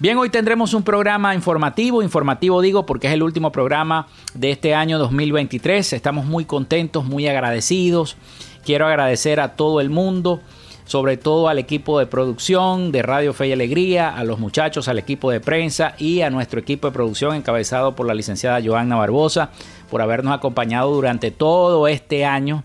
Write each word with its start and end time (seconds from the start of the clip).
Bien, 0.00 0.16
hoy 0.16 0.30
tendremos 0.30 0.74
un 0.74 0.84
programa 0.84 1.34
informativo, 1.34 2.04
informativo 2.04 2.60
digo 2.60 2.86
porque 2.86 3.08
es 3.08 3.12
el 3.14 3.22
último 3.24 3.50
programa 3.50 4.06
de 4.32 4.52
este 4.52 4.72
año 4.72 4.96
2023. 4.96 5.92
Estamos 5.92 6.24
muy 6.24 6.44
contentos, 6.44 7.04
muy 7.04 7.26
agradecidos. 7.26 8.16
Quiero 8.64 8.86
agradecer 8.86 9.40
a 9.40 9.56
todo 9.56 9.80
el 9.80 9.90
mundo, 9.90 10.40
sobre 10.84 11.16
todo 11.16 11.48
al 11.48 11.58
equipo 11.58 11.98
de 11.98 12.06
producción 12.06 12.92
de 12.92 13.02
Radio 13.02 13.32
Fe 13.34 13.48
y 13.48 13.52
Alegría, 13.52 14.16
a 14.16 14.22
los 14.22 14.38
muchachos, 14.38 14.86
al 14.86 15.00
equipo 15.00 15.32
de 15.32 15.40
prensa 15.40 15.96
y 15.98 16.20
a 16.20 16.30
nuestro 16.30 16.60
equipo 16.60 16.86
de 16.86 16.92
producción 16.92 17.34
encabezado 17.34 17.96
por 17.96 18.06
la 18.06 18.14
licenciada 18.14 18.62
Joanna 18.64 18.94
Barbosa, 18.94 19.50
por 19.90 20.00
habernos 20.00 20.32
acompañado 20.32 20.92
durante 20.92 21.32
todo 21.32 21.88
este 21.88 22.24
año 22.24 22.62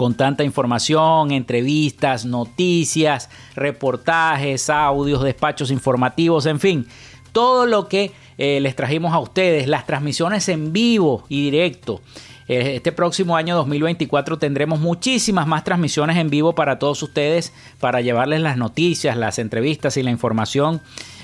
con 0.00 0.14
tanta 0.14 0.44
información, 0.44 1.30
entrevistas, 1.30 2.24
noticias, 2.24 3.28
reportajes, 3.54 4.70
audios, 4.70 5.22
despachos 5.22 5.70
informativos, 5.70 6.46
en 6.46 6.58
fin, 6.58 6.86
todo 7.32 7.66
lo 7.66 7.86
que 7.86 8.10
eh, 8.38 8.60
les 8.62 8.74
trajimos 8.74 9.12
a 9.12 9.18
ustedes, 9.18 9.66
las 9.66 9.84
transmisiones 9.84 10.48
en 10.48 10.72
vivo 10.72 11.24
y 11.28 11.50
directo. 11.50 12.00
Eh, 12.48 12.76
este 12.76 12.92
próximo 12.92 13.36
año 13.36 13.54
2024 13.56 14.38
tendremos 14.38 14.80
muchísimas 14.80 15.46
más 15.46 15.64
transmisiones 15.64 16.16
en 16.16 16.30
vivo 16.30 16.54
para 16.54 16.78
todos 16.78 17.02
ustedes, 17.02 17.52
para 17.78 18.00
llevarles 18.00 18.40
las 18.40 18.56
noticias, 18.56 19.18
las 19.18 19.38
entrevistas 19.38 19.98
y 19.98 20.02
la 20.02 20.10
información 20.10 20.80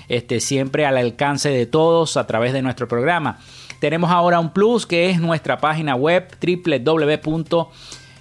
este, 0.09 0.39
siempre 0.39 0.85
al 0.85 0.99
alcance 0.99 1.49
de 1.49 1.65
todos 1.65 2.19
a 2.19 2.27
través 2.27 2.53
de 2.53 2.61
nuestro 2.61 2.87
programa. 2.89 3.39
Tenemos 3.81 4.11
ahora 4.11 4.39
un 4.39 4.53
plus 4.53 4.85
que 4.85 5.09
es 5.09 5.19
nuestra 5.19 5.57
página 5.57 5.95
web 5.95 6.29
www 6.43 7.71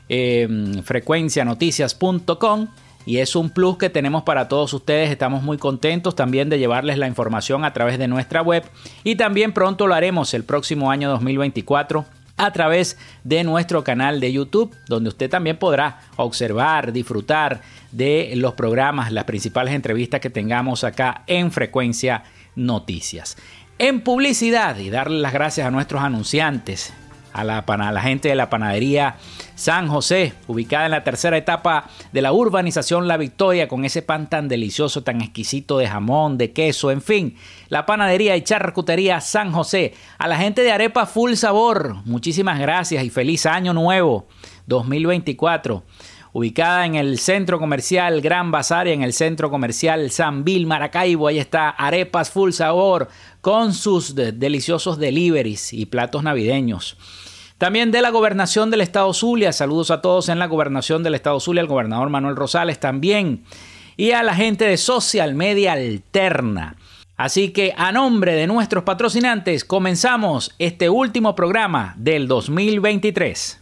eh, 0.10 0.48
frecuencianoticias.com 0.84 2.68
y 3.06 3.18
es 3.18 3.36
un 3.36 3.52
plus 3.52 3.78
que 3.78 3.90
tenemos 3.90 4.24
para 4.24 4.48
todos 4.48 4.74
ustedes. 4.74 5.12
Estamos 5.12 5.44
muy 5.44 5.58
contentos 5.58 6.16
también 6.16 6.50
de 6.50 6.58
llevarles 6.58 6.98
la 6.98 7.08
información 7.08 7.64
a 7.64 7.74
través 7.74 8.00
de 8.00 8.08
nuestra 8.08 8.42
web 8.42 8.64
y 9.04 9.16
también 9.16 9.54
pronto 9.54 9.88
lo 9.88 9.94
haremos 9.94 10.34
el 10.34 10.44
próximo 10.44 10.92
año 10.92 11.10
2024 11.10 12.06
a 12.38 12.52
través 12.52 12.98
de 13.24 13.44
nuestro 13.44 13.84
canal 13.84 14.20
de 14.20 14.34
YouTube, 14.34 14.76
donde 14.88 15.10
usted 15.10 15.30
también 15.30 15.58
podrá 15.58 16.02
observar, 16.18 16.92
disfrutar 16.92 17.62
de 17.92 18.34
los 18.36 18.54
programas, 18.56 19.12
las 19.12 19.24
principales 19.24 19.74
entrevistas 19.74 20.20
que 20.20 20.30
tengamos 20.30 20.84
acá 20.84 21.24
en 21.28 21.52
Frecuencia 21.52 22.24
Noticias. 22.56 23.38
En 23.78 24.02
publicidad 24.02 24.78
y 24.78 24.90
darle 24.90 25.20
las 25.20 25.34
gracias 25.34 25.68
a 25.68 25.72
nuestros 25.72 26.02
anunciantes, 26.02 26.94
a 27.36 27.44
la, 27.44 27.60
a 27.60 27.92
la 27.92 28.02
gente 28.02 28.30
de 28.30 28.36
la 28.36 28.50
panadería 28.50 29.18
San 29.56 29.90
José, 29.90 30.34
ubicada 30.48 30.86
en 30.86 30.92
la 30.92 31.04
tercera 31.04 31.38
etapa 31.38 31.90
de 32.14 32.22
la 32.22 32.32
urbanización 32.32 33.10
La 33.10 33.18
Victoria, 33.18 33.68
con 33.68 33.84
ese 33.84 34.02
pan 34.02 34.30
tan 34.30 34.48
delicioso, 34.48 35.04
tan 35.04 35.22
exquisito 35.22 35.78
de 35.78 35.88
jamón, 35.88 36.38
de 36.38 36.54
queso, 36.54 36.92
en 36.92 37.02
fin. 37.02 37.36
La 37.68 37.86
panadería 37.86 38.38
y 38.38 38.42
charcutería 38.42 39.20
San 39.20 39.52
José. 39.52 39.94
A 40.18 40.30
la 40.30 40.38
gente 40.38 40.62
de 40.62 40.72
Arepa 40.72 41.06
Full 41.06 41.34
Sabor, 41.34 41.98
muchísimas 42.06 42.58
gracias 42.58 43.04
y 43.04 43.10
feliz 43.10 43.46
año 43.46 43.74
nuevo 43.74 44.28
2024 44.68 45.84
ubicada 46.32 46.86
en 46.86 46.96
el 46.96 47.18
centro 47.18 47.60
comercial 47.60 48.20
Gran 48.20 48.52
Bazar 48.52 48.90
y 48.90 48.92
en 48.92 49.04
el 49.04 49.14
centro 49.14 49.50
comercial 49.50 50.12
San 50.12 50.44
Bill 50.44 50.68
Maracaibo. 50.68 51.28
Ahí 51.28 51.40
está 51.40 51.70
Arepas 51.70 52.30
Full 52.30 52.52
Sabor 52.52 53.08
con 53.40 53.74
sus 53.74 54.16
deliciosos 54.16 55.00
deliveries 55.00 55.72
y 55.72 55.86
platos 55.86 56.24
navideños. 56.24 56.98
También 57.58 57.92
de 57.92 58.02
la 58.02 58.10
gobernación 58.10 58.70
del 58.70 58.82
estado 58.82 59.14
Zulia. 59.14 59.54
Saludos 59.54 59.90
a 59.90 60.02
todos 60.02 60.28
en 60.28 60.40
la 60.40 60.48
gobernación 60.48 61.04
del 61.04 61.16
estado 61.16 61.40
Zulia, 61.40 61.62
al 61.62 61.68
gobernador 61.68 62.10
Manuel 62.10 62.36
Rosales 62.36 62.80
también. 62.82 63.46
Y 63.96 64.12
a 64.12 64.24
la 64.24 64.36
gente 64.36 64.66
de 64.66 64.76
Social 64.76 65.36
Media 65.36 65.74
Alterna. 65.74 66.76
Así 67.16 67.52
que 67.52 67.74
a 67.78 67.94
nombre 67.94 68.34
de 68.34 68.46
nuestros 68.46 68.84
patrocinantes 68.84 69.64
comenzamos 69.64 70.54
este 70.60 70.90
último 70.90 71.34
programa 71.34 71.94
del 71.98 72.28
2023. 72.28 73.62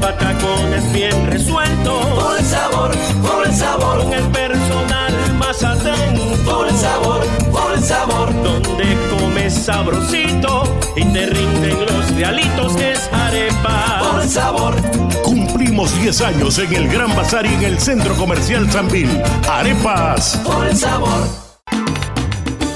patacones 0.00 0.92
bien 0.92 1.26
resueltos. 1.26 2.06
Por 2.06 2.42
sabor, 2.42 2.90
por 3.22 3.52
sabor. 3.52 4.04
Con 4.04 4.12
el 4.12 4.24
personal 4.30 5.14
más 5.38 5.62
atento. 5.62 6.22
Por 6.44 6.72
sabor, 6.72 7.20
por 7.52 7.80
sabor. 7.80 8.42
Donde 8.42 8.96
comes 9.10 9.54
sabrosito 9.54 10.64
y 10.96 11.04
te 11.04 11.26
rinden 11.26 11.86
los 11.86 12.10
realitos 12.14 12.76
que 12.76 12.92
es 12.92 13.08
arepa. 13.12 14.00
Por 14.00 14.26
sabor. 14.26 14.74
Cumplimos 15.22 15.94
10 16.00 16.20
años 16.22 16.58
en 16.58 16.74
el 16.74 16.88
Gran 16.88 17.14
Bazar 17.14 17.46
y 17.46 17.54
en 17.54 17.62
el 17.62 17.78
Centro 17.78 18.14
Comercial 18.14 18.70
Sambil. 18.70 19.08
Arepas. 19.48 20.40
Por 20.44 20.74
sabor. 20.74 21.50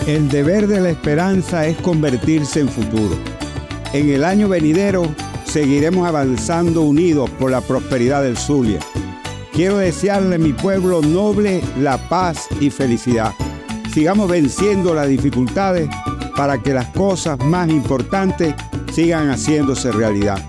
El 0.07 0.29
deber 0.29 0.67
de 0.67 0.81
la 0.81 0.91
esperanza 0.91 1.67
es 1.67 1.79
convertirse 1.79 2.61
en 2.61 2.69
futuro. 2.69 3.17
En 3.95 4.11
el 4.11 4.25
año 4.25 4.49
venidero 4.49 5.15
seguiremos 5.55 6.09
avanzando 6.09 6.83
unidos 6.83 7.31
por 7.39 7.49
la 7.49 7.61
prosperidad 7.61 8.25
del 8.25 8.37
Zulia. 8.37 8.81
Quiero 9.53 9.79
desearle 9.79 10.35
a 10.35 10.39
mi 10.39 10.53
pueblo 10.53 11.01
noble 11.01 11.63
la 11.79 11.97
paz 12.09 12.49
y 12.61 12.71
felicidad. 12.71 13.31
Sigamos 13.93 14.29
venciendo 14.29 14.95
las 14.95 15.07
dificultades 15.07 15.89
para 16.37 16.61
que 16.61 16.75
las 16.75 16.89
cosas 16.89 17.39
más 17.39 17.69
importantes 17.69 18.53
sigan 18.93 19.31
haciéndose 19.31 19.93
realidad. 19.93 20.45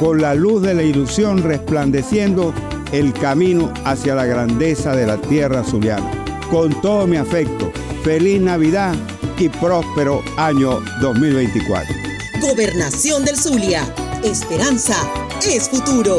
Con 0.00 0.22
la 0.22 0.34
luz 0.34 0.62
de 0.62 0.72
la 0.72 0.82
ilusión 0.82 1.42
resplandeciendo 1.42 2.54
el 2.90 3.12
camino 3.12 3.70
hacia 3.84 4.14
la 4.14 4.24
grandeza 4.24 4.96
de 4.96 5.06
la 5.06 5.20
tierra 5.20 5.62
zuliana. 5.62 6.10
Con 6.50 6.80
todo 6.80 7.06
mi 7.06 7.18
afecto, 7.18 7.70
feliz 8.02 8.40
Navidad 8.40 8.94
y 9.38 9.50
próspero 9.50 10.22
año 10.38 10.80
2024. 11.02 11.94
Gobernación 12.40 13.26
del 13.26 13.36
Zulia. 13.36 13.84
Esperanza 14.22 14.96
es 15.46 15.68
futuro. 15.68 16.18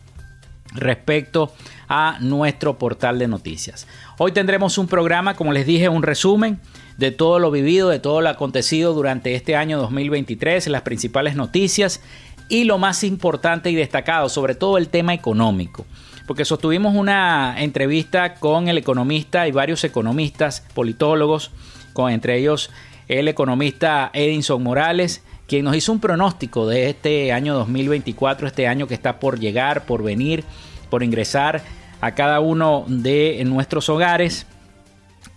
respecto 0.74 1.52
a 1.90 2.18
nuestro 2.20 2.78
portal 2.78 3.18
de 3.18 3.28
noticias. 3.28 3.88
Hoy 4.20 4.34
tendremos 4.34 4.78
un 4.78 4.88
programa, 4.88 5.36
como 5.36 5.52
les 5.52 5.66
dije, 5.66 5.90
un 5.90 6.04
resumen 6.04 6.60
de 6.98 7.12
todo 7.12 7.40
lo 7.40 7.50
vivido, 7.50 7.90
de 7.90 8.00
todo 8.00 8.22
lo 8.22 8.30
acontecido 8.30 8.94
durante 8.94 9.36
este 9.36 9.56
año 9.56 9.80
2023, 9.80 10.68
las 10.68 10.84
principales 10.84 11.36
noticias 11.36 12.02
y 12.50 12.66
lo 12.66 12.78
más 12.78 13.04
importante 13.04 13.72
y 13.72 13.76
destacado, 13.76 14.30
sobre 14.30 14.56
todo 14.56 14.78
el 14.78 14.90
tema 14.90 15.14
económico. 15.14 15.86
Porque 16.28 16.46
sostuvimos 16.46 16.94
una 16.94 17.56
entrevista 17.58 18.36
con 18.36 18.68
el 18.68 18.78
economista 18.78 19.48
y 19.48 19.52
varios 19.52 19.84
economistas, 19.84 20.64
politólogos, 20.76 21.52
con 21.94 22.12
entre 22.12 22.38
ellos 22.38 22.70
el 23.08 23.28
economista 23.30 24.12
Edinson 24.14 24.62
Morales, 24.62 25.24
quien 25.48 25.64
nos 25.64 25.76
hizo 25.76 25.94
un 25.94 26.00
pronóstico 26.00 26.68
de 26.68 26.90
este 26.90 27.32
año 27.32 27.56
2024, 27.56 28.48
este 28.48 28.68
año 28.68 28.88
que 28.88 28.94
está 28.94 29.20
por 29.20 29.40
llegar, 29.40 29.86
por 29.86 30.04
venir, 30.04 30.44
por 30.90 31.04
ingresar 31.04 31.62
a 32.02 32.14
cada 32.14 32.42
uno 32.42 32.84
de 32.88 33.42
nuestros 33.46 33.90
hogares. 33.90 34.46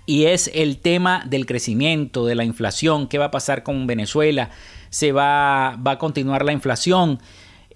Y 0.06 0.24
es 0.24 0.50
el 0.52 0.78
tema 0.78 1.22
del 1.26 1.46
crecimiento, 1.46 2.26
de 2.26 2.34
la 2.34 2.42
inflación, 2.42 3.06
qué 3.06 3.18
va 3.18 3.26
a 3.26 3.30
pasar 3.30 3.62
con 3.62 3.86
Venezuela, 3.86 4.50
se 4.88 5.12
va, 5.12 5.76
va 5.76 5.92
a 5.92 5.98
continuar 5.98 6.44
la 6.44 6.52
inflación. 6.52 7.20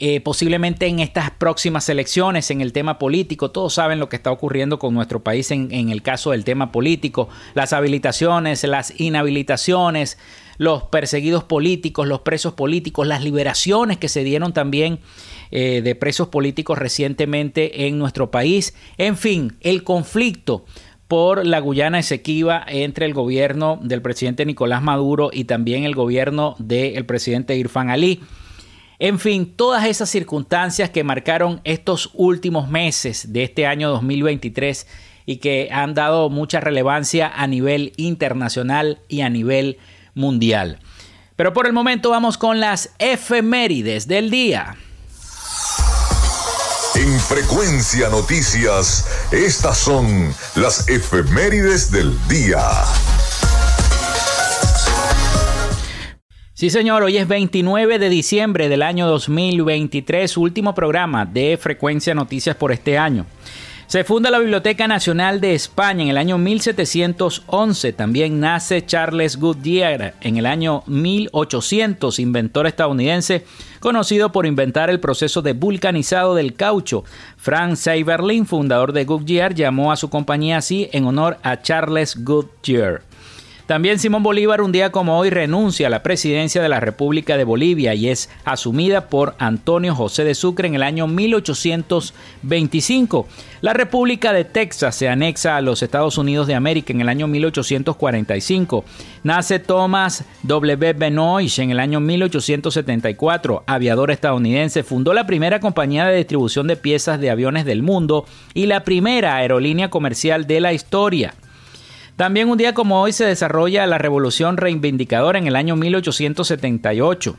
Eh, 0.06 0.20
posiblemente 0.20 0.86
en 0.86 1.00
estas 1.00 1.30
próximas 1.30 1.88
elecciones, 1.88 2.50
en 2.50 2.60
el 2.60 2.74
tema 2.74 2.98
político, 2.98 3.50
todos 3.52 3.72
saben 3.72 3.98
lo 3.98 4.10
que 4.10 4.16
está 4.16 4.30
ocurriendo 4.30 4.78
con 4.78 4.92
nuestro 4.92 5.24
país 5.24 5.50
en, 5.50 5.72
el 5.72 6.02
caso 6.02 6.32
del 6.32 6.44
tema 6.44 6.72
político, 6.72 7.30
las 7.54 7.72
habilitaciones, 7.72 8.64
las 8.64 9.00
inhabilitaciones, 9.00 10.18
los 10.58 10.82
perseguidos 10.82 11.44
políticos, 11.44 12.06
los 12.06 12.20
presos 12.20 12.52
políticos, 12.52 13.06
las 13.06 13.24
liberaciones 13.24 13.96
que 13.96 14.10
se 14.10 14.24
dieron 14.24 14.52
también 14.52 14.98
eh, 15.50 15.80
de 15.82 15.94
presos 15.94 16.28
políticos 16.28 16.76
recientemente 16.76 17.86
en 17.86 17.98
nuestro 17.98 18.30
país. 18.30 18.74
En 18.98 19.16
fin, 19.16 19.56
el 19.62 19.84
conflicto 19.84 20.66
por 21.08 21.46
la 21.46 21.60
Guyana 21.60 22.00
Esequiba 22.00 22.62
entre 22.68 23.06
el 23.06 23.14
gobierno 23.14 23.78
del 23.80 24.02
presidente 24.02 24.44
Nicolás 24.44 24.82
Maduro 24.82 25.30
y 25.32 25.44
también 25.44 25.84
el 25.84 25.94
gobierno 25.94 26.56
del 26.58 27.06
presidente 27.06 27.56
Irfan 27.56 27.88
Ali. 27.88 28.20
En 28.98 29.18
fin, 29.18 29.54
todas 29.56 29.84
esas 29.86 30.08
circunstancias 30.08 30.90
que 30.90 31.04
marcaron 31.04 31.60
estos 31.64 32.10
últimos 32.14 32.68
meses 32.68 33.32
de 33.32 33.42
este 33.44 33.66
año 33.66 33.90
2023 33.90 34.86
y 35.26 35.36
que 35.38 35.68
han 35.72 35.94
dado 35.94 36.30
mucha 36.30 36.60
relevancia 36.60 37.32
a 37.34 37.46
nivel 37.46 37.92
internacional 37.96 39.00
y 39.08 39.22
a 39.22 39.30
nivel 39.30 39.78
mundial. 40.14 40.78
Pero 41.36 41.52
por 41.52 41.66
el 41.66 41.72
momento 41.72 42.10
vamos 42.10 42.38
con 42.38 42.60
las 42.60 42.90
efemérides 42.98 44.06
del 44.06 44.30
día. 44.30 44.76
En 46.94 47.18
Frecuencia 47.18 48.08
Noticias, 48.08 49.04
estas 49.32 49.78
son 49.78 50.32
las 50.54 50.88
efemérides 50.88 51.90
del 51.90 52.16
día. 52.28 52.62
Sí, 56.56 56.70
señor, 56.70 57.02
hoy 57.02 57.16
es 57.16 57.26
29 57.26 57.98
de 57.98 58.08
diciembre 58.08 58.68
del 58.68 58.82
año 58.82 59.08
2023, 59.08 60.36
último 60.36 60.72
programa 60.72 61.26
de 61.26 61.58
Frecuencia 61.60 62.14
Noticias 62.14 62.54
por 62.54 62.70
este 62.70 62.96
año. 62.96 63.26
Se 63.88 64.04
funda 64.04 64.30
la 64.30 64.38
Biblioteca 64.38 64.86
Nacional 64.86 65.40
de 65.40 65.54
España 65.54 66.04
en 66.04 66.10
el 66.10 66.16
año 66.16 66.38
1711. 66.38 67.92
También 67.94 68.38
nace 68.38 68.86
Charles 68.86 69.36
Goodyear 69.36 70.14
en 70.20 70.36
el 70.36 70.46
año 70.46 70.84
1800, 70.86 72.20
inventor 72.20 72.68
estadounidense 72.68 73.44
conocido 73.80 74.30
por 74.30 74.46
inventar 74.46 74.90
el 74.90 75.00
proceso 75.00 75.42
de 75.42 75.54
vulcanizado 75.54 76.36
del 76.36 76.54
caucho. 76.54 77.02
Frank 77.36 77.74
Seiberlin, 77.74 78.46
fundador 78.46 78.92
de 78.92 79.04
Goodyear, 79.04 79.54
llamó 79.56 79.90
a 79.90 79.96
su 79.96 80.08
compañía 80.08 80.58
así 80.58 80.88
en 80.92 81.04
honor 81.04 81.36
a 81.42 81.62
Charles 81.62 82.22
Goodyear. 82.22 83.02
También 83.66 83.98
Simón 83.98 84.22
Bolívar 84.22 84.60
un 84.60 84.72
día 84.72 84.92
como 84.92 85.18
hoy 85.18 85.30
renuncia 85.30 85.86
a 85.86 85.90
la 85.90 86.02
presidencia 86.02 86.60
de 86.60 86.68
la 86.68 86.80
República 86.80 87.38
de 87.38 87.44
Bolivia 87.44 87.94
y 87.94 88.10
es 88.10 88.28
asumida 88.44 89.08
por 89.08 89.34
Antonio 89.38 89.94
José 89.94 90.24
de 90.24 90.34
Sucre 90.34 90.68
en 90.68 90.74
el 90.74 90.82
año 90.82 91.06
1825. 91.06 93.26
La 93.62 93.72
República 93.72 94.34
de 94.34 94.44
Texas 94.44 94.96
se 94.96 95.08
anexa 95.08 95.56
a 95.56 95.62
los 95.62 95.82
Estados 95.82 96.18
Unidos 96.18 96.46
de 96.46 96.54
América 96.54 96.92
en 96.92 97.00
el 97.00 97.08
año 97.08 97.26
1845. 97.26 98.84
Nace 99.22 99.58
Thomas 99.60 100.26
W. 100.42 100.92
Benoist 100.92 101.58
en 101.58 101.70
el 101.70 101.80
año 101.80 102.00
1874, 102.00 103.64
aviador 103.66 104.10
estadounidense. 104.10 104.82
Fundó 104.82 105.14
la 105.14 105.26
primera 105.26 105.60
compañía 105.60 106.04
de 106.04 106.18
distribución 106.18 106.66
de 106.66 106.76
piezas 106.76 107.18
de 107.18 107.30
aviones 107.30 107.64
del 107.64 107.82
mundo 107.82 108.26
y 108.52 108.66
la 108.66 108.84
primera 108.84 109.36
aerolínea 109.36 109.88
comercial 109.88 110.46
de 110.46 110.60
la 110.60 110.74
historia. 110.74 111.32
También 112.16 112.48
un 112.48 112.56
día 112.56 112.74
como 112.74 113.00
hoy 113.00 113.12
se 113.12 113.24
desarrolla 113.24 113.88
la 113.88 113.98
Revolución 113.98 114.56
Reivindicadora 114.56 115.36
en 115.36 115.48
el 115.48 115.56
año 115.56 115.74
1878. 115.74 117.36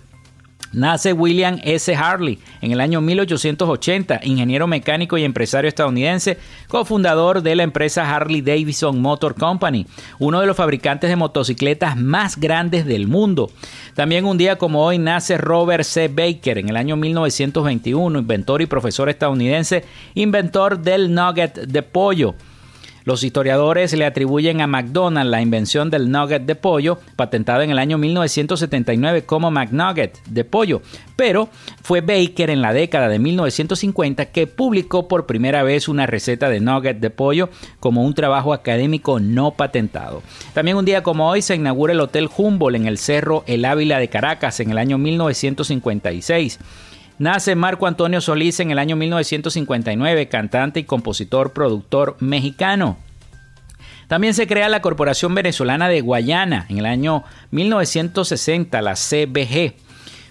Nace 0.73 1.13
William 1.13 1.61
S. 1.63 1.95
Harley 1.95 2.39
en 2.61 2.73
el 2.73 2.81
año 2.81 2.99
1880, 2.99 4.19
ingeniero 4.23 4.67
mecánico 4.67 5.17
y 5.17 5.23
empresario 5.23 5.69
estadounidense, 5.69 6.37
cofundador 6.67 7.41
de 7.41 7.55
la 7.55 7.63
empresa 7.63 8.13
Harley 8.13 8.41
Davidson 8.41 9.01
Motor 9.01 9.35
Company, 9.35 9.87
uno 10.19 10.41
de 10.41 10.47
los 10.47 10.57
fabricantes 10.57 11.09
de 11.09 11.15
motocicletas 11.15 11.95
más 11.95 12.37
grandes 12.37 12.85
del 12.85 13.07
mundo. 13.07 13.51
También 13.93 14.25
un 14.25 14.37
día 14.37 14.57
como 14.57 14.83
hoy 14.83 14.97
nace 14.97 15.37
Robert 15.37 15.85
C. 15.85 16.09
Baker 16.09 16.57
en 16.57 16.67
el 16.67 16.75
año 16.75 16.97
1921, 16.97 18.19
inventor 18.19 18.61
y 18.61 18.65
profesor 18.65 19.07
estadounidense, 19.07 19.85
inventor 20.15 20.79
del 20.79 21.13
nugget 21.13 21.55
de 21.55 21.81
pollo. 21.81 22.35
Los 23.05 23.23
historiadores 23.23 23.93
le 23.93 24.03
atribuyen 24.03 24.61
a 24.61 24.67
McDonald's 24.67 25.29
la 25.29 25.39
invención 25.39 25.91
del 25.91 26.09
nugget 26.09 26.41
de 26.47 26.55
pollo, 26.55 26.97
patentado 27.15 27.61
en 27.61 27.69
el 27.69 27.77
año 27.77 27.99
1979 27.99 29.25
como 29.25 29.51
McNugget 29.51 30.17
de 30.25 30.43
pollo, 30.43 30.81
pero 31.15 31.49
fue 31.83 32.01
Baker 32.01 32.49
en 32.49 32.63
la 32.63 32.73
década 32.73 33.07
de 33.07 33.19
1950 33.19 34.25
que 34.31 34.47
publicó 34.47 35.07
por 35.07 35.27
primera 35.27 35.61
vez 35.61 35.87
una 35.87 36.07
receta 36.07 36.49
de 36.49 36.59
nugget 36.59 36.99
de 36.99 37.11
pollo 37.11 37.49
como 37.79 38.03
un 38.03 38.15
trabajo 38.15 38.53
académico 38.53 39.19
no 39.19 39.51
patentado. 39.51 40.23
También 40.55 40.75
un 40.75 40.85
día 40.85 41.03
como 41.03 41.29
hoy 41.29 41.43
se 41.43 41.55
inaugura 41.55 41.93
el 41.93 42.01
Hotel 42.01 42.27
Humboldt 42.35 42.75
en 42.75 42.87
el 42.87 42.97
Cerro 42.97 43.43
El 43.45 43.65
Ávila 43.65 43.99
de 43.99 44.09
Caracas 44.09 44.59
en 44.61 44.71
el 44.71 44.79
año 44.79 44.97
1956. 44.97 46.59
Nace 47.17 47.55
Marco 47.55 47.87
Antonio 47.87 48.19
Solís 48.19 48.59
en 48.59 48.71
el 48.71 48.79
año 48.79 48.97
1959, 48.97 50.27
cantante 50.27 50.81
y 50.81 50.83
compositor, 50.83 51.53
productor 51.53 52.17
mexicano. 52.19 52.97
También 54.07 54.33
se 54.33 54.47
crea 54.47 54.67
la 54.67 54.81
Corporación 54.81 55.33
Venezolana 55.33 55.87
de 55.87 56.01
Guayana 56.01 56.65
en 56.69 56.77
el 56.77 56.85
año 56.85 57.23
1960, 57.51 58.81
la 58.81 58.95
CBG. 58.95 59.75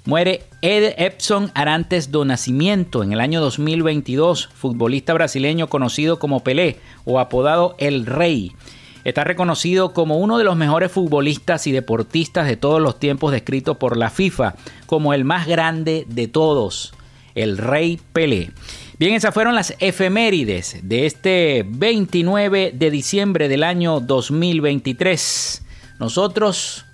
Muere 0.05 0.43
Ed 0.61 0.95
Epson 0.99 1.51
Arantes 1.55 2.11
do 2.11 2.27
Nascimento 2.27 3.03
en 3.03 3.15
el 3.15 3.21
año 3.21 3.41
2022, 3.41 4.51
futbolista 4.53 5.15
brasileño 5.15 5.69
conocido 5.69 6.19
como 6.19 6.45
Pelé 6.45 6.79
o 7.07 7.19
apodado 7.19 7.75
El 7.79 8.05
Rey. 8.05 8.53
Está 9.05 9.23
reconocido 9.23 9.93
como 9.93 10.19
uno 10.19 10.39
de 10.39 10.45
los 10.45 10.57
mejores 10.57 10.91
futbolistas 10.91 11.67
y 11.67 11.73
deportistas 11.73 12.47
de 12.47 12.57
todos 12.57 12.81
los 12.81 12.99
tiempos 12.99 13.33
descrito 13.33 13.79
por 13.79 13.97
la 13.97 14.11
FIFA, 14.11 14.55
como 14.87 15.13
el 15.13 15.25
más 15.25 15.47
grande 15.47 16.07
de 16.09 16.27
todos, 16.27 16.95
el 17.35 17.59
Rey 17.59 18.01
Pelé. 18.13 18.51
Bien, 18.99 19.15
esas 19.15 19.35
fueron 19.35 19.55
las 19.55 19.75
efemérides 19.81 20.79
de 20.83 21.05
este 21.05 21.67
29 21.69 22.73
de 22.75 22.91
diciembre 22.91 23.49
del 23.49 23.63
año 23.63 24.01
2023. 24.01 25.63
Nosotros 25.99 26.87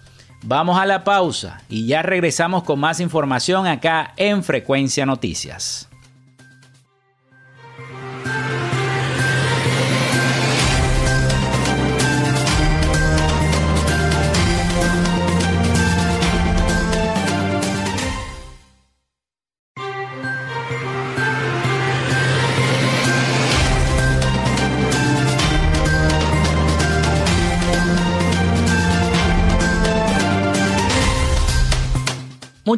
vamos 0.43 0.81
a 0.81 0.87
la 0.87 1.05
pausa 1.05 1.63
y 1.69 1.87
ya 1.87 2.03
regresamos 2.03 2.65
con 2.65 2.81
más 2.81 3.01
información 3.01 3.67
acá 3.67 4.15
en 4.17 4.43
Frecuencia 4.43 5.07
Noticias. 5.07 5.91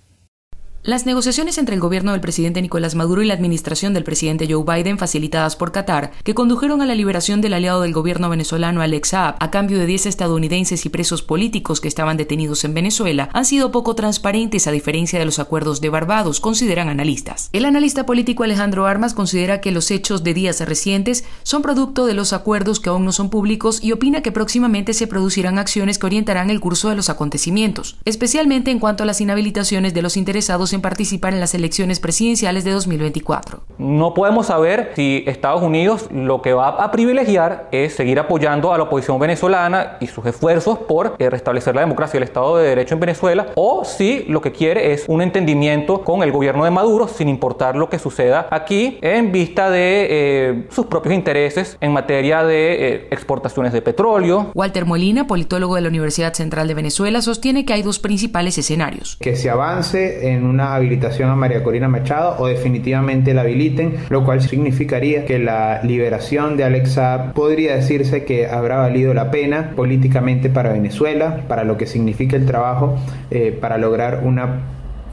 Las 0.86 1.06
negociaciones 1.06 1.56
entre 1.56 1.74
el 1.74 1.80
gobierno 1.80 2.12
del 2.12 2.20
presidente 2.20 2.60
Nicolás 2.60 2.94
Maduro 2.94 3.22
y 3.22 3.26
la 3.26 3.32
administración 3.32 3.94
del 3.94 4.04
presidente 4.04 4.46
Joe 4.46 4.64
Biden, 4.64 4.98
facilitadas 4.98 5.56
por 5.56 5.72
Qatar, 5.72 6.12
que 6.24 6.34
condujeron 6.34 6.82
a 6.82 6.84
la 6.84 6.94
liberación 6.94 7.40
del 7.40 7.54
aliado 7.54 7.80
del 7.80 7.94
gobierno 7.94 8.28
venezolano 8.28 8.82
Alex 8.82 9.08
Saab 9.08 9.36
a 9.40 9.50
cambio 9.50 9.78
de 9.78 9.86
10 9.86 10.04
estadounidenses 10.04 10.84
y 10.84 10.90
presos 10.90 11.22
políticos 11.22 11.80
que 11.80 11.88
estaban 11.88 12.18
detenidos 12.18 12.64
en 12.64 12.74
Venezuela, 12.74 13.30
han 13.32 13.46
sido 13.46 13.72
poco 13.72 13.94
transparentes 13.94 14.66
a 14.66 14.72
diferencia 14.72 15.18
de 15.18 15.24
los 15.24 15.38
acuerdos 15.38 15.80
de 15.80 15.88
Barbados, 15.88 16.40
consideran 16.40 16.90
analistas. 16.90 17.48
El 17.54 17.64
analista 17.64 18.04
político 18.04 18.42
Alejandro 18.42 18.84
Armas 18.84 19.14
considera 19.14 19.62
que 19.62 19.72
los 19.72 19.90
hechos 19.90 20.22
de 20.22 20.34
días 20.34 20.60
recientes 20.60 21.24
son 21.44 21.62
producto 21.62 22.04
de 22.04 22.12
los 22.12 22.34
acuerdos 22.34 22.78
que 22.78 22.90
aún 22.90 23.06
no 23.06 23.12
son 23.12 23.30
públicos 23.30 23.82
y 23.82 23.92
opina 23.92 24.20
que 24.20 24.32
próximamente 24.32 24.92
se 24.92 25.06
producirán 25.06 25.58
acciones 25.58 25.96
que 25.96 26.04
orientarán 26.04 26.50
el 26.50 26.60
curso 26.60 26.90
de 26.90 26.96
los 26.96 27.08
acontecimientos, 27.08 27.96
especialmente 28.04 28.70
en 28.70 28.80
cuanto 28.80 29.02
a 29.02 29.06
las 29.06 29.22
inhabilitaciones 29.22 29.94
de 29.94 30.02
los 30.02 30.18
interesados 30.18 30.73
en 30.74 30.82
participar 30.82 31.32
en 31.32 31.40
las 31.40 31.54
elecciones 31.54 32.00
presidenciales 32.00 32.64
de 32.64 32.72
2024. 32.72 33.62
No 33.78 34.14
podemos 34.14 34.46
saber 34.46 34.92
si 34.94 35.24
Estados 35.26 35.62
Unidos 35.62 36.08
lo 36.12 36.42
que 36.42 36.52
va 36.52 36.68
a 36.68 36.90
privilegiar 36.90 37.68
es 37.72 37.94
seguir 37.94 38.18
apoyando 38.18 38.72
a 38.72 38.78
la 38.78 38.84
oposición 38.84 39.18
venezolana 39.18 39.96
y 40.00 40.06
sus 40.06 40.24
esfuerzos 40.26 40.78
por 40.78 41.16
eh, 41.18 41.30
restablecer 41.30 41.74
la 41.74 41.80
democracia 41.80 42.18
y 42.18 42.18
el 42.18 42.24
Estado 42.24 42.56
de 42.56 42.68
Derecho 42.68 42.94
en 42.94 43.00
Venezuela, 43.00 43.46
o 43.54 43.84
si 43.84 44.24
lo 44.28 44.40
que 44.40 44.52
quiere 44.52 44.92
es 44.92 45.04
un 45.08 45.22
entendimiento 45.22 46.02
con 46.02 46.22
el 46.22 46.32
gobierno 46.32 46.64
de 46.64 46.70
Maduro, 46.70 47.08
sin 47.08 47.28
importar 47.28 47.76
lo 47.76 47.88
que 47.88 47.98
suceda 47.98 48.46
aquí, 48.50 48.98
en 49.02 49.32
vista 49.32 49.70
de 49.70 50.06
eh, 50.10 50.66
sus 50.70 50.86
propios 50.86 51.14
intereses 51.14 51.76
en 51.80 51.92
materia 51.92 52.44
de 52.44 52.88
eh, 52.88 53.08
exportaciones 53.10 53.72
de 53.72 53.82
petróleo. 53.82 54.50
Walter 54.54 54.84
Molina, 54.84 55.26
politólogo 55.26 55.74
de 55.76 55.82
la 55.82 55.88
Universidad 55.88 56.34
Central 56.34 56.68
de 56.68 56.74
Venezuela, 56.74 57.22
sostiene 57.22 57.64
que 57.64 57.72
hay 57.72 57.82
dos 57.82 57.98
principales 57.98 58.58
escenarios. 58.58 59.16
Que 59.20 59.36
se 59.36 59.50
avance 59.50 60.32
en 60.32 60.44
una 60.46 60.63
habilitación 60.72 61.30
a 61.30 61.34
María 61.34 61.62
Corina 61.62 61.88
Machado 61.88 62.36
o 62.38 62.46
definitivamente 62.46 63.34
la 63.34 63.42
habiliten, 63.42 63.96
lo 64.08 64.24
cual 64.24 64.40
significaría 64.40 65.24
que 65.24 65.38
la 65.38 65.82
liberación 65.82 66.56
de 66.56 66.64
Alexa 66.64 67.32
podría 67.34 67.76
decirse 67.76 68.24
que 68.24 68.46
habrá 68.46 68.76
valido 68.76 69.12
la 69.14 69.30
pena 69.30 69.72
políticamente 69.74 70.48
para 70.48 70.72
Venezuela, 70.72 71.42
para 71.48 71.64
lo 71.64 71.76
que 71.76 71.86
significa 71.86 72.36
el 72.36 72.46
trabajo 72.46 72.96
eh, 73.30 73.56
para 73.60 73.78
lograr 73.78 74.20
una 74.24 74.60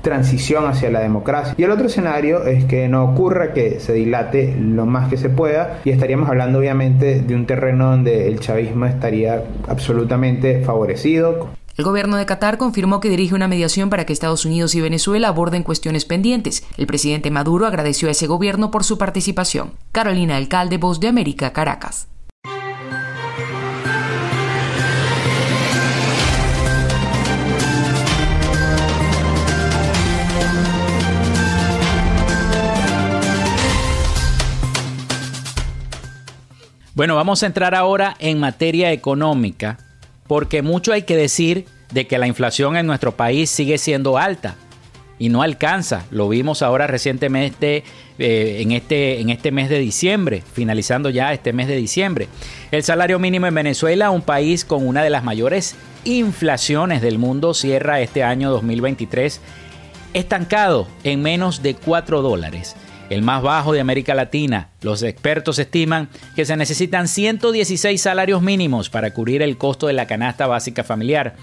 transición 0.01 0.65
hacia 0.65 0.89
la 0.89 0.99
democracia. 0.99 1.53
Y 1.57 1.63
el 1.63 1.71
otro 1.71 1.87
escenario 1.87 2.45
es 2.45 2.65
que 2.65 2.87
no 2.87 3.03
ocurra 3.03 3.53
que 3.53 3.79
se 3.79 3.93
dilate 3.93 4.55
lo 4.59 4.85
más 4.85 5.09
que 5.09 5.17
se 5.17 5.29
pueda 5.29 5.79
y 5.85 5.91
estaríamos 5.91 6.29
hablando 6.29 6.59
obviamente 6.59 7.21
de 7.21 7.35
un 7.35 7.45
terreno 7.45 7.91
donde 7.91 8.27
el 8.27 8.39
chavismo 8.39 8.85
estaría 8.85 9.43
absolutamente 9.67 10.61
favorecido. 10.61 11.49
El 11.81 11.85
gobierno 11.85 12.15
de 12.15 12.27
Qatar 12.27 12.59
confirmó 12.59 12.99
que 12.99 13.09
dirige 13.09 13.33
una 13.33 13.47
mediación 13.47 13.89
para 13.89 14.05
que 14.05 14.13
Estados 14.13 14.45
Unidos 14.45 14.75
y 14.75 14.81
Venezuela 14.81 15.29
aborden 15.29 15.63
cuestiones 15.63 16.05
pendientes. 16.05 16.63
El 16.77 16.85
presidente 16.85 17.31
Maduro 17.31 17.65
agradeció 17.65 18.07
a 18.07 18.11
ese 18.11 18.27
gobierno 18.27 18.69
por 18.69 18.83
su 18.83 18.99
participación. 18.99 19.71
Carolina 19.91 20.37
Alcalde, 20.37 20.77
Voz 20.77 20.99
de 20.99 21.07
América, 21.07 21.53
Caracas. 21.53 22.07
Bueno, 36.93 37.15
vamos 37.15 37.41
a 37.41 37.47
entrar 37.47 37.73
ahora 37.73 38.15
en 38.19 38.39
materia 38.39 38.91
económica 38.91 39.90
porque 40.31 40.61
mucho 40.61 40.93
hay 40.93 41.01
que 41.01 41.17
decir 41.17 41.65
de 41.91 42.07
que 42.07 42.17
la 42.17 42.25
inflación 42.25 42.77
en 42.77 42.87
nuestro 42.87 43.17
país 43.17 43.49
sigue 43.49 43.77
siendo 43.77 44.17
alta 44.17 44.55
y 45.19 45.27
no 45.27 45.41
alcanza. 45.41 46.05
Lo 46.09 46.29
vimos 46.29 46.61
ahora 46.61 46.87
recientemente 46.87 47.83
eh, 48.17 48.59
en, 48.61 48.71
este, 48.71 49.19
en 49.19 49.29
este 49.29 49.51
mes 49.51 49.67
de 49.67 49.77
diciembre, 49.79 50.41
finalizando 50.53 51.09
ya 51.09 51.33
este 51.33 51.51
mes 51.51 51.67
de 51.67 51.75
diciembre. 51.75 52.29
El 52.71 52.81
salario 52.81 53.19
mínimo 53.19 53.45
en 53.45 53.55
Venezuela, 53.55 54.09
un 54.09 54.21
país 54.21 54.63
con 54.63 54.87
una 54.87 55.03
de 55.03 55.09
las 55.09 55.25
mayores 55.25 55.75
inflaciones 56.05 57.01
del 57.01 57.17
mundo, 57.17 57.53
cierra 57.53 57.99
este 57.99 58.23
año 58.23 58.51
2023 58.51 59.41
estancado 60.13 60.87
en 61.03 61.21
menos 61.21 61.61
de 61.61 61.75
4 61.75 62.21
dólares 62.21 62.77
el 63.11 63.23
más 63.23 63.43
bajo 63.43 63.73
de 63.73 63.81
América 63.81 64.15
Latina. 64.15 64.69
Los 64.81 65.03
expertos 65.03 65.59
estiman 65.59 66.07
que 66.33 66.45
se 66.45 66.55
necesitan 66.55 67.09
116 67.09 68.01
salarios 68.01 68.41
mínimos 68.41 68.89
para 68.89 69.11
cubrir 69.13 69.41
el 69.41 69.57
costo 69.57 69.87
de 69.87 69.93
la 69.93 70.07
canasta 70.07 70.47
básica 70.47 70.85
familiar. 70.85 71.35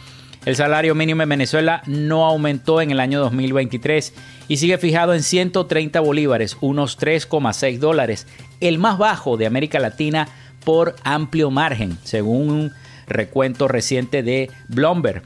El 0.46 0.57
salario 0.57 0.94
mínimo 0.94 1.22
en 1.22 1.28
Venezuela 1.28 1.83
no 1.85 2.24
aumentó 2.24 2.81
en 2.81 2.90
el 2.90 3.00
año 3.00 3.20
2023 3.20 4.14
y 4.48 4.57
sigue 4.57 4.78
fijado 4.78 5.12
en 5.12 5.22
130 5.22 6.00
bolívares, 6.00 6.57
unos 6.62 6.98
3,6 6.98 7.78
dólares, 7.78 8.26
el 8.61 8.78
más 8.78 8.96
bajo 8.96 9.37
de 9.37 9.44
América 9.44 9.78
Latina 9.78 10.26
por 10.64 10.96
amplio 11.04 11.50
margen, 11.50 11.98
según 12.02 12.50
un 12.50 12.72
recuento 13.07 13.68
reciente 13.68 14.22
de 14.22 14.50
Bloomberg 14.68 15.22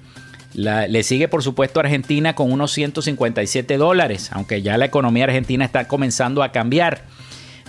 le 0.54 1.02
sigue 1.02 1.28
por 1.28 1.42
supuesto 1.42 1.80
Argentina 1.80 2.34
con 2.34 2.52
unos 2.52 2.72
157 2.72 3.76
dólares, 3.76 4.30
aunque 4.32 4.62
ya 4.62 4.76
la 4.76 4.86
economía 4.86 5.24
argentina 5.24 5.64
está 5.64 5.88
comenzando 5.88 6.42
a 6.42 6.52
cambiar. 6.52 7.04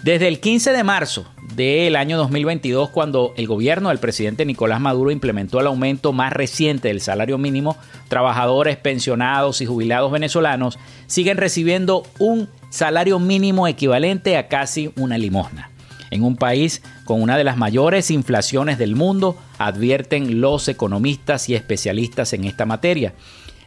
Desde 0.03 0.27
el 0.27 0.41
15 0.41 0.73
de 0.73 0.83
marzo 0.83 1.25
del 1.55 1.95
año 1.95 2.17
2022, 2.17 2.89
cuando 2.89 3.33
el 3.37 3.47
gobierno 3.47 3.87
del 3.87 3.99
presidente 3.99 4.43
Nicolás 4.43 4.81
Maduro 4.81 5.11
implementó 5.11 5.61
el 5.61 5.67
aumento 5.67 6.11
más 6.11 6.33
reciente 6.33 6.89
del 6.89 6.99
salario 6.99 7.37
mínimo, 7.37 7.77
trabajadores, 8.09 8.75
pensionados 8.75 9.61
y 9.61 9.65
jubilados 9.65 10.11
venezolanos 10.11 10.77
siguen 11.07 11.37
recibiendo 11.37 12.03
un 12.19 12.49
salario 12.69 13.17
mínimo 13.17 13.65
equivalente 13.65 14.35
a 14.35 14.49
casi 14.49 14.91
una 14.97 15.17
limosna. 15.17 15.69
En 16.13 16.23
un 16.23 16.35
país 16.35 16.83
con 17.05 17.23
una 17.23 17.37
de 17.37 17.43
las 17.43 17.57
mayores 17.57 18.11
inflaciones 18.11 18.77
del 18.77 18.95
mundo, 18.95 19.35
advierten 19.57 20.41
los 20.41 20.67
economistas 20.67 21.49
y 21.49 21.55
especialistas 21.55 22.33
en 22.33 22.43
esta 22.43 22.67
materia. 22.67 23.15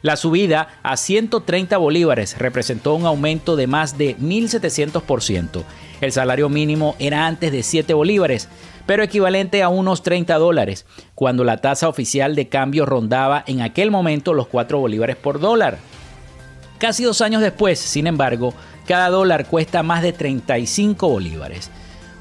La 0.00 0.14
subida 0.14 0.68
a 0.84 0.96
130 0.96 1.76
bolívares 1.76 2.38
representó 2.38 2.94
un 2.94 3.04
aumento 3.04 3.56
de 3.56 3.66
más 3.66 3.98
de 3.98 4.16
1.700%. 4.18 5.64
El 6.00 6.12
salario 6.12 6.48
mínimo 6.48 6.94
era 7.00 7.26
antes 7.26 7.50
de 7.50 7.64
7 7.64 7.94
bolívares, 7.94 8.48
pero 8.86 9.02
equivalente 9.02 9.64
a 9.64 9.68
unos 9.68 10.04
30 10.04 10.36
dólares, 10.36 10.86
cuando 11.16 11.42
la 11.42 11.56
tasa 11.56 11.88
oficial 11.88 12.36
de 12.36 12.48
cambio 12.48 12.86
rondaba 12.86 13.42
en 13.48 13.60
aquel 13.60 13.90
momento 13.90 14.34
los 14.34 14.46
4 14.46 14.78
bolívares 14.78 15.16
por 15.16 15.40
dólar. 15.40 15.78
Casi 16.78 17.02
dos 17.02 17.22
años 17.22 17.42
después, 17.42 17.80
sin 17.80 18.06
embargo, 18.06 18.54
cada 18.86 19.08
dólar 19.08 19.46
cuesta 19.46 19.82
más 19.82 20.02
de 20.02 20.12
35 20.12 21.08
bolívares. 21.08 21.72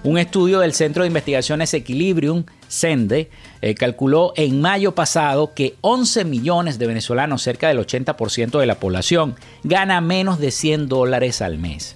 Un 0.05 0.19
estudio 0.19 0.59
del 0.59 0.75
Centro 0.75 1.01
de 1.01 1.07
Investigaciones 1.07 1.73
Equilibrium, 1.73 2.43
CENDE, 2.69 3.31
eh, 3.59 3.73
calculó 3.73 4.33
en 4.35 4.61
mayo 4.61 4.93
pasado 4.93 5.55
que 5.55 5.77
11 5.81 6.25
millones 6.25 6.77
de 6.77 6.85
venezolanos, 6.85 7.41
cerca 7.41 7.69
del 7.69 7.79
80% 7.79 8.59
de 8.59 8.67
la 8.67 8.79
población, 8.79 9.33
gana 9.63 10.01
menos 10.01 10.37
de 10.37 10.51
100 10.51 10.89
dólares 10.89 11.41
al 11.41 11.57
mes. 11.57 11.95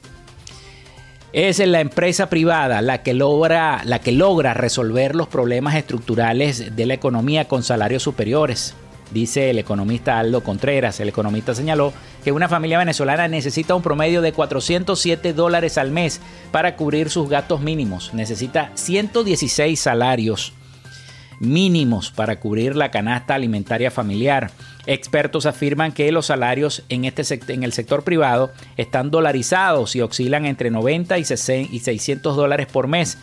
Es 1.33 1.59
la 1.59 1.81
empresa 1.81 2.29
privada 2.29 2.81
la 2.81 3.03
que, 3.03 3.13
logra, 3.13 3.83
la 3.85 3.99
que 3.99 4.11
logra 4.11 4.55
resolver 4.55 5.15
los 5.15 5.27
problemas 5.27 5.75
estructurales 5.75 6.75
de 6.75 6.85
la 6.87 6.95
economía 6.95 7.47
con 7.47 7.61
salarios 7.61 8.01
superiores 8.01 8.73
dice 9.11 9.49
el 9.49 9.59
economista 9.59 10.19
Aldo 10.19 10.43
Contreras. 10.43 10.99
El 10.99 11.09
economista 11.09 11.55
señaló 11.55 11.93
que 12.23 12.31
una 12.31 12.49
familia 12.49 12.77
venezolana 12.77 13.27
necesita 13.27 13.75
un 13.75 13.81
promedio 13.81 14.21
de 14.21 14.33
407 14.33 15.33
dólares 15.33 15.77
al 15.77 15.91
mes 15.91 16.21
para 16.51 16.75
cubrir 16.75 17.09
sus 17.09 17.29
gastos 17.29 17.61
mínimos. 17.61 18.13
Necesita 18.13 18.71
116 18.75 19.79
salarios 19.79 20.53
mínimos 21.39 22.11
para 22.11 22.39
cubrir 22.39 22.75
la 22.75 22.91
canasta 22.91 23.35
alimentaria 23.35 23.91
familiar. 23.91 24.51
Expertos 24.85 25.45
afirman 25.45 25.91
que 25.91 26.11
los 26.11 26.27
salarios 26.27 26.83
en, 26.89 27.05
este 27.05 27.39
en 27.53 27.63
el 27.63 27.73
sector 27.73 28.03
privado 28.03 28.51
están 28.77 29.11
dolarizados 29.11 29.95
y 29.95 30.01
oscilan 30.01 30.45
entre 30.45 30.69
90 30.69 31.17
y 31.17 31.25
600 31.25 32.35
dólares 32.35 32.67
por 32.71 32.87
mes 32.87 33.17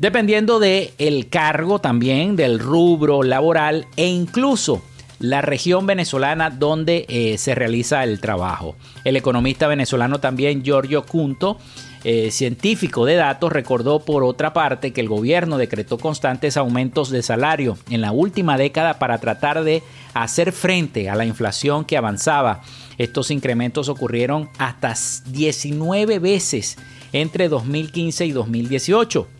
dependiendo 0.00 0.58
del 0.58 0.90
el 0.98 1.28
cargo 1.28 1.78
también, 1.78 2.34
del 2.34 2.58
rubro 2.58 3.22
laboral 3.22 3.86
e 3.96 4.06
incluso 4.06 4.82
la 5.18 5.42
región 5.42 5.86
venezolana 5.86 6.48
donde 6.48 7.04
eh, 7.10 7.36
se 7.36 7.54
realiza 7.54 8.02
el 8.02 8.18
trabajo. 8.18 8.76
El 9.04 9.16
economista 9.16 9.68
venezolano 9.68 10.18
también 10.18 10.64
Giorgio 10.64 11.04
Cunto, 11.04 11.58
eh, 12.02 12.30
científico 12.30 13.04
de 13.04 13.16
datos, 13.16 13.52
recordó 13.52 14.00
por 14.00 14.24
otra 14.24 14.54
parte 14.54 14.94
que 14.94 15.02
el 15.02 15.08
gobierno 15.10 15.58
decretó 15.58 15.98
constantes 15.98 16.56
aumentos 16.56 17.10
de 17.10 17.22
salario 17.22 17.76
en 17.90 18.00
la 18.00 18.12
última 18.12 18.56
década 18.56 18.98
para 18.98 19.18
tratar 19.18 19.62
de 19.64 19.82
hacer 20.14 20.52
frente 20.52 21.10
a 21.10 21.14
la 21.14 21.26
inflación 21.26 21.84
que 21.84 21.98
avanzaba. 21.98 22.62
Estos 22.96 23.30
incrementos 23.30 23.90
ocurrieron 23.90 24.48
hasta 24.56 24.94
19 25.26 26.18
veces 26.20 26.78
entre 27.12 27.50
2015 27.50 28.24
y 28.24 28.32
2018. 28.32 29.39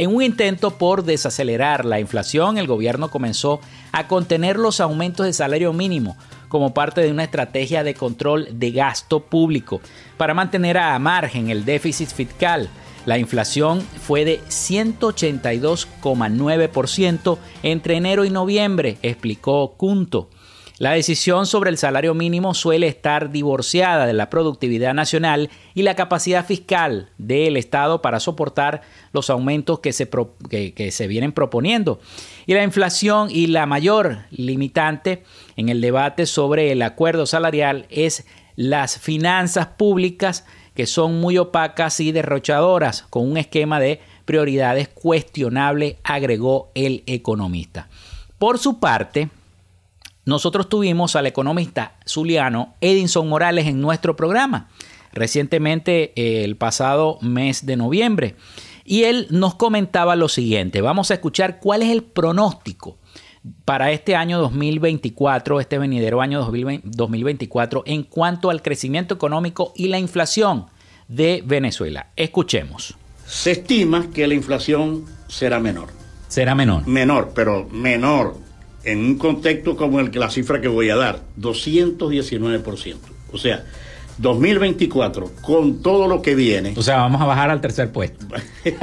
En 0.00 0.16
un 0.16 0.22
intento 0.22 0.78
por 0.78 1.04
desacelerar 1.04 1.84
la 1.84 2.00
inflación, 2.00 2.56
el 2.56 2.66
gobierno 2.66 3.10
comenzó 3.10 3.60
a 3.92 4.08
contener 4.08 4.56
los 4.56 4.80
aumentos 4.80 5.26
de 5.26 5.34
salario 5.34 5.74
mínimo, 5.74 6.16
como 6.48 6.72
parte 6.72 7.02
de 7.02 7.10
una 7.10 7.24
estrategia 7.24 7.84
de 7.84 7.92
control 7.92 8.48
de 8.50 8.70
gasto 8.70 9.20
público 9.20 9.82
para 10.16 10.32
mantener 10.32 10.78
a 10.78 10.98
margen 10.98 11.50
el 11.50 11.66
déficit 11.66 12.08
fiscal. 12.08 12.70
La 13.04 13.18
inflación 13.18 13.82
fue 13.82 14.24
de 14.24 14.40
182,9% 14.44 17.38
entre 17.62 17.96
enero 17.96 18.24
y 18.24 18.30
noviembre, 18.30 18.96
explicó 19.02 19.74
Cunto. 19.76 20.30
La 20.80 20.92
decisión 20.92 21.44
sobre 21.44 21.68
el 21.68 21.76
salario 21.76 22.14
mínimo 22.14 22.54
suele 22.54 22.86
estar 22.88 23.30
divorciada 23.30 24.06
de 24.06 24.14
la 24.14 24.30
productividad 24.30 24.94
nacional 24.94 25.50
y 25.74 25.82
la 25.82 25.94
capacidad 25.94 26.46
fiscal 26.46 27.10
del 27.18 27.58
Estado 27.58 28.00
para 28.00 28.18
soportar 28.18 28.80
los 29.12 29.28
aumentos 29.28 29.80
que 29.80 29.92
se, 29.92 30.08
que, 30.48 30.90
se 30.90 31.06
vienen 31.06 31.32
proponiendo. 31.32 32.00
Y 32.46 32.54
la 32.54 32.64
inflación 32.64 33.28
y 33.30 33.48
la 33.48 33.66
mayor 33.66 34.20
limitante 34.30 35.22
en 35.54 35.68
el 35.68 35.82
debate 35.82 36.24
sobre 36.24 36.72
el 36.72 36.80
acuerdo 36.80 37.26
salarial 37.26 37.84
es 37.90 38.24
las 38.56 38.98
finanzas 38.98 39.66
públicas 39.66 40.46
que 40.74 40.86
son 40.86 41.20
muy 41.20 41.36
opacas 41.36 42.00
y 42.00 42.10
derrochadoras, 42.10 43.02
con 43.10 43.30
un 43.30 43.36
esquema 43.36 43.80
de 43.80 44.00
prioridades 44.24 44.88
cuestionable, 44.88 45.98
agregó 46.04 46.70
el 46.74 47.02
economista. 47.04 47.90
Por 48.38 48.58
su 48.58 48.80
parte, 48.80 49.28
nosotros 50.24 50.68
tuvimos 50.68 51.16
al 51.16 51.26
economista 51.26 51.96
zuliano 52.06 52.74
Edinson 52.80 53.28
Morales 53.28 53.66
en 53.66 53.80
nuestro 53.80 54.16
programa 54.16 54.68
recientemente 55.12 56.12
eh, 56.16 56.44
el 56.44 56.56
pasado 56.56 57.18
mes 57.20 57.66
de 57.66 57.76
noviembre. 57.76 58.36
Y 58.84 59.04
él 59.04 59.26
nos 59.30 59.54
comentaba 59.54 60.16
lo 60.16 60.28
siguiente, 60.28 60.80
vamos 60.80 61.10
a 61.10 61.14
escuchar 61.14 61.60
cuál 61.60 61.82
es 61.82 61.90
el 61.90 62.02
pronóstico 62.02 62.98
para 63.64 63.92
este 63.92 64.16
año 64.16 64.38
2024, 64.40 65.60
este 65.60 65.78
venidero 65.78 66.20
año 66.20 66.40
2024, 66.42 67.84
en 67.86 68.02
cuanto 68.02 68.50
al 68.50 68.62
crecimiento 68.62 69.14
económico 69.14 69.72
y 69.76 69.88
la 69.88 69.98
inflación 69.98 70.66
de 71.08 71.42
Venezuela. 71.46 72.08
Escuchemos. 72.16 72.96
Se 73.26 73.52
estima 73.52 74.08
que 74.12 74.26
la 74.26 74.34
inflación 74.34 75.04
será 75.28 75.60
menor. 75.60 75.88
Será 76.28 76.54
menor. 76.54 76.86
Menor, 76.86 77.32
pero 77.34 77.68
menor 77.70 78.36
en 78.84 78.98
un 78.98 79.18
contexto 79.18 79.76
como 79.76 80.00
el 80.00 80.10
que 80.10 80.18
la 80.18 80.30
cifra 80.30 80.60
que 80.60 80.68
voy 80.68 80.90
a 80.90 80.96
dar, 80.96 81.22
219%. 81.38 82.96
O 83.32 83.38
sea, 83.38 83.64
2024, 84.18 85.30
con 85.40 85.82
todo 85.82 86.06
lo 86.06 86.20
que 86.22 86.34
viene. 86.34 86.74
O 86.76 86.82
sea, 86.82 86.98
vamos 86.98 87.22
a 87.22 87.26
bajar 87.26 87.50
al 87.50 87.60
tercer 87.60 87.92
puesto. 87.92 88.26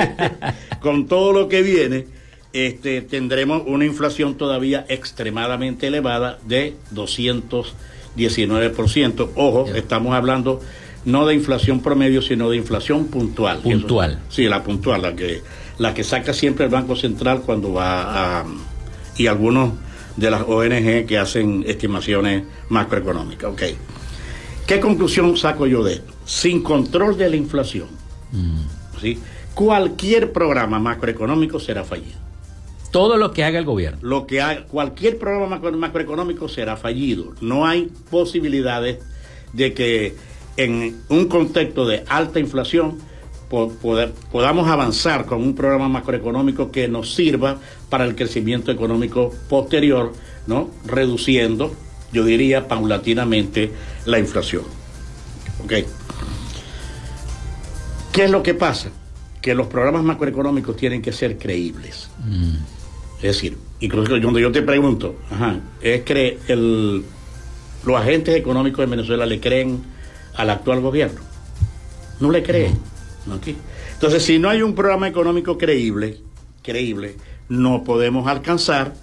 con 0.81 1.07
todo 1.07 1.33
lo 1.33 1.47
que 1.47 1.61
viene, 1.61 2.07
este, 2.53 3.01
tendremos 3.01 3.63
una 3.65 3.85
inflación 3.85 4.35
todavía 4.35 4.85
extremadamente 4.89 5.87
elevada 5.87 6.39
de 6.45 6.75
219%. 6.93 9.29
Ojo, 9.35 9.65
estamos 9.75 10.15
hablando 10.15 10.61
no 11.05 11.25
de 11.25 11.35
inflación 11.35 11.81
promedio, 11.81 12.21
sino 12.21 12.49
de 12.49 12.57
inflación 12.57 13.05
puntual. 13.05 13.59
Puntual. 13.59 14.19
sí, 14.29 14.43
la 14.45 14.63
puntual, 14.63 15.01
la 15.01 15.15
que, 15.15 15.41
la 15.77 15.93
que 15.93 16.03
saca 16.03 16.33
siempre 16.33 16.65
el 16.65 16.71
Banco 16.71 16.95
Central 16.95 17.43
cuando 17.45 17.73
va 17.73 18.39
a... 18.39 18.45
y 19.15 19.27
algunos 19.27 19.73
de 20.17 20.31
las 20.31 20.41
ONG 20.41 21.05
que 21.05 21.17
hacen 21.17 21.63
estimaciones 21.65 22.43
macroeconómicas. 22.69 23.51
Ok. 23.51 23.61
¿Qué 24.65 24.79
conclusión 24.81 25.37
saco 25.37 25.65
yo 25.65 25.83
de 25.83 25.93
esto? 25.93 26.13
Sin 26.25 26.61
control 26.61 27.17
de 27.17 27.29
la 27.29 27.37
inflación, 27.37 27.87
mm. 28.33 28.99
¿sí? 28.99 29.17
cualquier 29.53 30.33
programa 30.33 30.77
macroeconómico 30.77 31.59
será 31.59 31.85
fallido. 31.85 32.19
Todo 32.91 33.17
lo 33.17 33.31
que 33.31 33.43
haga 33.43 33.59
el 33.59 33.65
gobierno. 33.65 33.99
Lo 34.01 34.27
que 34.27 34.41
haga, 34.41 34.65
cualquier 34.65 35.17
programa 35.17 35.59
macroeconómico 35.59 36.47
será 36.47 36.77
fallido. 36.77 37.33
No 37.41 37.65
hay 37.65 37.91
posibilidades 38.09 38.99
de 39.53 39.73
que 39.73 40.15
en 40.57 41.01
un 41.09 41.27
contexto 41.27 41.85
de 41.85 42.03
alta 42.07 42.39
inflación 42.39 42.97
podamos 43.49 44.67
avanzar 44.67 45.25
con 45.25 45.41
un 45.41 45.55
programa 45.55 45.87
macroeconómico 45.87 46.71
que 46.71 46.87
nos 46.87 47.13
sirva 47.13 47.57
para 47.89 48.05
el 48.05 48.15
crecimiento 48.15 48.71
económico 48.71 49.33
posterior, 49.49 50.13
¿no? 50.47 50.69
Reduciendo, 50.85 51.73
yo 52.11 52.25
diría, 52.25 52.67
paulatinamente 52.67 53.71
la 54.05 54.19
inflación. 54.19 54.63
¿Ok? 55.63 55.73
¿Qué 58.11 58.23
es 58.25 58.31
lo 58.31 58.43
que 58.43 58.53
pasa? 58.53 58.89
Que 59.41 59.53
los 59.53 59.67
programas 59.67 60.03
macroeconómicos 60.03 60.75
tienen 60.75 61.01
que 61.01 61.13
ser 61.13 61.37
creíbles. 61.37 62.09
Mm. 62.25 62.55
Es 63.17 63.35
decir, 63.35 63.57
incluso 63.79 64.19
donde 64.19 64.41
yo 64.41 64.51
te 64.51 64.61
pregunto, 64.61 65.15
¿es 65.81 66.01
que 66.03 66.39
el, 66.47 67.03
los 67.85 67.95
agentes 67.95 68.35
económicos 68.35 68.85
de 68.85 68.95
Venezuela 68.95 69.25
le 69.25 69.39
creen 69.39 69.81
al 70.35 70.49
actual 70.49 70.81
gobierno? 70.81 71.21
No 72.19 72.31
le 72.31 72.43
creen. 72.43 72.77
Entonces, 73.93 74.23
si 74.23 74.39
no 74.39 74.49
hay 74.49 74.61
un 74.61 74.75
programa 74.75 75.07
económico 75.07 75.57
creíble, 75.57 76.17
creíble, 76.61 77.15
no 77.49 77.83
podemos 77.83 78.27
alcanzar 78.27 78.93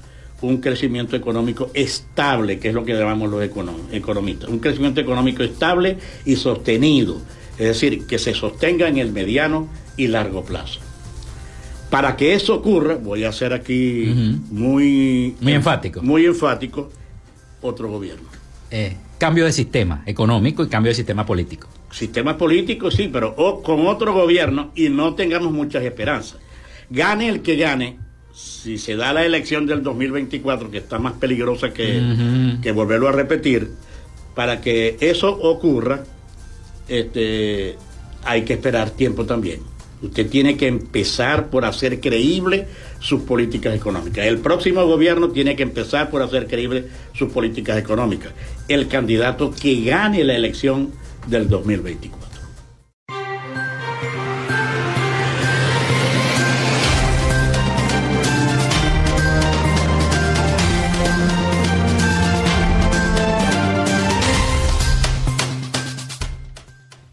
un 0.43 0.59
crecimiento 0.59 1.17
económico 1.17 1.71
estable, 1.75 2.59
que 2.59 2.69
es 2.69 2.75
lo 2.75 2.85
que 2.85 2.93
llamamos 2.93 3.31
los 3.31 3.43
economistas. 3.43 4.49
Un 4.51 4.59
crecimiento 4.59 5.01
económico 5.01 5.43
estable 5.43 5.99
y 6.25 6.37
sostenido, 6.37 7.21
es 7.59 7.69
decir, 7.69 8.07
que 8.07 8.19
se 8.19 8.35
sostenga 8.35 8.89
en 8.89 8.99
el 8.99 9.13
mediano 9.13 9.69
y 9.97 10.09
largo 10.09 10.45
plazo. 10.45 10.81
Para 11.91 12.17
que 12.17 12.35
eso 12.35 12.57
ocurra, 12.57 12.97
voy 12.97 13.25
a 13.25 13.33
ser 13.33 13.53
aquí 13.53 14.41
muy, 14.51 15.37
muy 15.41 15.53
enfático. 15.53 16.03
Muy 16.03 16.27
enfático, 16.27 16.91
otro 17.63 17.89
gobierno. 17.89 18.29
Eh, 18.71 18.97
cambio 19.19 19.45
de 19.45 19.53
sistema 19.53 20.03
económico 20.05 20.65
y 20.65 20.69
cambio 20.69 20.91
de 20.91 20.97
sistema 20.97 21.25
político. 21.25 21.69
Sistema 21.95 22.37
político, 22.37 22.91
sí, 22.91 23.09
pero 23.13 23.37
con 23.63 23.87
otro 23.87 24.13
gobierno 24.13 24.73
y 24.75 24.89
no 24.89 25.15
tengamos 25.15 25.53
muchas 25.53 25.85
esperanzas. 25.85 26.41
Gane 26.91 27.29
el 27.29 27.41
que 27.41 27.55
gane, 27.55 27.99
si 28.35 28.79
se 28.79 28.97
da 28.97 29.13
la 29.13 29.25
elección 29.25 29.65
del 29.65 29.85
2024, 29.85 30.73
que 30.73 30.79
está 30.79 30.99
más 30.99 31.13
peligrosa 31.13 31.73
que, 31.73 32.57
que 32.61 32.73
volverlo 32.73 33.09
a 33.09 33.13
repetir, 33.13 33.71
para 34.35 34.61
que 34.61 34.97
eso 34.99 35.29
ocurra, 35.31 36.03
este, 36.89 37.77
hay 38.25 38.43
que 38.43 38.55
esperar 38.55 38.91
tiempo 38.91 39.25
también. 39.25 39.61
Usted 40.03 40.29
tiene 40.29 40.57
que 40.57 40.67
empezar 40.67 41.49
por 41.49 41.65
hacer 41.65 42.01
creíble 42.01 42.67
sus 42.99 43.23
políticas 43.23 43.73
económicas. 43.73 44.27
El 44.27 44.39
próximo 44.39 44.85
gobierno 44.85 45.29
tiene 45.29 45.55
que 45.55 45.63
empezar 45.63 46.11
por 46.11 46.23
hacer 46.23 46.49
creíble 46.49 46.87
sus 47.13 47.31
políticas 47.31 47.79
económicas. 47.79 48.33
El 48.67 48.89
candidato 48.89 49.55
que 49.55 49.85
gane 49.85 50.25
la 50.25 50.35
elección 50.35 51.04
del 51.27 51.49
2024. 51.49 52.25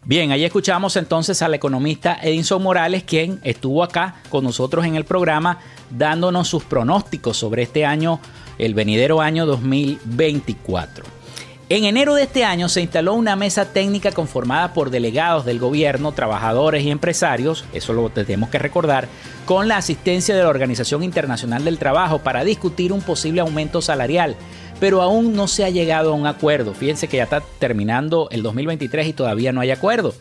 Bien, 0.04 0.30
ahí 0.30 0.44
escuchamos 0.44 0.96
entonces 0.96 1.40
al 1.40 1.54
economista 1.54 2.18
Edinson 2.22 2.62
Morales, 2.62 3.02
quien 3.02 3.40
estuvo 3.44 3.82
acá 3.82 4.16
con 4.28 4.44
nosotros 4.44 4.84
en 4.84 4.94
el 4.94 5.04
programa 5.04 5.58
dándonos 5.88 6.48
sus 6.48 6.64
pronósticos 6.64 7.38
sobre 7.38 7.62
este 7.62 7.86
año, 7.86 8.20
el 8.58 8.74
venidero 8.74 9.22
año 9.22 9.46
2024. 9.46 11.21
En 11.74 11.84
enero 11.84 12.14
de 12.14 12.24
este 12.24 12.44
año 12.44 12.68
se 12.68 12.82
instaló 12.82 13.14
una 13.14 13.34
mesa 13.34 13.64
técnica 13.64 14.12
conformada 14.12 14.74
por 14.74 14.90
delegados 14.90 15.46
del 15.46 15.58
gobierno, 15.58 16.12
trabajadores 16.12 16.84
y 16.84 16.90
empresarios, 16.90 17.64
eso 17.72 17.94
lo 17.94 18.10
tenemos 18.10 18.50
que 18.50 18.58
recordar, 18.58 19.08
con 19.46 19.68
la 19.68 19.78
asistencia 19.78 20.36
de 20.36 20.42
la 20.42 20.50
Organización 20.50 21.02
Internacional 21.02 21.64
del 21.64 21.78
Trabajo 21.78 22.18
para 22.18 22.44
discutir 22.44 22.92
un 22.92 23.00
posible 23.00 23.40
aumento 23.40 23.80
salarial 23.80 24.36
pero 24.80 25.00
aún 25.00 25.32
no 25.32 25.48
se 25.48 25.64
ha 25.64 25.70
llegado 25.70 26.12
a 26.12 26.14
un 26.14 26.26
acuerdo. 26.26 26.74
Fíjense 26.74 27.08
que 27.08 27.16
ya 27.16 27.22
está 27.22 27.40
terminando 27.58 28.28
el 28.32 28.42
2023 28.42 29.06
y 29.06 29.12
todavía 29.14 29.52
no 29.52 29.62
hay 29.62 29.70
acuerdo. 29.70 30.12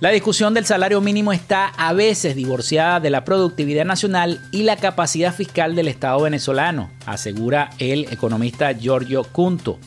La 0.00 0.10
discusión 0.10 0.52
del 0.52 0.66
salario 0.66 1.00
mínimo 1.00 1.32
está 1.32 1.68
a 1.76 1.92
veces 1.92 2.34
divorciada 2.34 2.98
de 2.98 3.10
la 3.10 3.24
productividad 3.24 3.84
nacional 3.84 4.40
y 4.50 4.64
la 4.64 4.78
capacidad 4.78 5.32
fiscal 5.32 5.76
del 5.76 5.86
Estado 5.86 6.22
venezolano, 6.22 6.90
asegura 7.04 7.70
el 7.78 8.06
economista 8.10 8.72
Giorgio 8.72 9.22
Cunto. 9.22 9.78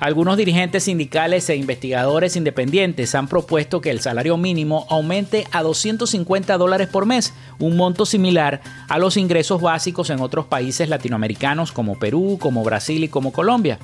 Algunos 0.00 0.38
dirigentes 0.38 0.84
sindicales 0.84 1.50
e 1.50 1.56
investigadores 1.56 2.34
independientes 2.34 3.14
han 3.14 3.28
propuesto 3.28 3.82
que 3.82 3.90
el 3.90 4.00
salario 4.00 4.38
mínimo 4.38 4.86
aumente 4.88 5.46
a 5.52 5.62
250 5.62 6.56
dólares 6.56 6.88
por 6.88 7.04
mes, 7.04 7.34
un 7.58 7.76
monto 7.76 8.06
similar 8.06 8.62
a 8.88 8.98
los 8.98 9.18
ingresos 9.18 9.60
básicos 9.60 10.08
en 10.08 10.20
otros 10.20 10.46
países 10.46 10.88
latinoamericanos 10.88 11.70
como 11.70 11.98
Perú, 11.98 12.38
como 12.40 12.64
Brasil 12.64 13.04
y 13.04 13.08
como 13.08 13.30
Colombia. 13.30 13.78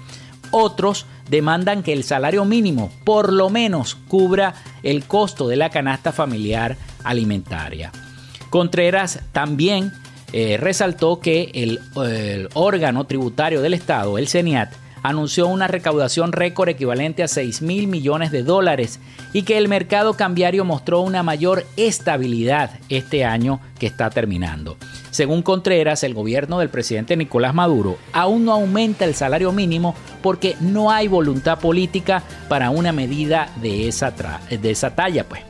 Otros 0.52 1.04
demandan 1.28 1.82
que 1.82 1.92
el 1.92 2.02
salario 2.02 2.46
mínimo 2.46 2.90
por 3.04 3.30
lo 3.30 3.50
menos 3.50 3.94
cubra 4.08 4.54
el 4.82 5.04
costo 5.04 5.48
de 5.48 5.56
la 5.56 5.68
canasta 5.68 6.12
familiar 6.12 6.78
alimentaria. 7.04 7.92
Contreras 8.48 9.20
también 9.32 9.92
eh, 10.32 10.56
resaltó 10.58 11.20
que 11.20 11.50
el, 11.52 11.78
el 12.08 12.48
órgano 12.54 13.04
tributario 13.04 13.60
del 13.60 13.74
Estado, 13.74 14.16
el 14.16 14.28
CENIAT, 14.28 14.85
anunció 15.02 15.46
una 15.46 15.68
recaudación 15.68 16.32
récord 16.32 16.68
equivalente 16.68 17.22
a 17.22 17.28
6 17.28 17.62
mil 17.62 17.86
millones 17.86 18.30
de 18.30 18.42
dólares 18.42 19.00
y 19.32 19.42
que 19.42 19.58
el 19.58 19.68
mercado 19.68 20.14
cambiario 20.14 20.64
mostró 20.64 21.00
una 21.00 21.22
mayor 21.22 21.64
estabilidad 21.76 22.70
este 22.88 23.24
año 23.24 23.60
que 23.78 23.86
está 23.86 24.10
terminando. 24.10 24.76
Según 25.10 25.42
Contreras, 25.42 26.02
el 26.04 26.14
gobierno 26.14 26.58
del 26.58 26.68
presidente 26.68 27.16
Nicolás 27.16 27.54
Maduro 27.54 27.98
aún 28.12 28.44
no 28.44 28.52
aumenta 28.52 29.04
el 29.04 29.14
salario 29.14 29.52
mínimo 29.52 29.94
porque 30.22 30.56
no 30.60 30.90
hay 30.90 31.08
voluntad 31.08 31.58
política 31.58 32.22
para 32.48 32.70
una 32.70 32.92
medida 32.92 33.50
de 33.62 33.88
esa, 33.88 34.12
de 34.50 34.70
esa 34.70 34.94
talla. 34.94 35.24
Pues. 35.24 35.42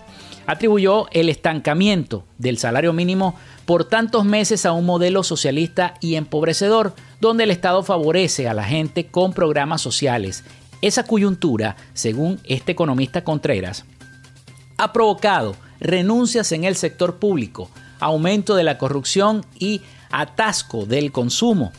Atribuyó 0.46 1.08
el 1.10 1.28
estancamiento 1.28 2.24
del 2.38 2.58
salario 2.58 2.92
mínimo 2.92 3.34
por 3.66 3.84
tantos 3.84 4.24
meses 4.24 4.64
a 4.64 4.72
un 4.72 4.86
modelo 4.86 5.22
socialista 5.22 5.94
y 6.00 6.14
empobrecedor, 6.14 6.94
donde 7.20 7.44
el 7.44 7.50
Estado 7.50 7.82
favorece 7.82 8.48
a 8.48 8.54
la 8.54 8.64
gente 8.64 9.06
con 9.06 9.32
programas 9.32 9.82
sociales. 9.82 10.44
Esa 10.80 11.02
coyuntura, 11.02 11.76
según 11.92 12.40
este 12.44 12.72
economista 12.72 13.24
Contreras, 13.24 13.84
ha 14.78 14.92
provocado 14.92 15.56
renuncias 15.80 16.52
en 16.52 16.64
el 16.64 16.76
sector 16.76 17.16
público, 17.16 17.68
aumento 17.98 18.54
de 18.54 18.64
la 18.64 18.78
corrupción 18.78 19.44
y 19.58 19.80
atasco 20.10 20.86
del 20.86 21.12
consumo. 21.12 21.72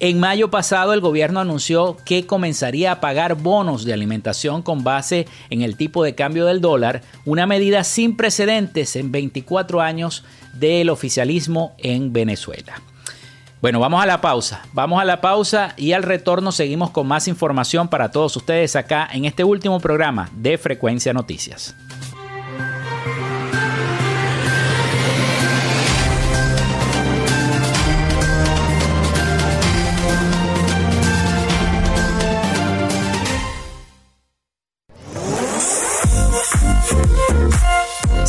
En 0.00 0.18
mayo 0.18 0.50
pasado 0.50 0.94
el 0.94 1.00
gobierno 1.00 1.38
anunció 1.38 1.96
que 2.04 2.26
comenzaría 2.26 2.90
a 2.90 3.00
pagar 3.00 3.36
bonos 3.36 3.84
de 3.84 3.92
alimentación 3.92 4.60
con 4.62 4.82
base 4.82 5.28
en 5.48 5.62
el 5.62 5.76
tipo 5.76 6.02
de 6.02 6.16
cambio 6.16 6.46
del 6.46 6.60
dólar, 6.60 7.02
una 7.24 7.46
medida 7.46 7.84
sin 7.84 8.16
precedentes 8.16 8.96
en 8.96 9.12
24 9.12 9.80
años 9.80 10.24
del 10.52 10.90
oficialismo 10.90 11.74
en 11.78 12.12
Venezuela. 12.12 12.80
Bueno, 13.60 13.78
vamos 13.78 14.02
a 14.02 14.06
la 14.06 14.20
pausa. 14.20 14.62
Vamos 14.72 15.00
a 15.00 15.04
la 15.04 15.20
pausa 15.20 15.74
y 15.76 15.92
al 15.92 16.02
retorno 16.02 16.50
seguimos 16.50 16.90
con 16.90 17.06
más 17.06 17.28
información 17.28 17.86
para 17.86 18.10
todos 18.10 18.36
ustedes 18.36 18.74
acá 18.74 19.08
en 19.12 19.24
este 19.24 19.44
último 19.44 19.78
programa 19.78 20.28
de 20.34 20.58
Frecuencia 20.58 21.12
Noticias. 21.12 21.76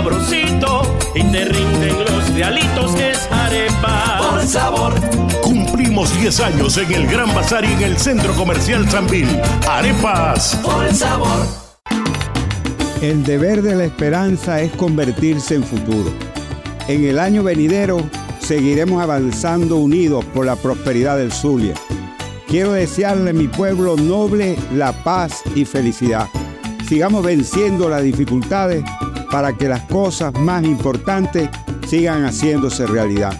Sabrosito 0.00 0.82
y 1.14 1.22
te 1.24 1.44
rinden 1.44 1.98
los 1.98 2.32
realitos 2.32 2.94
que 2.94 3.10
es 3.10 3.28
arepa. 3.30 4.18
Por 4.30 4.46
sabor. 4.46 4.94
Cumplimos 5.42 6.18
10 6.18 6.40
años 6.40 6.78
en 6.78 6.92
el 6.92 7.06
Gran 7.06 7.34
Bazar 7.34 7.66
y 7.66 7.72
en 7.72 7.82
el 7.82 7.98
Centro 7.98 8.32
Comercial 8.32 8.88
Sambil. 8.88 9.28
Arepas. 9.68 10.58
Por 10.62 10.90
sabor. 10.94 11.46
El 13.02 13.24
deber 13.24 13.60
de 13.60 13.76
la 13.76 13.84
esperanza 13.84 14.62
es 14.62 14.72
convertirse 14.72 15.56
en 15.56 15.64
futuro. 15.64 16.10
En 16.88 17.04
el 17.04 17.18
año 17.18 17.42
venidero 17.42 18.00
seguiremos 18.40 19.02
avanzando 19.02 19.76
unidos 19.76 20.24
por 20.32 20.46
la 20.46 20.56
prosperidad 20.56 21.18
del 21.18 21.30
Zulia. 21.30 21.74
Quiero 22.48 22.72
desearle 22.72 23.30
a 23.30 23.34
mi 23.34 23.48
pueblo 23.48 23.96
noble 23.96 24.56
la 24.74 24.92
paz 25.04 25.42
y 25.54 25.66
felicidad. 25.66 26.26
Sigamos 26.88 27.22
venciendo 27.22 27.88
las 27.90 28.02
dificultades 28.02 28.82
para 29.30 29.56
que 29.56 29.68
las 29.68 29.82
cosas 29.82 30.32
más 30.34 30.64
importantes 30.64 31.48
sigan 31.88 32.24
haciéndose 32.24 32.86
realidad. 32.86 33.32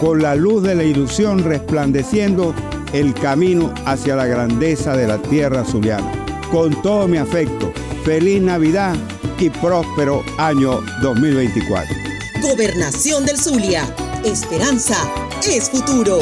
Con 0.00 0.22
la 0.22 0.34
luz 0.34 0.62
de 0.62 0.74
la 0.74 0.84
ilusión 0.84 1.44
resplandeciendo 1.44 2.54
el 2.92 3.14
camino 3.14 3.72
hacia 3.86 4.16
la 4.16 4.26
grandeza 4.26 4.96
de 4.96 5.06
la 5.06 5.18
tierra 5.18 5.64
zuliana. 5.64 6.10
Con 6.50 6.80
todo 6.82 7.06
mi 7.06 7.18
afecto, 7.18 7.72
feliz 8.04 8.42
Navidad 8.42 8.96
y 9.38 9.50
próspero 9.50 10.22
año 10.38 10.80
2024. 11.02 11.96
Gobernación 12.42 13.24
del 13.24 13.38
Zulia. 13.38 13.84
Esperanza 14.24 14.96
es 15.46 15.70
futuro. 15.70 16.20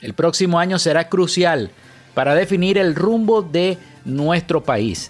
El 0.02 0.14
próximo 0.14 0.60
año 0.60 0.78
será 0.78 1.08
crucial 1.08 1.72
para 2.14 2.36
definir 2.36 2.78
el 2.78 2.96
rumbo 2.96 3.42
de 3.42 3.78
nuestro 4.04 4.62
país. 4.62 5.10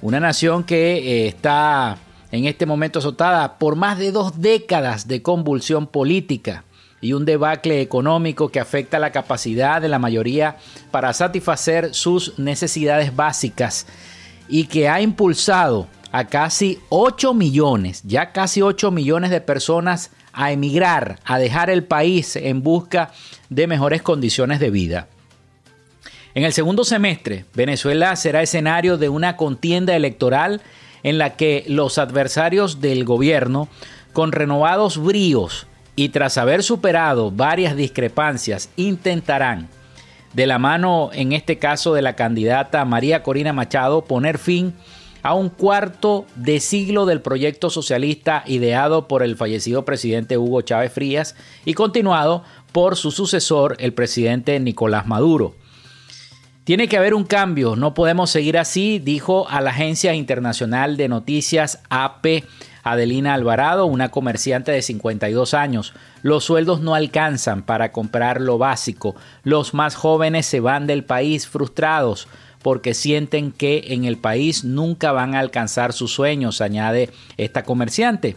Una 0.00 0.20
nación 0.20 0.62
que 0.62 0.98
eh, 0.98 1.26
está 1.26 1.98
en 2.30 2.44
este 2.44 2.64
momento 2.64 3.00
azotada 3.00 3.58
por 3.58 3.74
más 3.74 3.98
de 3.98 4.12
dos 4.12 4.40
décadas 4.40 5.08
de 5.08 5.20
convulsión 5.20 5.88
política 5.88 6.62
y 7.00 7.12
un 7.12 7.24
debacle 7.24 7.80
económico 7.80 8.50
que 8.50 8.60
afecta 8.60 9.00
la 9.00 9.10
capacidad 9.10 9.82
de 9.82 9.88
la 9.88 9.98
mayoría 9.98 10.58
para 10.92 11.12
satisfacer 11.12 11.92
sus 11.92 12.38
necesidades 12.38 13.16
básicas 13.16 13.84
y 14.48 14.66
que 14.66 14.88
ha 14.88 15.00
impulsado 15.00 15.88
a 16.12 16.24
casi 16.26 16.78
8 16.88 17.34
millones, 17.34 18.02
ya 18.04 18.32
casi 18.32 18.62
8 18.62 18.90
millones 18.90 19.30
de 19.30 19.40
personas 19.40 20.10
a 20.32 20.52
emigrar, 20.52 21.18
a 21.24 21.38
dejar 21.38 21.70
el 21.70 21.84
país 21.84 22.36
en 22.36 22.62
busca 22.62 23.12
de 23.48 23.66
mejores 23.66 24.02
condiciones 24.02 24.60
de 24.60 24.70
vida. 24.70 25.08
En 26.34 26.44
el 26.44 26.52
segundo 26.52 26.84
semestre, 26.84 27.44
Venezuela 27.54 28.14
será 28.14 28.42
escenario 28.42 28.96
de 28.96 29.08
una 29.08 29.36
contienda 29.36 29.96
electoral 29.96 30.60
en 31.02 31.18
la 31.18 31.36
que 31.36 31.64
los 31.66 31.98
adversarios 31.98 32.80
del 32.80 33.04
gobierno, 33.04 33.68
con 34.12 34.32
renovados 34.32 34.98
bríos 34.98 35.66
y 35.96 36.10
tras 36.10 36.38
haber 36.38 36.62
superado 36.62 37.30
varias 37.30 37.76
discrepancias, 37.76 38.70
intentarán, 38.76 39.68
de 40.32 40.46
la 40.46 40.58
mano 40.58 41.10
en 41.12 41.32
este 41.32 41.58
caso 41.58 41.92
de 41.94 42.02
la 42.02 42.14
candidata 42.14 42.84
María 42.84 43.22
Corina 43.22 43.52
Machado, 43.52 44.02
poner 44.02 44.38
fin 44.38 44.74
a 44.74 44.99
un 45.24 45.50
cuarto 45.50 46.26
de 46.34 46.60
siglo 46.60 47.06
del 47.06 47.20
proyecto 47.20 47.70
socialista 47.70 48.42
ideado 48.46 49.06
por 49.08 49.22
el 49.22 49.36
fallecido 49.36 49.84
presidente 49.84 50.38
Hugo 50.38 50.62
Chávez 50.62 50.92
Frías 50.92 51.36
y 51.64 51.74
continuado 51.74 52.42
por 52.72 52.96
su 52.96 53.10
sucesor, 53.10 53.76
el 53.78 53.92
presidente 53.92 54.58
Nicolás 54.60 55.06
Maduro. 55.06 55.54
Tiene 56.64 56.88
que 56.88 56.96
haber 56.96 57.14
un 57.14 57.24
cambio, 57.24 57.74
no 57.74 57.94
podemos 57.94 58.30
seguir 58.30 58.56
así, 58.56 58.98
dijo 58.98 59.48
a 59.48 59.60
la 59.60 59.70
agencia 59.70 60.14
internacional 60.14 60.96
de 60.96 61.08
noticias 61.08 61.82
AP 61.88 62.44
Adelina 62.82 63.34
Alvarado, 63.34 63.86
una 63.86 64.10
comerciante 64.10 64.72
de 64.72 64.82
52 64.82 65.54
años. 65.54 65.92
Los 66.22 66.44
sueldos 66.44 66.80
no 66.80 66.94
alcanzan 66.94 67.62
para 67.62 67.92
comprar 67.92 68.40
lo 68.40 68.58
básico. 68.58 69.16
Los 69.42 69.74
más 69.74 69.94
jóvenes 69.94 70.46
se 70.46 70.60
van 70.60 70.86
del 70.86 71.04
país 71.04 71.46
frustrados 71.46 72.28
porque 72.62 72.94
sienten 72.94 73.52
que 73.52 73.84
en 73.88 74.04
el 74.04 74.16
país 74.16 74.64
nunca 74.64 75.12
van 75.12 75.34
a 75.34 75.40
alcanzar 75.40 75.92
sus 75.92 76.12
sueños, 76.12 76.60
añade 76.60 77.10
esta 77.36 77.62
comerciante. 77.62 78.36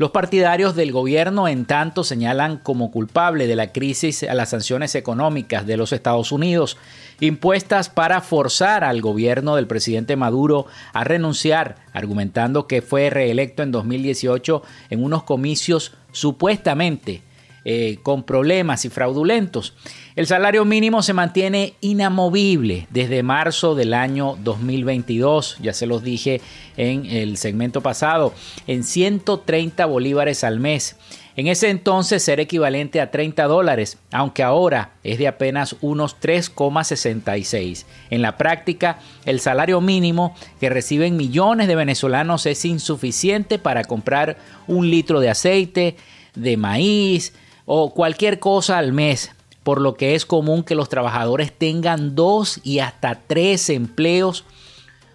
Los 0.00 0.12
partidarios 0.12 0.76
del 0.76 0.92
gobierno, 0.92 1.46
en 1.46 1.66
tanto, 1.66 2.04
señalan 2.04 2.56
como 2.56 2.90
culpable 2.90 3.46
de 3.46 3.54
la 3.54 3.70
crisis 3.70 4.22
a 4.22 4.32
las 4.32 4.48
sanciones 4.48 4.94
económicas 4.94 5.66
de 5.66 5.76
los 5.76 5.92
Estados 5.92 6.32
Unidos, 6.32 6.78
impuestas 7.20 7.90
para 7.90 8.22
forzar 8.22 8.82
al 8.82 9.02
gobierno 9.02 9.56
del 9.56 9.66
presidente 9.66 10.16
Maduro 10.16 10.64
a 10.94 11.04
renunciar, 11.04 11.76
argumentando 11.92 12.66
que 12.66 12.80
fue 12.80 13.10
reelecto 13.10 13.62
en 13.62 13.72
2018 13.72 14.62
en 14.88 15.04
unos 15.04 15.24
comicios 15.24 15.92
supuestamente 16.12 17.22
eh, 17.64 17.98
con 18.02 18.22
problemas 18.22 18.84
y 18.84 18.88
fraudulentos. 18.88 19.74
El 20.16 20.26
salario 20.26 20.64
mínimo 20.64 21.02
se 21.02 21.12
mantiene 21.12 21.74
inamovible 21.80 22.86
desde 22.90 23.22
marzo 23.22 23.74
del 23.74 23.94
año 23.94 24.36
2022, 24.42 25.58
ya 25.60 25.72
se 25.72 25.86
los 25.86 26.02
dije 26.02 26.40
en 26.76 27.06
el 27.06 27.36
segmento 27.36 27.80
pasado, 27.80 28.32
en 28.66 28.82
130 28.84 29.86
bolívares 29.86 30.44
al 30.44 30.58
mes. 30.58 30.96
En 31.36 31.46
ese 31.46 31.70
entonces 31.70 32.26
era 32.28 32.42
equivalente 32.42 33.00
a 33.00 33.10
30 33.10 33.44
dólares, 33.44 33.98
aunque 34.10 34.42
ahora 34.42 34.92
es 35.04 35.18
de 35.18 35.28
apenas 35.28 35.76
unos 35.80 36.20
3,66. 36.20 37.86
En 38.10 38.20
la 38.20 38.36
práctica, 38.36 38.98
el 39.24 39.40
salario 39.40 39.80
mínimo 39.80 40.34
que 40.60 40.68
reciben 40.68 41.16
millones 41.16 41.68
de 41.68 41.76
venezolanos 41.76 42.46
es 42.46 42.64
insuficiente 42.64 43.58
para 43.58 43.84
comprar 43.84 44.38
un 44.66 44.90
litro 44.90 45.20
de 45.20 45.30
aceite, 45.30 45.96
de 46.34 46.56
maíz, 46.56 47.32
o 47.72 47.94
cualquier 47.94 48.40
cosa 48.40 48.78
al 48.78 48.92
mes, 48.92 49.30
por 49.62 49.80
lo 49.80 49.94
que 49.94 50.16
es 50.16 50.26
común 50.26 50.64
que 50.64 50.74
los 50.74 50.88
trabajadores 50.88 51.52
tengan 51.56 52.16
dos 52.16 52.58
y 52.64 52.80
hasta 52.80 53.20
tres 53.28 53.70
empleos 53.70 54.44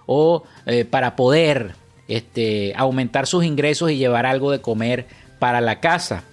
o 0.05 0.43
eh, 0.65 0.85
para 0.85 1.17
poder 1.17 1.75
este, 2.07 2.73
aumentar 2.77 3.27
sus 3.27 3.43
ingresos 3.43 3.91
y 3.91 3.97
llevar 3.97 4.25
algo 4.25 4.51
de 4.51 4.61
comer 4.61 5.05
para 5.37 5.59
la 5.59 5.81
casa. 5.81 6.23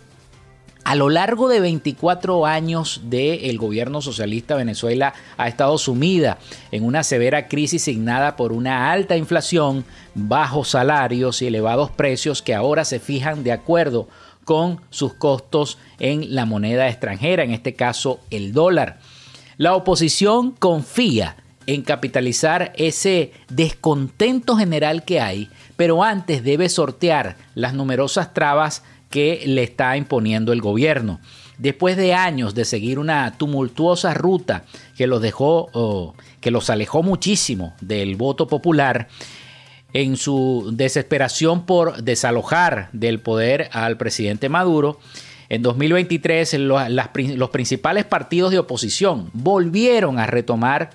A 0.85 0.95
lo 0.95 1.09
largo 1.09 1.49
de 1.49 1.59
24 1.59 2.47
años 2.47 3.01
del 3.07 3.59
gobierno 3.59 4.01
socialista, 4.01 4.55
Venezuela 4.55 5.15
ha 5.37 5.49
estado 5.49 5.77
sumida 5.77 6.39
en 6.71 6.85
una 6.85 7.03
severa 7.03 7.49
crisis 7.49 7.83
signada 7.83 8.37
por 8.37 8.53
una 8.53 8.93
alta 8.93 9.17
inflación, 9.17 9.85
bajos 10.15 10.69
salarios 10.69 11.43
y 11.43 11.49
elevados 11.49 11.91
precios 11.91 12.43
que 12.43 12.55
ahora 12.55 12.85
se 12.85 13.01
fijan 13.01 13.43
de 13.43 13.51
acuerdo 13.51 14.07
con 14.45 14.81
sus 14.91 15.15
costos 15.15 15.79
en 15.99 16.35
la 16.35 16.45
moneda 16.45 16.89
extranjera, 16.89 17.45
en 17.45 17.53
este 17.53 17.75
caso 17.75 18.21
el 18.31 18.53
dólar. 18.53 18.99
La 19.57 19.75
oposición 19.75 20.53
confía 20.53 21.37
en 21.67 21.83
capitalizar 21.83 22.73
ese 22.77 23.33
descontento 23.49 24.57
general 24.57 25.05
que 25.05 25.21
hay, 25.21 25.49
pero 25.77 26.03
antes 26.03 26.43
debe 26.43 26.69
sortear 26.69 27.37
las 27.55 27.75
numerosas 27.75 28.35
trabas 28.35 28.83
que 29.11 29.43
le 29.47 29.63
está 29.63 29.97
imponiendo 29.97 30.53
el 30.53 30.61
gobierno. 30.61 31.21
Después 31.59 31.97
de 31.97 32.15
años 32.15 32.55
de 32.55 32.65
seguir 32.65 32.99
una 32.99 33.37
tumultuosa 33.39 34.15
ruta 34.15 34.65
que 34.97 35.07
los 35.07 35.23
dejó, 35.23 36.15
que 36.41 36.51
los 36.51 36.71
alejó 36.71 37.03
muchísimo 37.03 37.75
del 37.81 38.17
voto 38.17 38.49
popular, 38.49 39.09
en 39.93 40.17
su 40.17 40.71
desesperación 40.73 41.67
por 41.67 42.03
desalojar 42.03 42.89
del 42.93 43.21
poder 43.21 43.69
al 43.73 43.97
presidente 43.97 44.49
Maduro, 44.49 44.99
en 45.49 45.63
2023 45.63 46.55
los 46.55 47.51
principales 47.51 48.05
partidos 48.07 48.51
de 48.53 48.59
oposición 48.59 49.31
volvieron 49.35 50.19
a 50.19 50.27
retomar 50.27 50.91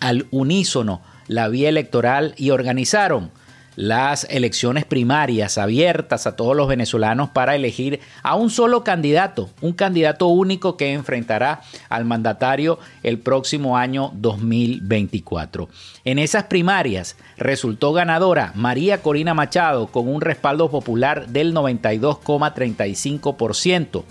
al 0.00 0.26
unísono 0.30 1.00
la 1.28 1.48
vía 1.48 1.70
electoral 1.70 2.34
y 2.36 2.50
organizaron 2.50 3.30
las 3.76 4.26
elecciones 4.30 4.84
primarias 4.84 5.58
abiertas 5.58 6.26
a 6.26 6.36
todos 6.36 6.56
los 6.56 6.68
venezolanos 6.68 7.30
para 7.30 7.54
elegir 7.54 8.00
a 8.22 8.34
un 8.34 8.50
solo 8.50 8.84
candidato, 8.84 9.50
un 9.60 9.72
candidato 9.72 10.28
único 10.28 10.76
que 10.76 10.92
enfrentará 10.92 11.62
al 11.88 12.04
mandatario 12.04 12.78
el 13.02 13.18
próximo 13.18 13.76
año 13.76 14.12
2024. 14.14 15.68
En 16.04 16.18
esas 16.18 16.44
primarias 16.44 17.16
resultó 17.36 17.92
ganadora 17.92 18.52
María 18.54 19.02
Corina 19.02 19.34
Machado 19.34 19.88
con 19.88 20.08
un 20.08 20.20
respaldo 20.20 20.70
popular 20.70 21.26
del 21.28 21.54
92,35% 21.54 24.04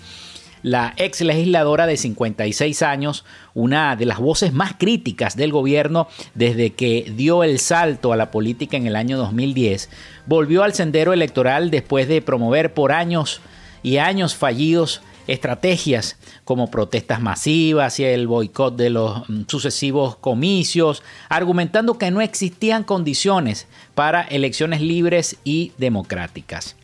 la 0.64 0.94
ex 0.96 1.20
legisladora 1.20 1.86
de 1.86 1.98
56 1.98 2.82
años, 2.82 3.24
una 3.52 3.96
de 3.96 4.06
las 4.06 4.18
voces 4.18 4.54
más 4.54 4.74
críticas 4.78 5.36
del 5.36 5.52
gobierno 5.52 6.08
desde 6.34 6.70
que 6.70 7.12
dio 7.14 7.44
el 7.44 7.58
salto 7.58 8.14
a 8.14 8.16
la 8.16 8.30
política 8.30 8.78
en 8.78 8.86
el 8.86 8.96
año 8.96 9.18
2010, 9.18 9.90
volvió 10.26 10.62
al 10.62 10.72
sendero 10.72 11.12
electoral 11.12 11.70
después 11.70 12.08
de 12.08 12.22
promover 12.22 12.72
por 12.72 12.92
años 12.92 13.42
y 13.82 13.98
años 13.98 14.34
fallidos 14.34 15.02
estrategias 15.26 16.18
como 16.44 16.70
protestas 16.70 17.20
masivas 17.20 18.00
y 18.00 18.04
el 18.04 18.26
boicot 18.26 18.74
de 18.74 18.88
los 18.88 19.28
mm, 19.28 19.42
sucesivos 19.46 20.16
comicios, 20.16 21.02
argumentando 21.28 21.98
que 21.98 22.10
no 22.10 22.22
existían 22.22 22.84
condiciones 22.84 23.66
para 23.94 24.22
elecciones 24.22 24.80
libres 24.80 25.36
y 25.44 25.72
democráticas. 25.76 26.76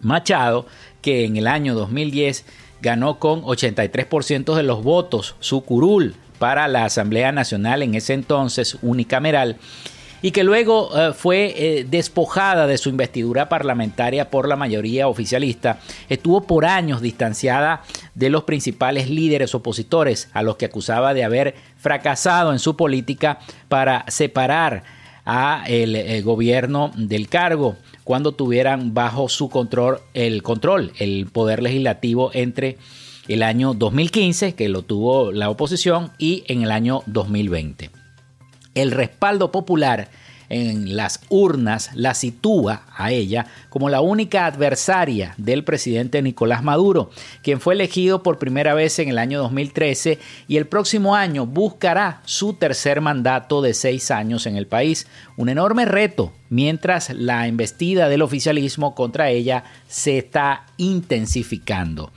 Machado, 0.00 0.66
que 1.00 1.24
en 1.24 1.36
el 1.36 1.46
año 1.46 1.74
2010 1.74 2.44
ganó 2.80 3.18
con 3.18 3.42
83% 3.42 4.54
de 4.54 4.62
los 4.62 4.82
votos 4.82 5.34
su 5.40 5.62
curul 5.62 6.14
para 6.38 6.68
la 6.68 6.84
Asamblea 6.84 7.32
Nacional 7.32 7.82
en 7.82 7.94
ese 7.94 8.14
entonces 8.14 8.78
unicameral 8.82 9.56
y 10.22 10.32
que 10.32 10.44
luego 10.44 10.90
eh, 10.98 11.12
fue 11.12 11.54
eh, 11.56 11.86
despojada 11.88 12.66
de 12.66 12.78
su 12.78 12.88
investidura 12.88 13.48
parlamentaria 13.48 14.30
por 14.30 14.48
la 14.48 14.56
mayoría 14.56 15.08
oficialista, 15.08 15.78
estuvo 16.08 16.42
por 16.42 16.64
años 16.64 17.00
distanciada 17.00 17.82
de 18.14 18.30
los 18.30 18.44
principales 18.44 19.08
líderes 19.08 19.54
opositores 19.54 20.28
a 20.32 20.42
los 20.42 20.56
que 20.56 20.66
acusaba 20.66 21.14
de 21.14 21.24
haber 21.24 21.54
fracasado 21.76 22.52
en 22.52 22.58
su 22.58 22.76
política 22.76 23.38
para 23.68 24.04
separar 24.08 24.82
a 25.24 25.64
el, 25.68 25.94
el 25.94 26.22
gobierno 26.22 26.90
del 26.96 27.28
cargo 27.28 27.76
cuando 28.08 28.32
tuvieran 28.32 28.94
bajo 28.94 29.28
su 29.28 29.50
control 29.50 30.00
el 30.14 30.42
control, 30.42 30.92
el 30.98 31.26
poder 31.26 31.62
legislativo 31.62 32.30
entre 32.32 32.78
el 33.28 33.42
año 33.42 33.74
2015, 33.74 34.54
que 34.54 34.70
lo 34.70 34.80
tuvo 34.80 35.30
la 35.30 35.50
oposición, 35.50 36.10
y 36.16 36.42
en 36.46 36.62
el 36.62 36.70
año 36.70 37.02
2020. 37.04 37.90
El 38.74 38.92
respaldo 38.92 39.52
popular 39.52 40.08
en 40.50 40.96
las 40.96 41.20
urnas 41.28 41.90
la 41.94 42.14
sitúa 42.14 42.82
a 42.96 43.12
ella 43.12 43.46
como 43.68 43.88
la 43.88 44.00
única 44.00 44.46
adversaria 44.46 45.34
del 45.36 45.64
presidente 45.64 46.22
Nicolás 46.22 46.62
Maduro, 46.62 47.10
quien 47.42 47.60
fue 47.60 47.74
elegido 47.74 48.22
por 48.22 48.38
primera 48.38 48.74
vez 48.74 48.98
en 48.98 49.08
el 49.08 49.18
año 49.18 49.40
2013 49.40 50.18
y 50.48 50.56
el 50.56 50.66
próximo 50.66 51.14
año 51.14 51.46
buscará 51.46 52.22
su 52.24 52.54
tercer 52.54 53.00
mandato 53.00 53.62
de 53.62 53.74
seis 53.74 54.10
años 54.10 54.46
en 54.46 54.56
el 54.56 54.66
país. 54.66 55.06
Un 55.36 55.48
enorme 55.48 55.84
reto 55.84 56.32
mientras 56.50 57.10
la 57.10 57.46
embestida 57.46 58.08
del 58.08 58.22
oficialismo 58.22 58.94
contra 58.94 59.30
ella 59.30 59.64
se 59.86 60.18
está 60.18 60.66
intensificando. 60.76 62.12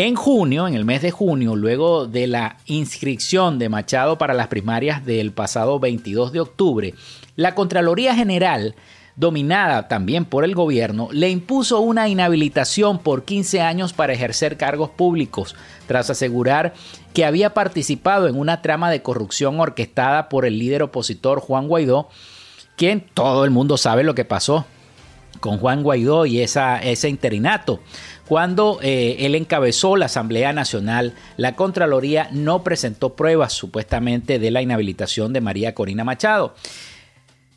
En 0.00 0.14
junio, 0.14 0.68
en 0.68 0.74
el 0.74 0.84
mes 0.84 1.02
de 1.02 1.10
junio, 1.10 1.56
luego 1.56 2.06
de 2.06 2.28
la 2.28 2.58
inscripción 2.66 3.58
de 3.58 3.68
Machado 3.68 4.16
para 4.16 4.32
las 4.32 4.46
primarias 4.46 5.04
del 5.04 5.32
pasado 5.32 5.80
22 5.80 6.30
de 6.30 6.38
octubre, 6.38 6.94
la 7.34 7.56
Contraloría 7.56 8.14
General, 8.14 8.76
dominada 9.16 9.88
también 9.88 10.24
por 10.24 10.44
el 10.44 10.54
gobierno, 10.54 11.08
le 11.10 11.30
impuso 11.30 11.80
una 11.80 12.08
inhabilitación 12.08 13.00
por 13.00 13.24
15 13.24 13.60
años 13.60 13.92
para 13.92 14.12
ejercer 14.12 14.56
cargos 14.56 14.90
públicos, 14.90 15.56
tras 15.88 16.10
asegurar 16.10 16.74
que 17.12 17.24
había 17.24 17.52
participado 17.52 18.28
en 18.28 18.38
una 18.38 18.62
trama 18.62 18.92
de 18.92 19.02
corrupción 19.02 19.58
orquestada 19.58 20.28
por 20.28 20.46
el 20.46 20.60
líder 20.60 20.84
opositor 20.84 21.40
Juan 21.40 21.66
Guaidó, 21.66 22.08
quien 22.76 23.04
todo 23.14 23.44
el 23.44 23.50
mundo 23.50 23.76
sabe 23.76 24.04
lo 24.04 24.14
que 24.14 24.24
pasó 24.24 24.64
con 25.40 25.58
Juan 25.58 25.82
Guaidó 25.82 26.26
y 26.26 26.40
ese 26.40 27.08
interinato. 27.08 27.80
Cuando 28.28 28.78
eh, 28.82 29.16
él 29.20 29.34
encabezó 29.34 29.96
la 29.96 30.04
Asamblea 30.04 30.52
Nacional, 30.52 31.14
la 31.38 31.56
Contraloría 31.56 32.28
no 32.30 32.62
presentó 32.62 33.16
pruebas 33.16 33.54
supuestamente 33.54 34.38
de 34.38 34.50
la 34.50 34.60
inhabilitación 34.60 35.32
de 35.32 35.40
María 35.40 35.74
Corina 35.74 36.04
Machado. 36.04 36.54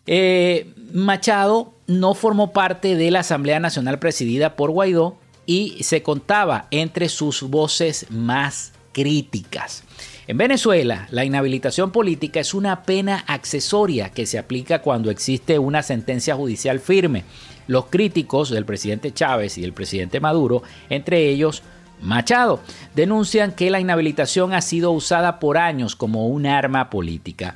Eh, 0.08 0.74
Machado 0.94 1.74
no 1.88 2.14
formó 2.14 2.54
parte 2.54 2.96
de 2.96 3.12
la 3.12 3.20
Asamblea 3.20 3.60
Nacional 3.60 4.00
presidida 4.00 4.56
por 4.56 4.72
Guaidó 4.72 5.18
y 5.46 5.84
se 5.84 6.04
contaba 6.04 6.68
entre 6.72 7.10
sus 7.10 7.42
voces 7.42 8.06
más 8.10 8.72
críticas. 8.94 9.84
En 10.28 10.38
Venezuela, 10.38 11.08
la 11.10 11.26
inhabilitación 11.26 11.92
política 11.92 12.40
es 12.40 12.54
una 12.54 12.84
pena 12.84 13.24
accesoria 13.28 14.10
que 14.10 14.28
se 14.28 14.38
aplica 14.38 14.82
cuando 14.82 15.10
existe 15.10 15.58
una 15.58 15.82
sentencia 15.82 16.36
judicial 16.36 16.80
firme 16.80 17.24
los 17.68 17.86
críticos 17.86 18.50
del 18.50 18.66
presidente 18.66 19.14
Chávez 19.14 19.58
y 19.58 19.62
del 19.62 19.74
presidente 19.74 20.20
Maduro, 20.20 20.62
entre 20.90 21.30
ellos 21.30 21.64
Machado, 22.02 22.60
denuncian 22.96 23.52
que 23.52 23.70
la 23.70 23.80
inhabilitación 23.80 24.54
ha 24.54 24.62
sido 24.62 24.92
usada 24.92 25.40
por 25.40 25.58
años 25.58 25.96
como 25.96 26.28
un 26.28 26.46
arma 26.48 26.90
política. 26.90 27.56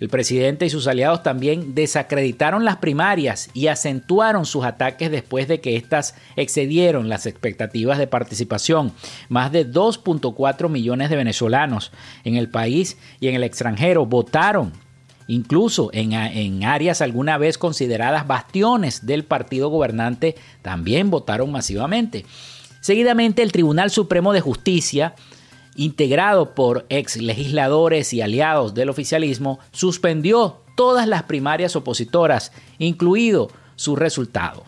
El 0.00 0.08
presidente 0.08 0.66
y 0.66 0.70
sus 0.70 0.86
aliados 0.86 1.22
también 1.22 1.74
desacreditaron 1.74 2.64
las 2.64 2.76
primarias 2.76 3.48
y 3.54 3.68
acentuaron 3.68 4.44
sus 4.44 4.64
ataques 4.64 5.10
después 5.10 5.46
de 5.46 5.60
que 5.60 5.76
éstas 5.76 6.16
excedieron 6.36 7.08
las 7.08 7.26
expectativas 7.26 7.98
de 7.98 8.06
participación. 8.06 8.92
Más 9.28 9.52
de 9.52 9.70
2.4 9.70 10.68
millones 10.68 11.10
de 11.10 11.16
venezolanos 11.16 11.92
en 12.24 12.36
el 12.36 12.48
país 12.48 12.98
y 13.20 13.28
en 13.28 13.36
el 13.36 13.44
extranjero 13.44 14.04
votaron 14.04 14.72
Incluso 15.26 15.90
en, 15.92 16.64
áreas 16.64 17.00
alguna 17.00 17.38
vez 17.38 17.56
consideradas 17.56 18.26
bastiones 18.26 19.06
del 19.06 19.24
partido 19.24 19.70
gobernante 19.70 20.34
también 20.60 21.10
votaron 21.10 21.50
masivamente. 21.50 22.26
Seguidamente 22.80 23.42
el 23.42 23.52
Tribunal 23.52 23.90
Supremo 23.90 24.34
de 24.34 24.42
Justicia, 24.42 25.14
integrado 25.76 26.54
por 26.54 26.86
ex 26.88 27.16
legisladores 27.16 28.12
y 28.12 28.20
aliados 28.20 28.74
del 28.74 28.88
oficialismo, 28.88 29.58
suspendió 29.72 30.60
todas 30.76 31.06
las 31.06 31.24
primarias 31.24 31.76
opositoras, 31.76 32.52
incluido 32.78 33.48
su 33.76 33.96
resultado 33.96 34.64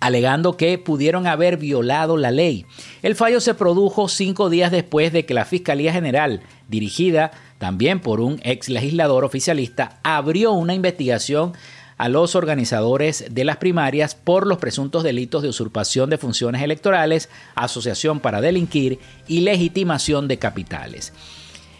alegando 0.00 0.56
que 0.56 0.78
pudieron 0.78 1.26
haber 1.26 1.58
violado 1.58 2.16
la 2.16 2.30
ley. 2.30 2.64
El 3.02 3.14
fallo 3.14 3.40
se 3.40 3.54
produjo 3.54 4.08
cinco 4.08 4.50
días 4.50 4.72
después 4.72 5.12
de 5.12 5.26
que 5.26 5.34
la 5.34 5.44
Fiscalía 5.44 5.92
General, 5.92 6.40
dirigida 6.68 7.30
también 7.58 8.00
por 8.00 8.20
un 8.20 8.40
ex 8.42 8.70
legislador 8.70 9.24
oficialista, 9.24 10.00
abrió 10.02 10.52
una 10.52 10.74
investigación 10.74 11.52
a 12.00 12.08
los 12.08 12.34
organizadores 12.34 13.26
de 13.30 13.44
las 13.44 13.58
primarias 13.58 14.14
por 14.14 14.46
los 14.46 14.56
presuntos 14.56 15.02
delitos 15.02 15.42
de 15.42 15.50
usurpación 15.50 16.08
de 16.08 16.16
funciones 16.16 16.62
electorales, 16.62 17.28
asociación 17.54 18.20
para 18.20 18.40
delinquir 18.40 18.98
y 19.28 19.40
legitimación 19.40 20.26
de 20.26 20.38
capitales. 20.38 21.12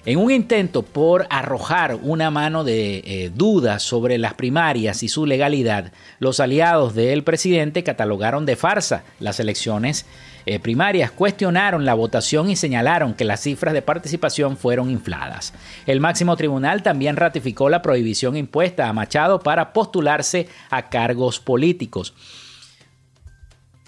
En 0.05 0.19
un 0.19 0.31
intento 0.31 0.83
por 0.83 1.27
arrojar 1.31 1.95
una 2.03 2.31
mano 2.31 2.65
de 2.65 2.99
eh, 2.99 3.31
dudas 3.35 3.83
sobre 3.83 4.19
las 4.19 4.35
primarias 4.35 5.03
y 5.03 5.09
su 5.09 5.25
legalidad, 5.25 5.91
los 6.19 6.39
aliados 6.39 6.95
del 6.95 7.25
presidente 7.25 7.83
catalogaron 7.83 8.45
de 8.45 8.57
farsa 8.57 9.05
las 9.21 9.41
elecciones 9.41 10.05
eh, 10.47 10.59
primarias 10.59 11.11
cuestionaron 11.11 11.85
la 11.85 11.95
votación 11.95 12.51
y 12.51 12.57
señalaron 12.57 13.15
que 13.15 13.25
las 13.25 13.41
cifras 13.41 13.75
de 13.75 13.83
participación 13.83 14.57
fueron 14.57 14.91
infladas. 14.91 15.53
El 15.87 16.01
máximo 16.01 16.37
tribunal 16.37 16.83
también 16.83 17.17
ratificó 17.17 17.69
la 17.69 17.83
prohibición 17.83 18.37
impuesta 18.37 18.89
a 18.89 18.93
Machado 18.93 19.41
para 19.41 19.73
postularse 19.73 20.49
a 20.71 20.89
cargos 20.89 21.41
políticos. 21.41 22.15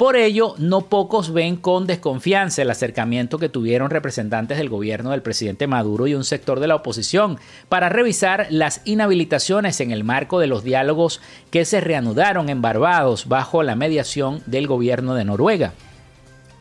Por 0.03 0.17
ello, 0.17 0.55
no 0.59 0.89
pocos 0.89 1.33
ven 1.33 1.55
con 1.55 1.87
desconfianza 1.87 2.63
el 2.63 2.71
acercamiento 2.71 3.39
que 3.39 3.49
tuvieron 3.49 3.89
representantes 3.89 4.59
del 4.59 4.69
gobierno 4.69 5.13
del 5.13 5.23
presidente 5.23 5.69
Maduro 5.69 6.09
y 6.09 6.15
un 6.15 6.25
sector 6.25 6.59
de 6.59 6.67
la 6.67 6.75
oposición 6.75 7.39
para 7.69 7.89
revisar 7.89 8.49
las 8.51 8.81
inhabilitaciones 8.85 9.81
en 9.81 9.93
el 9.93 10.03
marco 10.03 10.41
de 10.41 10.49
los 10.49 10.65
diálogos 10.65 11.21
que 11.53 11.65
se 11.65 11.81
reanudaron 11.81 12.49
en 12.49 12.63
Barbados 12.63 13.29
bajo 13.29 13.63
la 13.63 13.77
mediación 13.77 14.43
del 14.47 14.67
gobierno 14.67 15.15
de 15.15 15.25
Noruega. 15.25 15.73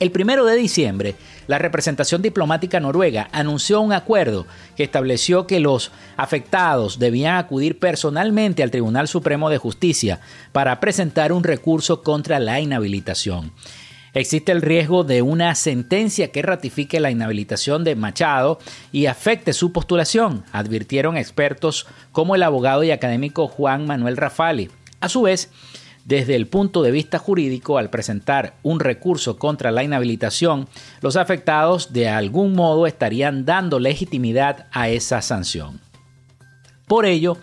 El 0.02 0.10
primero 0.10 0.46
de 0.46 0.56
diciembre, 0.56 1.14
la 1.46 1.60
representación 1.60 2.24
diplomática 2.24 2.80
noruega 2.80 3.30
anunció 3.34 3.82
un 3.82 3.94
acuerdo 3.94 4.48
que 4.76 4.84
estableció 4.84 5.46
que 5.46 5.60
los 5.60 5.92
afectados 6.18 6.98
debían 6.98 7.36
acudir 7.36 7.78
personalmente 7.78 8.64
al 8.64 8.72
Tribunal 8.72 9.08
Supremo 9.08 9.52
de 9.52 9.60
Justicia 9.60 10.20
para 10.54 10.80
presentar 10.80 11.32
un 11.32 11.44
recurso 11.44 12.02
contra 12.02 12.40
la 12.40 12.60
inhabilitación. 12.60 13.52
Existe 14.16 14.52
el 14.52 14.64
riesgo 14.64 15.04
de 15.04 15.22
una 15.22 15.54
sentencia 15.54 16.32
que 16.32 16.42
ratifique 16.42 17.00
la 17.00 17.12
inhabilitación 17.12 17.84
de 17.84 17.96
Machado 17.96 18.58
y 18.92 19.06
afecte 19.06 19.54
su 19.54 19.72
postulación, 19.72 20.44
advirtieron 20.52 21.16
expertos 21.16 21.86
como 22.12 22.34
el 22.34 22.42
abogado 22.42 22.84
y 22.84 22.90
académico 22.90 23.48
Juan 23.48 23.86
Manuel 23.86 24.18
Rafali. 24.18 24.72
A 25.00 25.10
su 25.10 25.22
vez, 25.22 25.52
desde 26.06 26.36
el 26.36 26.48
punto 26.48 26.82
de 26.82 26.92
vista 26.92 27.20
jurídico, 27.20 27.78
al 27.78 27.90
presentar 27.90 28.56
un 28.64 28.80
recurso 28.80 29.38
contra 29.38 29.72
la 29.72 29.84
inhabilitación, 29.84 30.68
los 31.02 31.16
afectados 31.16 31.94
de 31.94 32.10
algún 32.10 32.54
modo 32.54 32.88
estarían 32.88 33.46
dando 33.46 33.80
legitimidad 33.80 34.68
a 34.72 34.90
esa 34.90 35.22
sanción. 35.22 35.80
Por 36.88 37.06
ello, 37.06 37.38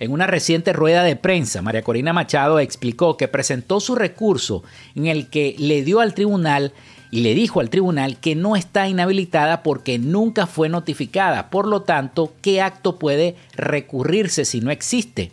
en 0.00 0.12
una 0.12 0.26
reciente 0.26 0.72
rueda 0.72 1.02
de 1.02 1.16
prensa, 1.16 1.62
María 1.62 1.82
Corina 1.82 2.12
Machado 2.12 2.58
explicó 2.58 3.16
que 3.16 3.28
presentó 3.28 3.80
su 3.80 3.94
recurso 3.94 4.62
en 4.94 5.06
el 5.06 5.28
que 5.28 5.54
le 5.58 5.82
dio 5.82 6.00
al 6.00 6.14
tribunal 6.14 6.72
y 7.10 7.20
le 7.20 7.34
dijo 7.34 7.60
al 7.60 7.70
tribunal 7.70 8.18
que 8.18 8.34
no 8.34 8.56
está 8.56 8.88
inhabilitada 8.88 9.62
porque 9.62 10.00
nunca 10.00 10.46
fue 10.46 10.68
notificada. 10.68 11.48
Por 11.48 11.68
lo 11.68 11.82
tanto, 11.82 12.32
¿qué 12.42 12.60
acto 12.60 12.98
puede 12.98 13.36
recurrirse 13.54 14.44
si 14.44 14.60
no 14.60 14.72
existe? 14.72 15.30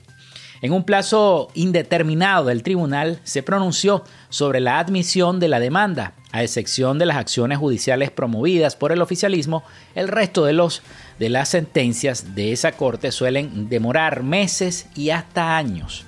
En 0.62 0.74
un 0.74 0.84
plazo 0.84 1.50
indeterminado 1.56 2.46
del 2.46 2.62
tribunal 2.62 3.20
se 3.24 3.42
pronunció 3.42 4.04
sobre 4.30 4.60
la 4.60 4.78
admisión 4.78 5.40
de 5.40 5.48
la 5.48 5.60
demanda, 5.60 6.14
a 6.32 6.44
excepción 6.44 7.00
de 7.00 7.08
las 7.08 7.18
acciones 7.18 7.58
judiciales 7.58 8.12
promovidas 8.12 8.76
por 8.76 8.92
el 8.92 9.02
oficialismo, 9.02 9.64
el 9.96 10.08
resto 10.08 10.46
de, 10.46 10.54
los, 10.54 10.84
de 11.18 11.30
las 11.30 11.50
sentencias 11.50 12.36
de 12.36 12.52
esa 12.52 12.74
corte 12.74 13.12
suelen 13.12 13.70
demorar 13.70 14.22
meses 14.22 14.88
y 14.96 15.10
hasta 15.10 15.58
años. 15.58 16.06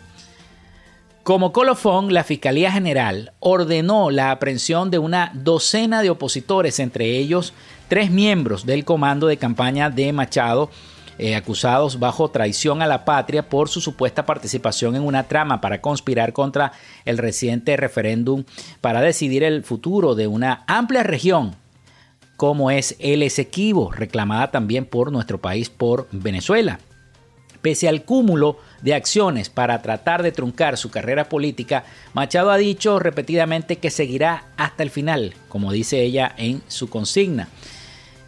Como 1.23 1.51
colofón, 1.51 2.13
la 2.13 2.23
Fiscalía 2.23 2.71
General 2.71 3.31
ordenó 3.39 4.11
la 4.11 4.29
aprehensión 4.29 4.91
de 4.91 4.99
una 4.99 5.31
docena 5.33 6.01
de 6.01 6.09
opositores, 6.09 6.79
entre 6.79 7.17
ellos 7.17 7.53
tres 7.87 8.11
miembros 8.11 8.65
del 8.65 8.85
comando 8.85 9.27
de 9.27 9.37
campaña 9.37 9.89
de 9.89 10.11
Machado, 10.11 10.69
eh, 11.17 11.35
acusados 11.35 11.99
bajo 11.99 12.29
traición 12.29 12.81
a 12.81 12.87
la 12.87 13.05
patria 13.05 13.49
por 13.49 13.69
su 13.69 13.81
supuesta 13.81 14.25
participación 14.25 14.95
en 14.95 15.03
una 15.03 15.23
trama 15.23 15.61
para 15.61 15.81
conspirar 15.81 16.33
contra 16.33 16.71
el 17.05 17.17
reciente 17.17 17.77
referéndum 17.77 18.43
para 18.81 19.01
decidir 19.01 19.43
el 19.43 19.63
futuro 19.63 20.15
de 20.15 20.27
una 20.27 20.63
amplia 20.67 21.03
región 21.03 21.55
como 22.35 22.71
es 22.71 22.95
el 22.99 23.23
Esequibo, 23.23 23.91
reclamada 23.91 24.51
también 24.51 24.85
por 24.85 25.11
nuestro 25.11 25.39
país, 25.39 25.69
por 25.69 26.07
Venezuela. 26.11 26.79
Pese 27.61 27.87
al 27.87 28.03
cúmulo 28.03 28.57
de 28.81 28.93
acciones 28.93 29.49
para 29.49 29.81
tratar 29.81 30.23
de 30.23 30.33
truncar 30.33 30.77
su 30.77 30.91
carrera 30.91 31.29
política, 31.29 31.85
Machado 32.13 32.51
ha 32.51 32.57
dicho 32.57 32.99
repetidamente 32.99 33.77
que 33.77 33.89
seguirá 33.89 34.47
hasta 34.57 34.83
el 34.83 34.89
final, 34.89 35.33
como 35.47 35.71
dice 35.71 36.01
ella 36.01 36.33
en 36.37 36.61
su 36.67 36.89
consigna. 36.89 37.47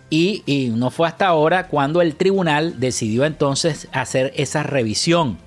Y, 0.10 0.72
no 0.76 0.92
fue 0.92 1.08
hasta 1.08 1.28
ahora 1.28 1.68
cuando 1.68 2.02
el 2.02 2.16
tribunal 2.16 2.80
decidió 2.80 3.26
entonces 3.26 3.88
hacer 3.92 4.32
esa 4.36 4.64
revisión. 4.64 5.38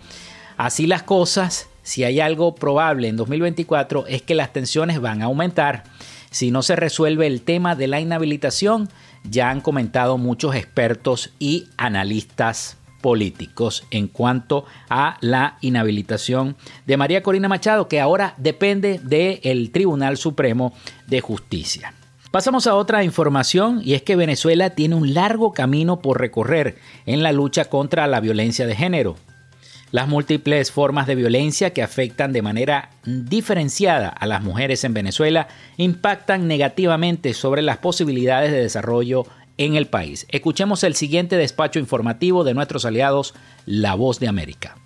Así 0.56 0.86
las 0.86 1.02
cosas, 1.04 1.68
si 1.82 2.04
hay 2.04 2.20
algo 2.20 2.54
probable 2.54 3.08
en 3.08 3.16
2024 3.16 4.06
es 4.08 4.22
que 4.22 4.34
las 4.34 4.52
tensiones 4.52 5.00
van 5.00 5.22
a 5.22 5.26
aumentar. 5.26 5.84
Si 6.30 6.50
no 6.50 6.62
se 6.62 6.76
resuelve 6.76 7.26
el 7.26 7.42
tema 7.42 7.76
de 7.76 7.86
la 7.86 8.00
inhabilitación, 8.00 8.88
ya 9.24 9.50
han 9.50 9.60
comentado 9.60 10.18
muchos 10.18 10.54
expertos 10.54 11.32
y 11.38 11.68
analistas 11.76 12.76
políticos 13.00 13.84
en 13.90 14.08
cuanto 14.08 14.66
a 14.90 15.18
la 15.20 15.56
inhabilitación 15.60 16.56
de 16.86 16.96
María 16.96 17.22
Corina 17.22 17.48
Machado, 17.48 17.88
que 17.88 18.00
ahora 18.00 18.34
depende 18.36 18.98
del 18.98 19.70
Tribunal 19.70 20.16
Supremo 20.16 20.74
de 21.06 21.20
Justicia. 21.20 21.94
Pasamos 22.30 22.66
a 22.66 22.74
otra 22.74 23.04
información 23.04 23.80
y 23.82 23.94
es 23.94 24.02
que 24.02 24.14
Venezuela 24.14 24.70
tiene 24.70 24.94
un 24.94 25.14
largo 25.14 25.54
camino 25.54 26.00
por 26.00 26.20
recorrer 26.20 26.76
en 27.06 27.22
la 27.22 27.32
lucha 27.32 27.64
contra 27.64 28.06
la 28.06 28.20
violencia 28.20 28.66
de 28.66 28.76
género. 28.76 29.16
Las 29.92 30.08
múltiples 30.08 30.70
formas 30.70 31.06
de 31.06 31.14
violencia 31.14 31.72
que 31.72 31.82
afectan 31.82 32.34
de 32.34 32.42
manera 32.42 32.90
diferenciada 33.06 34.10
a 34.10 34.26
las 34.26 34.42
mujeres 34.42 34.84
en 34.84 34.92
Venezuela 34.92 35.48
impactan 35.78 36.46
negativamente 36.46 37.32
sobre 37.32 37.62
las 37.62 37.78
posibilidades 37.78 38.52
de 38.52 38.60
desarrollo 38.60 39.24
en 39.56 39.76
el 39.76 39.86
país. 39.86 40.26
Escuchemos 40.28 40.84
el 40.84 40.94
siguiente 40.96 41.38
despacho 41.38 41.78
informativo 41.78 42.44
de 42.44 42.52
nuestros 42.52 42.84
aliados, 42.84 43.32
La 43.64 43.94
Voz 43.94 44.20
de 44.20 44.28
América. 44.28 44.76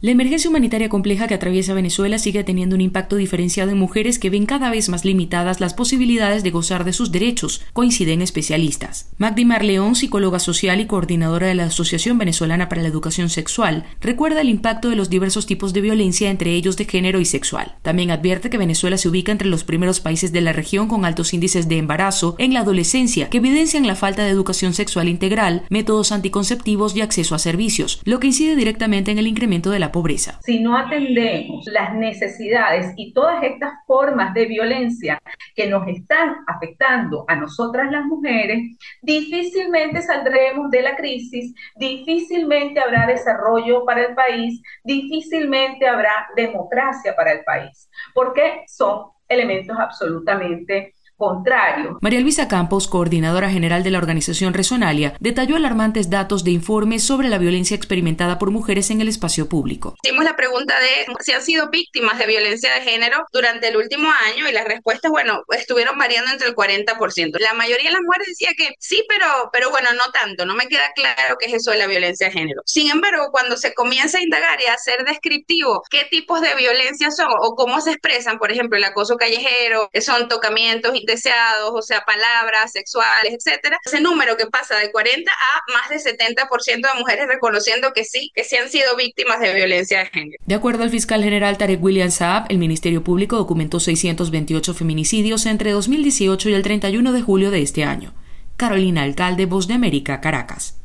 La 0.00 0.12
emergencia 0.12 0.48
humanitaria 0.48 0.88
compleja 0.88 1.26
que 1.26 1.34
atraviesa 1.34 1.74
Venezuela 1.74 2.20
sigue 2.20 2.44
teniendo 2.44 2.76
un 2.76 2.80
impacto 2.80 3.16
diferenciado 3.16 3.72
en 3.72 3.78
mujeres 3.78 4.20
que 4.20 4.30
ven 4.30 4.46
cada 4.46 4.70
vez 4.70 4.88
más 4.88 5.04
limitadas 5.04 5.60
las 5.60 5.74
posibilidades 5.74 6.44
de 6.44 6.52
gozar 6.52 6.84
de 6.84 6.92
sus 6.92 7.10
derechos, 7.10 7.62
coinciden 7.72 8.22
especialistas. 8.22 9.10
Magdi 9.18 9.44
Marleón, 9.44 9.96
psicóloga 9.96 10.38
social 10.38 10.78
y 10.78 10.86
coordinadora 10.86 11.48
de 11.48 11.56
la 11.56 11.64
Asociación 11.64 12.16
Venezolana 12.16 12.68
para 12.68 12.82
la 12.82 12.86
Educación 12.86 13.28
Sexual, 13.28 13.86
recuerda 14.00 14.40
el 14.40 14.50
impacto 14.50 14.88
de 14.88 14.94
los 14.94 15.10
diversos 15.10 15.46
tipos 15.46 15.72
de 15.72 15.80
violencia, 15.80 16.30
entre 16.30 16.52
ellos 16.52 16.76
de 16.76 16.84
género 16.84 17.18
y 17.18 17.24
sexual. 17.24 17.74
También 17.82 18.12
advierte 18.12 18.50
que 18.50 18.56
Venezuela 18.56 18.98
se 18.98 19.08
ubica 19.08 19.32
entre 19.32 19.48
los 19.48 19.64
primeros 19.64 19.98
países 19.98 20.30
de 20.30 20.42
la 20.42 20.52
región 20.52 20.86
con 20.86 21.06
altos 21.06 21.34
índices 21.34 21.66
de 21.66 21.78
embarazo 21.78 22.36
en 22.38 22.54
la 22.54 22.60
adolescencia, 22.60 23.30
que 23.30 23.38
evidencian 23.38 23.88
la 23.88 23.96
falta 23.96 24.22
de 24.22 24.30
educación 24.30 24.74
sexual 24.74 25.08
integral, 25.08 25.64
métodos 25.70 26.12
anticonceptivos 26.12 26.94
y 26.94 27.00
acceso 27.00 27.34
a 27.34 27.40
servicios, 27.40 28.00
lo 28.04 28.20
que 28.20 28.28
incide 28.28 28.54
directamente 28.54 29.10
en 29.10 29.18
el 29.18 29.26
incremento 29.26 29.72
de 29.72 29.87
pobreza. 29.92 30.38
Si 30.42 30.60
no 30.60 30.76
atendemos 30.76 31.66
las 31.66 31.94
necesidades 31.94 32.92
y 32.96 33.12
todas 33.12 33.42
estas 33.42 33.72
formas 33.86 34.34
de 34.34 34.46
violencia 34.46 35.20
que 35.54 35.68
nos 35.68 35.86
están 35.88 36.36
afectando 36.46 37.24
a 37.28 37.36
nosotras 37.36 37.90
las 37.90 38.04
mujeres, 38.04 38.76
difícilmente 39.02 40.02
saldremos 40.02 40.70
de 40.70 40.82
la 40.82 40.96
crisis, 40.96 41.54
difícilmente 41.76 42.80
habrá 42.80 43.06
desarrollo 43.06 43.84
para 43.84 44.06
el 44.06 44.14
país, 44.14 44.60
difícilmente 44.84 45.86
habrá 45.86 46.28
democracia 46.36 47.14
para 47.16 47.32
el 47.32 47.44
país, 47.44 47.88
porque 48.14 48.64
son 48.66 49.10
elementos 49.28 49.76
absolutamente 49.78 50.94
contrario. 51.18 51.98
María 52.00 52.20
Luisa 52.20 52.48
Campos, 52.48 52.88
coordinadora 52.88 53.50
general 53.50 53.82
de 53.82 53.90
la 53.90 53.98
organización 53.98 54.54
Resonalia, 54.54 55.14
detalló 55.20 55.56
alarmantes 55.56 56.08
datos 56.08 56.44
de 56.44 56.52
informes 56.52 57.02
sobre 57.02 57.28
la 57.28 57.38
violencia 57.38 57.76
experimentada 57.76 58.38
por 58.38 58.50
mujeres 58.50 58.90
en 58.90 59.00
el 59.00 59.08
espacio 59.08 59.48
público. 59.48 59.96
Hicimos 60.02 60.24
la 60.24 60.36
pregunta 60.36 60.74
de 60.78 61.12
si 61.20 61.32
han 61.32 61.42
sido 61.42 61.68
víctimas 61.70 62.18
de 62.18 62.26
violencia 62.26 62.72
de 62.72 62.80
género 62.82 63.26
durante 63.32 63.68
el 63.68 63.76
último 63.76 64.08
año 64.32 64.48
y 64.48 64.52
las 64.52 64.64
respuestas, 64.64 65.10
bueno, 65.10 65.42
estuvieron 65.50 65.98
variando 65.98 66.30
entre 66.30 66.48
el 66.48 66.54
40%. 66.54 67.38
La 67.40 67.52
mayoría 67.54 67.90
de 67.90 67.94
las 67.94 68.02
mujeres 68.02 68.28
decía 68.28 68.50
que 68.56 68.70
sí, 68.78 69.04
pero, 69.08 69.26
pero 69.52 69.70
bueno, 69.70 69.88
no 69.94 70.12
tanto, 70.12 70.46
no 70.46 70.54
me 70.54 70.68
queda 70.68 70.92
claro 70.94 71.36
qué 71.38 71.46
es 71.46 71.54
eso 71.54 71.72
de 71.72 71.78
la 71.78 71.86
violencia 71.88 72.28
de 72.28 72.32
género. 72.32 72.62
Sin 72.64 72.90
embargo, 72.90 73.30
cuando 73.32 73.56
se 73.56 73.74
comienza 73.74 74.18
a 74.18 74.22
indagar 74.22 74.60
y 74.60 74.66
a 74.66 74.74
hacer 74.74 75.04
descriptivo 75.04 75.82
qué 75.90 76.06
tipos 76.08 76.40
de 76.40 76.54
violencia 76.54 77.10
son 77.10 77.28
o 77.40 77.56
cómo 77.56 77.80
se 77.80 77.90
expresan, 77.90 78.38
por 78.38 78.52
ejemplo, 78.52 78.78
el 78.78 78.84
acoso 78.84 79.16
callejero, 79.16 79.90
que 79.92 80.00
son 80.00 80.28
tocamientos, 80.28 80.92
deseados, 81.08 81.72
o 81.74 81.82
sea, 81.82 82.04
palabras 82.06 82.70
sexuales, 82.70 83.34
etcétera. 83.34 83.78
Ese 83.84 84.00
número 84.00 84.36
que 84.36 84.46
pasa 84.46 84.76
de 84.76 84.92
40 84.92 85.30
a 85.32 85.72
más 85.72 85.88
de 85.88 85.96
70% 85.96 86.92
de 86.92 86.98
mujeres 86.98 87.26
reconociendo 87.26 87.92
que 87.92 88.04
sí, 88.04 88.30
que 88.34 88.44
sí 88.44 88.56
han 88.56 88.70
sido 88.70 88.94
víctimas 88.94 89.40
de 89.40 89.52
violencia 89.52 89.98
de 89.98 90.06
género. 90.06 90.36
De 90.46 90.54
acuerdo 90.54 90.84
al 90.84 90.90
fiscal 90.90 91.24
general 91.24 91.58
Tarek 91.58 91.82
William 91.82 92.12
Saab, 92.12 92.46
el 92.48 92.58
Ministerio 92.58 93.02
Público 93.02 93.36
documentó 93.36 93.80
628 93.80 94.74
feminicidios 94.74 95.46
entre 95.46 95.72
2018 95.72 96.50
y 96.50 96.54
el 96.54 96.62
31 96.62 97.12
de 97.12 97.22
julio 97.22 97.50
de 97.50 97.62
este 97.62 97.82
año. 97.82 98.14
Carolina 98.56 99.02
Alcalde, 99.02 99.46
Voz 99.46 99.66
de 99.66 99.74
América, 99.74 100.20
Caracas. 100.20 100.77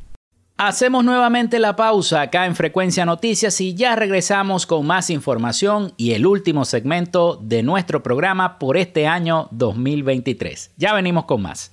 Hacemos 0.57 1.03
nuevamente 1.03 1.57
la 1.57 1.75
pausa 1.75 2.21
acá 2.21 2.45
en 2.45 2.55
Frecuencia 2.55 3.05
Noticias 3.05 3.59
y 3.59 3.73
ya 3.73 3.95
regresamos 3.95 4.67
con 4.67 4.85
más 4.85 5.09
información 5.09 5.93
y 5.97 6.11
el 6.11 6.27
último 6.27 6.63
segmento 6.63 7.39
de 7.41 7.63
nuestro 7.63 8.03
programa 8.03 8.59
por 8.59 8.77
este 8.77 9.07
año 9.07 9.47
2023. 9.51 10.73
Ya 10.77 10.93
venimos 10.93 11.25
con 11.25 11.41
más. 11.41 11.71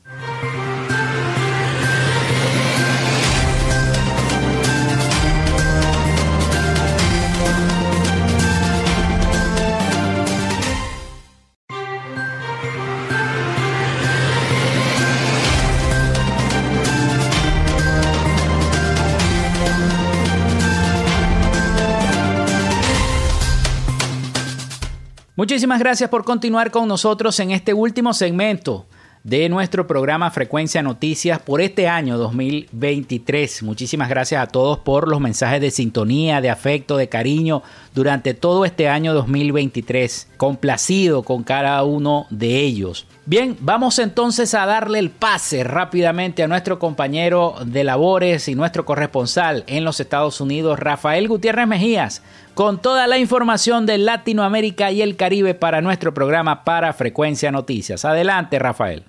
Muchísimas 25.41 25.80
gracias 25.80 26.11
por 26.11 26.22
continuar 26.22 26.70
con 26.70 26.86
nosotros 26.86 27.41
en 27.41 27.51
este 27.51 27.72
último 27.72 28.12
segmento 28.12 28.84
de 29.24 29.49
nuestro 29.49 29.86
programa 29.86 30.30
Frecuencia 30.30 30.82
Noticias 30.82 31.38
por 31.38 31.62
este 31.62 31.88
año 31.88 32.18
2023. 32.18 33.62
Muchísimas 33.62 34.11
gracias 34.11 34.43
a 34.43 34.49
todos 34.49 34.80
por 34.80 35.09
los 35.09 35.18
mensajes 35.18 35.62
de 35.62 35.70
sintonía, 35.70 36.43
de 36.43 36.51
afecto, 36.51 36.99
de 36.99 37.09
cariño 37.09 37.62
durante 37.95 38.34
todo 38.34 38.66
este 38.66 38.91
año 38.91 39.14
2023. 39.14 40.28
Complacido 40.36 41.22
con 41.22 41.43
cada 41.43 41.82
uno 41.84 42.26
de 42.28 42.59
ellos. 42.59 43.07
Bien, 43.30 43.56
vamos 43.60 44.00
entonces 44.00 44.54
a 44.54 44.66
darle 44.66 44.98
el 44.98 45.10
pase 45.10 45.62
rápidamente 45.62 46.42
a 46.42 46.48
nuestro 46.48 46.80
compañero 46.80 47.54
de 47.64 47.84
labores 47.84 48.48
y 48.48 48.56
nuestro 48.56 48.84
corresponsal 48.84 49.62
en 49.68 49.84
los 49.84 50.00
Estados 50.00 50.40
Unidos, 50.40 50.80
Rafael 50.80 51.28
Gutiérrez 51.28 51.68
Mejías 51.68 52.22
con 52.54 52.82
toda 52.82 53.06
la 53.06 53.18
información 53.18 53.86
de 53.86 53.98
Latinoamérica 53.98 54.90
y 54.90 55.00
el 55.00 55.14
Caribe 55.14 55.54
para 55.54 55.80
nuestro 55.80 56.12
programa 56.12 56.64
para 56.64 56.92
Frecuencia 56.92 57.52
Noticias. 57.52 58.04
Adelante, 58.04 58.58
Rafael. 58.58 59.04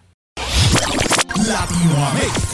Latinoamérica. 1.48 2.51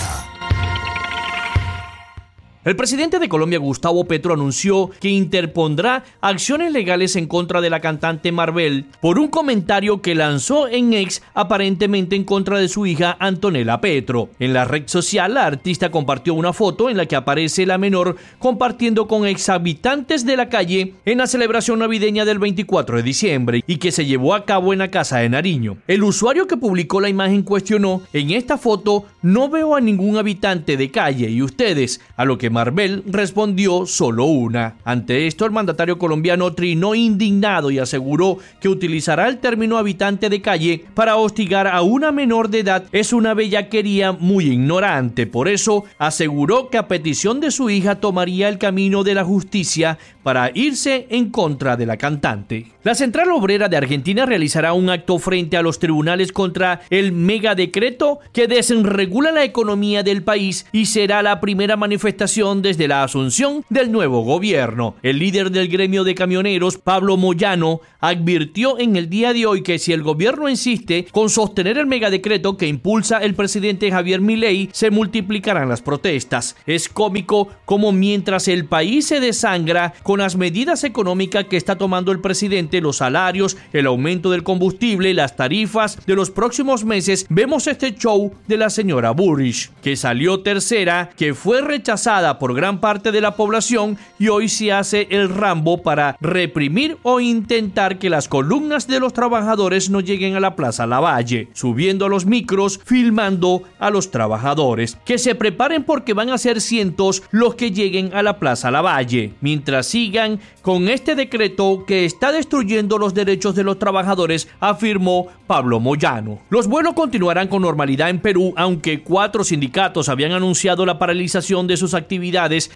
El 2.67 2.75
presidente 2.75 3.19
de 3.19 3.29
Colombia, 3.29 3.59
Gustavo 3.59 4.03
Petro, 4.03 4.33
anunció 4.33 4.89
que 4.99 5.07
interpondrá 5.07 6.03
acciones 6.19 6.73
legales 6.73 7.15
en 7.15 7.25
contra 7.25 7.61
de 7.61 7.69
la 7.69 7.79
cantante 7.79 8.33
Marvel 8.33 8.87
por 8.99 9.19
un 9.19 9.29
comentario 9.29 10.01
que 10.01 10.15
lanzó 10.15 10.67
en 10.67 10.91
ex 10.91 11.21
aparentemente 11.33 12.17
en 12.17 12.25
contra 12.25 12.59
de 12.59 12.67
su 12.67 12.85
hija 12.85 13.15
Antonella 13.21 13.79
Petro. 13.79 14.31
En 14.37 14.51
la 14.51 14.65
red 14.65 14.83
social, 14.87 15.35
la 15.35 15.45
artista 15.45 15.91
compartió 15.91 16.33
una 16.33 16.51
foto 16.51 16.89
en 16.89 16.97
la 16.97 17.05
que 17.05 17.15
aparece 17.15 17.65
la 17.65 17.77
menor 17.77 18.17
compartiendo 18.37 19.07
con 19.07 19.25
ex 19.25 19.47
habitantes 19.47 20.25
de 20.25 20.35
la 20.35 20.49
calle 20.49 20.95
en 21.05 21.19
la 21.19 21.27
celebración 21.27 21.79
navideña 21.79 22.25
del 22.25 22.37
24 22.37 22.97
de 22.97 23.03
diciembre 23.03 23.63
y 23.65 23.77
que 23.77 23.93
se 23.93 24.05
llevó 24.05 24.35
a 24.35 24.43
cabo 24.43 24.73
en 24.73 24.79
la 24.79 24.91
casa 24.91 25.19
de 25.19 25.29
Nariño. 25.29 25.77
El 25.87 26.03
usuario 26.03 26.47
que 26.47 26.57
publicó 26.57 26.99
la 26.99 27.07
imagen 27.07 27.43
cuestionó, 27.43 28.01
en 28.11 28.31
esta 28.31 28.57
foto 28.57 29.05
no 29.21 29.47
veo 29.47 29.73
a 29.73 29.79
ningún 29.79 30.17
habitante 30.17 30.75
de 30.75 30.91
calle 30.91 31.29
y 31.29 31.41
ustedes, 31.41 32.01
a 32.17 32.25
lo 32.25 32.37
que 32.37 32.56
Marvel 32.57 33.03
respondió 33.05 33.85
solo 33.85 34.25
una. 34.25 34.77
Ante 34.83 35.27
esto, 35.27 35.45
el 35.45 35.51
mandatario 35.51 35.99
colombiano 35.99 36.53
trinó 36.53 36.95
indignado 36.95 37.69
y 37.69 37.77
aseguró 37.77 38.39
que 38.59 38.67
utilizará 38.67 39.27
el 39.27 39.37
término 39.37 39.77
habitante 39.77 40.27
de 40.27 40.41
calle 40.41 40.83
para 40.95 41.17
hostigar 41.17 41.67
a 41.67 41.83
una 41.83 42.11
menor 42.11 42.49
de 42.49 42.61
edad 42.61 42.85
es 42.93 43.13
una 43.13 43.35
bellaquería 43.35 44.11
muy 44.11 44.45
ignorante. 44.45 45.27
Por 45.27 45.47
eso, 45.47 45.83
aseguró 45.99 46.71
que 46.71 46.79
a 46.79 46.87
petición 46.87 47.39
de 47.41 47.51
su 47.51 47.69
hija 47.69 47.99
tomaría 47.99 48.49
el 48.49 48.57
camino 48.57 49.03
de 49.03 49.13
la 49.13 49.23
justicia 49.23 49.99
para 50.23 50.49
irse 50.55 51.05
en 51.11 51.29
contra 51.29 51.77
de 51.77 51.85
la 51.85 51.97
cantante. 51.97 52.65
La 52.83 52.95
Central 52.95 53.31
Obrera 53.31 53.69
de 53.69 53.77
Argentina 53.77 54.25
realizará 54.25 54.73
un 54.73 54.89
acto 54.89 55.19
frente 55.19 55.57
a 55.57 55.61
los 55.61 55.77
tribunales 55.77 56.31
contra 56.31 56.81
el 56.89 57.11
megadecreto 57.11 58.19
que 58.33 58.47
desregula 58.47 59.31
la 59.31 59.43
economía 59.43 60.03
del 60.03 60.23
país 60.23 60.65
y 60.71 60.87
será 60.87 61.21
la 61.21 61.39
primera 61.39 61.77
manifestación 61.77 62.36
desde 62.37 62.87
la 62.87 63.01
asunción 63.01 63.65
del 63.67 63.91
nuevo 63.91 64.21
gobierno. 64.21 64.93
El 65.01 65.17
líder 65.17 65.49
del 65.49 65.69
gremio 65.69 66.03
de 66.03 66.13
camioneros, 66.13 66.77
Pablo 66.77 67.17
Moyano, 67.17 67.81
advirtió 67.99 68.77
en 68.77 68.95
el 68.95 69.09
día 69.09 69.33
de 69.33 69.47
hoy 69.47 69.63
que 69.63 69.79
si 69.79 69.91
el 69.91 70.03
gobierno 70.03 70.47
insiste 70.47 71.07
con 71.11 71.31
sostener 71.31 71.79
el 71.79 71.87
megadecreto 71.87 72.55
que 72.55 72.67
impulsa 72.67 73.17
el 73.17 73.33
presidente 73.33 73.89
Javier 73.89 74.21
Milei, 74.21 74.69
se 74.71 74.91
multiplicarán 74.91 75.67
las 75.67 75.81
protestas. 75.81 76.55
Es 76.67 76.89
cómico 76.89 77.47
como 77.65 77.91
mientras 77.91 78.47
el 78.47 78.65
país 78.65 79.07
se 79.07 79.19
desangra 79.19 79.95
con 80.03 80.19
las 80.19 80.35
medidas 80.35 80.83
económicas 80.83 81.45
que 81.45 81.57
está 81.57 81.75
tomando 81.75 82.11
el 82.11 82.21
presidente, 82.21 82.81
los 82.81 82.97
salarios, 82.97 83.57
el 83.73 83.87
aumento 83.87 84.29
del 84.29 84.43
combustible, 84.43 85.15
las 85.15 85.35
tarifas 85.35 86.05
de 86.05 86.15
los 86.15 86.29
próximos 86.29 86.85
meses, 86.85 87.25
vemos 87.29 87.65
este 87.65 87.95
show 87.95 88.31
de 88.47 88.57
la 88.57 88.69
señora 88.69 89.09
Burrish, 89.09 89.71
que 89.81 89.95
salió 89.95 90.41
tercera, 90.41 91.09
que 91.17 91.33
fue 91.33 91.61
rechazada 91.61 92.26
por 92.39 92.53
gran 92.53 92.79
parte 92.79 93.11
de 93.11 93.21
la 93.21 93.35
población 93.35 93.97
y 94.19 94.27
hoy 94.27 94.49
se 94.49 94.71
hace 94.71 95.07
el 95.09 95.29
rambo 95.29 95.81
para 95.81 96.17
reprimir 96.19 96.97
o 97.03 97.19
intentar 97.19 97.97
que 97.97 98.09
las 98.09 98.27
columnas 98.27 98.87
de 98.87 98.99
los 98.99 99.13
trabajadores 99.13 99.89
no 99.89 100.01
lleguen 100.01 100.35
a 100.35 100.39
la 100.39 100.55
Plaza 100.55 100.85
Lavalle, 100.85 101.47
subiendo 101.53 102.05
a 102.05 102.09
los 102.09 102.25
micros, 102.25 102.79
filmando 102.85 103.63
a 103.79 103.89
los 103.89 104.11
trabajadores. 104.11 104.97
Que 105.05 105.17
se 105.17 105.35
preparen 105.35 105.83
porque 105.83 106.13
van 106.13 106.29
a 106.29 106.37
ser 106.37 106.61
cientos 106.61 107.23
los 107.31 107.55
que 107.55 107.71
lleguen 107.71 108.13
a 108.13 108.23
la 108.23 108.39
Plaza 108.39 108.71
Lavalle, 108.71 109.33
mientras 109.41 109.87
sigan 109.87 110.39
con 110.61 110.89
este 110.89 111.15
decreto 111.15 111.85
que 111.87 112.05
está 112.05 112.31
destruyendo 112.31 112.97
los 112.97 113.13
derechos 113.13 113.55
de 113.55 113.63
los 113.63 113.79
trabajadores, 113.79 114.49
afirmó 114.59 115.27
Pablo 115.47 115.79
Moyano. 115.79 116.39
Los 116.49 116.67
vuelos 116.67 116.93
continuarán 116.93 117.47
con 117.47 117.61
normalidad 117.61 118.09
en 118.09 118.19
Perú, 118.19 118.53
aunque 118.57 119.01
cuatro 119.01 119.43
sindicatos 119.43 120.09
habían 120.09 120.33
anunciado 120.33 120.85
la 120.85 120.99
paralización 120.99 121.67
de 121.67 121.77
sus 121.77 121.93
actividades 121.93 122.16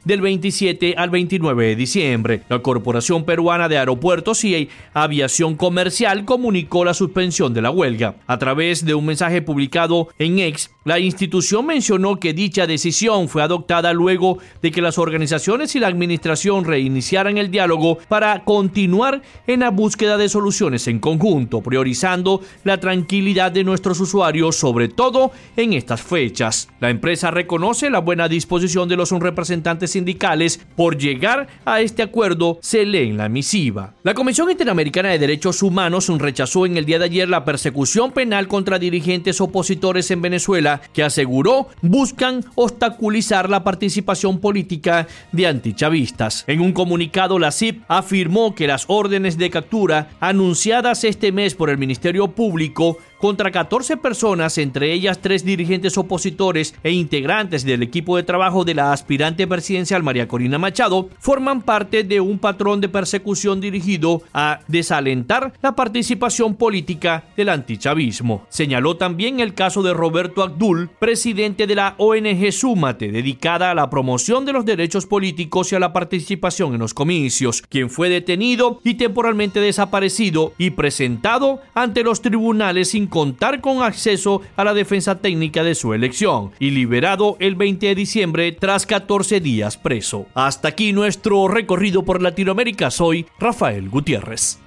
del 0.05 0.21
27 0.21 0.95
al 0.97 1.09
29 1.09 1.67
de 1.67 1.75
diciembre. 1.75 2.41
La 2.47 2.59
Corporación 2.59 3.25
Peruana 3.25 3.67
de 3.67 3.77
Aeropuertos 3.77 4.43
y 4.43 4.69
Aviación 4.93 5.55
Comercial 5.55 6.25
comunicó 6.25 6.85
la 6.85 6.93
suspensión 6.93 7.53
de 7.53 7.61
la 7.61 7.71
huelga. 7.71 8.15
A 8.27 8.37
través 8.37 8.85
de 8.85 8.93
un 8.93 9.05
mensaje 9.05 9.41
publicado 9.41 10.09
en 10.19 10.39
X, 10.39 10.69
la 10.83 10.99
institución 10.99 11.65
mencionó 11.65 12.19
que 12.19 12.33
dicha 12.33 12.65
decisión 12.65 13.29
fue 13.29 13.43
adoptada 13.43 13.93
luego 13.93 14.37
de 14.61 14.71
que 14.71 14.81
las 14.81 14.97
organizaciones 14.97 15.75
y 15.75 15.79
la 15.79 15.87
administración 15.87 16.65
reiniciaran 16.65 17.37
el 17.37 17.51
diálogo 17.51 17.97
para 18.07 18.43
continuar 18.43 19.21
en 19.47 19.59
la 19.59 19.69
búsqueda 19.69 20.17
de 20.17 20.29
soluciones 20.29 20.87
en 20.87 20.99
conjunto, 20.99 21.61
priorizando 21.61 22.41
la 22.63 22.79
tranquilidad 22.79 23.51
de 23.51 23.63
nuestros 23.63 23.99
usuarios, 23.99 24.55
sobre 24.55 24.87
todo 24.87 25.31
en 25.55 25.73
estas 25.73 26.01
fechas. 26.01 26.69
La 26.79 26.89
empresa 26.89 27.31
reconoce 27.31 27.89
la 27.89 27.99
buena 27.99 28.27
disposición 28.27 28.89
de 28.89 28.97
los 28.97 29.11
representantes 29.31 29.91
sindicales 29.91 30.59
por 30.75 30.97
llegar 30.97 31.47
a 31.65 31.81
este 31.81 32.03
acuerdo, 32.03 32.59
se 32.61 32.85
lee 32.85 33.09
en 33.09 33.17
la 33.17 33.29
misiva. 33.29 33.95
La 34.03 34.13
Comisión 34.13 34.51
Interamericana 34.51 35.09
de 35.09 35.19
Derechos 35.19 35.63
Humanos 35.63 36.09
rechazó 36.19 36.65
en 36.65 36.77
el 36.77 36.85
día 36.85 36.99
de 36.99 37.05
ayer 37.05 37.27
la 37.27 37.45
persecución 37.45 38.11
penal 38.11 38.47
contra 38.47 38.79
dirigentes 38.79 39.41
opositores 39.41 40.11
en 40.11 40.21
Venezuela 40.21 40.81
que 40.93 41.03
aseguró 41.03 41.67
buscan 41.81 42.45
obstaculizar 42.55 43.49
la 43.49 43.63
participación 43.63 44.39
política 44.39 45.07
de 45.31 45.47
antichavistas. 45.47 46.43
En 46.47 46.61
un 46.61 46.73
comunicado, 46.73 47.39
la 47.39 47.51
CIP 47.51 47.83
afirmó 47.87 48.53
que 48.55 48.67
las 48.67 48.85
órdenes 48.87 49.37
de 49.37 49.49
captura 49.49 50.09
anunciadas 50.19 51.03
este 51.03 51.31
mes 51.31 51.55
por 51.55 51.69
el 51.69 51.77
Ministerio 51.77 52.29
Público 52.29 52.97
contra 53.21 53.51
14 53.51 53.97
personas, 53.97 54.57
entre 54.57 54.91
ellas 54.91 55.21
tres 55.21 55.45
dirigentes 55.45 55.95
opositores 55.97 56.73
e 56.83 56.91
integrantes 56.91 57.63
del 57.63 57.83
equipo 57.83 58.17
de 58.17 58.23
trabajo 58.23 58.65
de 58.65 58.73
la 58.73 58.91
aspirante 58.91 59.45
presidencial 59.45 60.01
María 60.01 60.27
Corina 60.27 60.57
Machado, 60.57 61.07
forman 61.19 61.61
parte 61.61 62.03
de 62.03 62.19
un 62.19 62.39
patrón 62.39 62.81
de 62.81 62.89
persecución 62.89 63.61
dirigido 63.61 64.23
a 64.33 64.61
desalentar 64.67 65.53
la 65.61 65.75
participación 65.75 66.55
política 66.55 67.25
del 67.37 67.49
antichavismo. 67.49 68.47
Señaló 68.49 68.97
también 68.97 69.39
el 69.39 69.53
caso 69.53 69.83
de 69.83 69.93
Roberto 69.93 70.41
Abdul, 70.41 70.89
presidente 70.99 71.67
de 71.67 71.75
la 71.75 71.93
ONG 71.99 72.51
Súmate, 72.51 73.11
dedicada 73.11 73.69
a 73.69 73.75
la 73.75 73.91
promoción 73.91 74.45
de 74.45 74.53
los 74.53 74.65
derechos 74.65 75.05
políticos 75.05 75.71
y 75.71 75.75
a 75.75 75.79
la 75.79 75.93
participación 75.93 76.73
en 76.73 76.79
los 76.79 76.95
comicios, 76.95 77.61
quien 77.61 77.91
fue 77.91 78.09
detenido 78.09 78.81
y 78.83 78.95
temporalmente 78.95 79.59
desaparecido 79.59 80.53
y 80.57 80.71
presentado 80.71 81.61
ante 81.75 82.01
los 82.01 82.23
tribunales 82.23 82.89
sin 82.89 83.10
contar 83.11 83.61
con 83.61 83.83
acceso 83.83 84.41
a 84.55 84.63
la 84.63 84.73
defensa 84.73 85.19
técnica 85.19 85.63
de 85.63 85.75
su 85.75 85.93
elección 85.93 86.49
y 86.57 86.71
liberado 86.71 87.37
el 87.39 87.55
20 87.55 87.85
de 87.85 87.93
diciembre 87.93 88.51
tras 88.53 88.87
14 88.87 89.39
días 89.39 89.77
preso. 89.77 90.25
Hasta 90.33 90.69
aquí 90.69 90.93
nuestro 90.93 91.47
recorrido 91.47 92.03
por 92.03 92.23
Latinoamérica. 92.23 92.89
Soy 92.89 93.27
Rafael 93.37 93.89
Gutiérrez. 93.89 94.60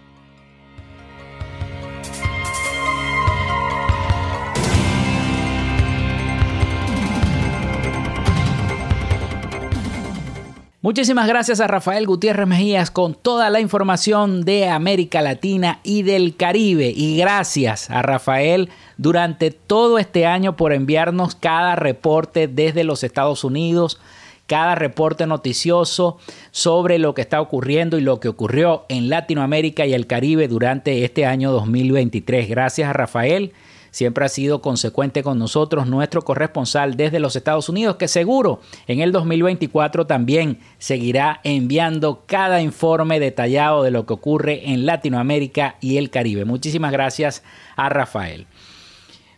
Muchísimas 10.84 11.26
gracias 11.26 11.60
a 11.60 11.66
Rafael 11.66 12.06
Gutiérrez 12.06 12.46
Mejías 12.46 12.90
con 12.90 13.14
toda 13.14 13.48
la 13.48 13.58
información 13.58 14.42
de 14.42 14.68
América 14.68 15.22
Latina 15.22 15.80
y 15.82 16.02
del 16.02 16.36
Caribe. 16.36 16.92
Y 16.94 17.16
gracias 17.16 17.88
a 17.88 18.02
Rafael 18.02 18.68
durante 18.98 19.50
todo 19.50 19.98
este 19.98 20.26
año 20.26 20.58
por 20.58 20.74
enviarnos 20.74 21.36
cada 21.36 21.74
reporte 21.74 22.48
desde 22.48 22.84
los 22.84 23.02
Estados 23.02 23.44
Unidos, 23.44 23.98
cada 24.46 24.74
reporte 24.74 25.26
noticioso 25.26 26.18
sobre 26.50 26.98
lo 26.98 27.14
que 27.14 27.22
está 27.22 27.40
ocurriendo 27.40 27.96
y 27.96 28.02
lo 28.02 28.20
que 28.20 28.28
ocurrió 28.28 28.84
en 28.90 29.08
Latinoamérica 29.08 29.86
y 29.86 29.94
el 29.94 30.06
Caribe 30.06 30.48
durante 30.48 31.02
este 31.02 31.24
año 31.24 31.50
2023. 31.50 32.46
Gracias 32.46 32.90
a 32.90 32.92
Rafael 32.92 33.54
siempre 33.94 34.24
ha 34.24 34.28
sido 34.28 34.60
consecuente 34.60 35.22
con 35.22 35.38
nosotros, 35.38 35.86
nuestro 35.86 36.22
corresponsal 36.22 36.96
desde 36.96 37.20
los 37.20 37.36
Estados 37.36 37.68
Unidos, 37.68 37.94
que 37.94 38.08
seguro 38.08 38.60
en 38.88 38.98
el 38.98 39.12
2024 39.12 40.08
también 40.08 40.58
seguirá 40.78 41.40
enviando 41.44 42.24
cada 42.26 42.60
informe 42.60 43.20
detallado 43.20 43.84
de 43.84 43.92
lo 43.92 44.04
que 44.04 44.14
ocurre 44.14 44.72
en 44.72 44.84
Latinoamérica 44.84 45.76
y 45.80 45.98
el 45.98 46.10
Caribe. 46.10 46.44
Muchísimas 46.44 46.90
gracias 46.90 47.44
a 47.76 47.88
Rafael. 47.88 48.48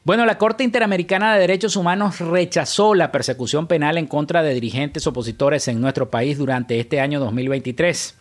Bueno, 0.04 0.24
la 0.24 0.38
Corte 0.38 0.64
Interamericana 0.64 1.34
de 1.34 1.40
Derechos 1.40 1.76
Humanos 1.76 2.20
rechazó 2.20 2.94
la 2.94 3.12
persecución 3.12 3.66
penal 3.66 3.98
en 3.98 4.06
contra 4.06 4.42
de 4.42 4.54
dirigentes 4.54 5.06
opositores 5.06 5.68
en 5.68 5.82
nuestro 5.82 6.10
país 6.10 6.38
durante 6.38 6.80
este 6.80 7.00
año 7.00 7.20
2023. 7.20 8.16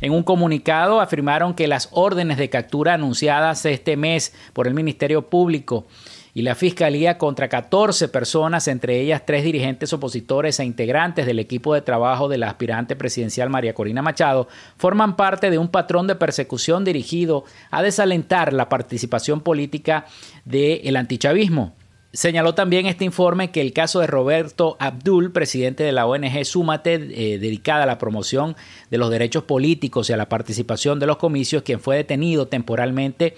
En 0.00 0.12
un 0.12 0.22
comunicado 0.22 1.00
afirmaron 1.00 1.54
que 1.54 1.66
las 1.66 1.88
órdenes 1.92 2.38
de 2.38 2.50
captura 2.50 2.94
anunciadas 2.94 3.64
este 3.66 3.96
mes 3.96 4.32
por 4.52 4.66
el 4.66 4.74
Ministerio 4.74 5.28
Público 5.28 5.86
y 6.34 6.42
la 6.42 6.54
Fiscalía 6.54 7.18
contra 7.18 7.48
14 7.48 8.08
personas, 8.08 8.68
entre 8.68 9.00
ellas 9.00 9.22
tres 9.26 9.42
dirigentes 9.42 9.92
opositores 9.92 10.60
e 10.60 10.64
integrantes 10.64 11.26
del 11.26 11.40
equipo 11.40 11.74
de 11.74 11.82
trabajo 11.82 12.28
de 12.28 12.38
la 12.38 12.48
aspirante 12.48 12.94
presidencial 12.94 13.50
María 13.50 13.74
Corina 13.74 14.02
Machado, 14.02 14.46
forman 14.76 15.16
parte 15.16 15.50
de 15.50 15.58
un 15.58 15.68
patrón 15.68 16.06
de 16.06 16.14
persecución 16.14 16.84
dirigido 16.84 17.44
a 17.72 17.82
desalentar 17.82 18.52
la 18.52 18.68
participación 18.68 19.40
política 19.40 20.06
del 20.44 20.96
antichavismo. 20.96 21.74
Señaló 22.12 22.54
también 22.54 22.86
este 22.86 23.04
informe 23.04 23.50
que 23.50 23.60
el 23.60 23.74
caso 23.74 24.00
de 24.00 24.06
Roberto 24.06 24.78
Abdul, 24.80 25.30
presidente 25.30 25.84
de 25.84 25.92
la 25.92 26.06
ONG 26.06 26.42
Súmate, 26.46 26.94
eh, 26.94 27.38
dedicada 27.38 27.82
a 27.82 27.86
la 27.86 27.98
promoción 27.98 28.56
de 28.90 28.96
los 28.96 29.10
derechos 29.10 29.44
políticos 29.44 30.08
y 30.08 30.14
a 30.14 30.16
la 30.16 30.30
participación 30.30 30.98
de 31.00 31.06
los 31.06 31.18
comicios, 31.18 31.62
quien 31.64 31.80
fue 31.80 31.96
detenido 31.96 32.48
temporalmente, 32.48 33.36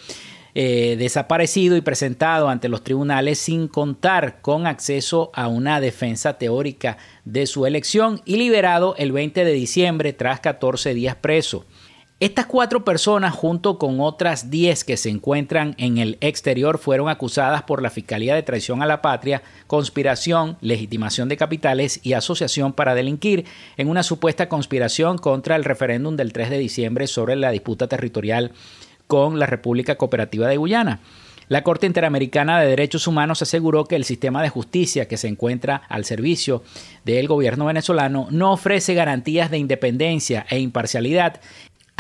eh, 0.55 0.95
desaparecido 0.99 1.77
y 1.77 1.81
presentado 1.81 2.49
ante 2.49 2.69
los 2.69 2.85
tribunales 2.85 3.41
sin 3.41 3.67
contar 3.67 4.41
con 4.41 4.69
acceso 4.69 5.33
a 5.35 5.49
una 5.49 5.81
defensa 5.81 6.39
teórica 6.39 6.97
de 7.25 7.47
su 7.47 7.67
elección 7.67 8.23
y 8.25 8.37
liberado 8.37 8.95
el 8.99 9.11
20 9.11 9.45
de 9.45 9.53
diciembre 9.53 10.13
tras 10.13 10.39
14 10.39 10.95
días 10.95 11.17
preso. 11.17 11.67
Estas 12.21 12.45
cuatro 12.45 12.85
personas, 12.85 13.33
junto 13.33 13.79
con 13.79 13.99
otras 13.99 14.51
diez 14.51 14.85
que 14.85 14.99
se 14.99 15.09
encuentran 15.09 15.75
en 15.79 15.97
el 15.97 16.19
exterior, 16.21 16.77
fueron 16.77 17.09
acusadas 17.09 17.63
por 17.63 17.81
la 17.81 17.89
Fiscalía 17.89 18.35
de 18.35 18.43
Traición 18.43 18.83
a 18.83 18.87
la 18.87 19.01
Patria, 19.01 19.43
conspiración, 19.67 20.59
legitimación 20.61 21.31
de 21.31 21.39
capitales 21.39 21.99
y 22.03 22.13
asociación 22.13 22.75
para 22.75 22.95
delinquir 22.95 23.47
en 23.79 23.89
una 23.89 24.03
supuesta 24.03 24.51
conspiración 24.51 25.17
contra 25.17 25.57
el 25.57 25.65
referéndum 25.65 26.15
del 26.15 26.35
3 26.35 26.51
de 26.51 26.59
diciembre 26.59 27.07
sobre 27.07 27.37
la 27.37 27.53
disputa 27.53 27.89
territorial 27.89 28.53
con 29.07 29.39
la 29.39 29.47
República 29.47 29.95
Cooperativa 29.95 30.47
de 30.47 30.59
Guyana. 30.59 31.01
La 31.51 31.65
Corte 31.65 31.87
Interamericana 31.87 32.61
de 32.61 32.69
Derechos 32.69 33.09
Humanos 33.09 33.43
aseguró 33.43 33.85
que 33.87 33.97
el 33.97 34.05
sistema 34.05 34.41
de 34.41 34.51
justicia 34.51 35.09
que 35.09 35.17
se 35.17 35.27
encuentra 35.27 35.83
al 35.89 36.05
servicio 36.05 36.63
del 37.05 37.27
gobierno 37.27 37.65
venezolano 37.65 38.29
no 38.31 38.53
ofrece 38.53 38.95
garantías 38.95 39.51
de 39.51 39.59
independencia 39.59 40.47
e 40.49 40.61
imparcialidad 40.61 41.41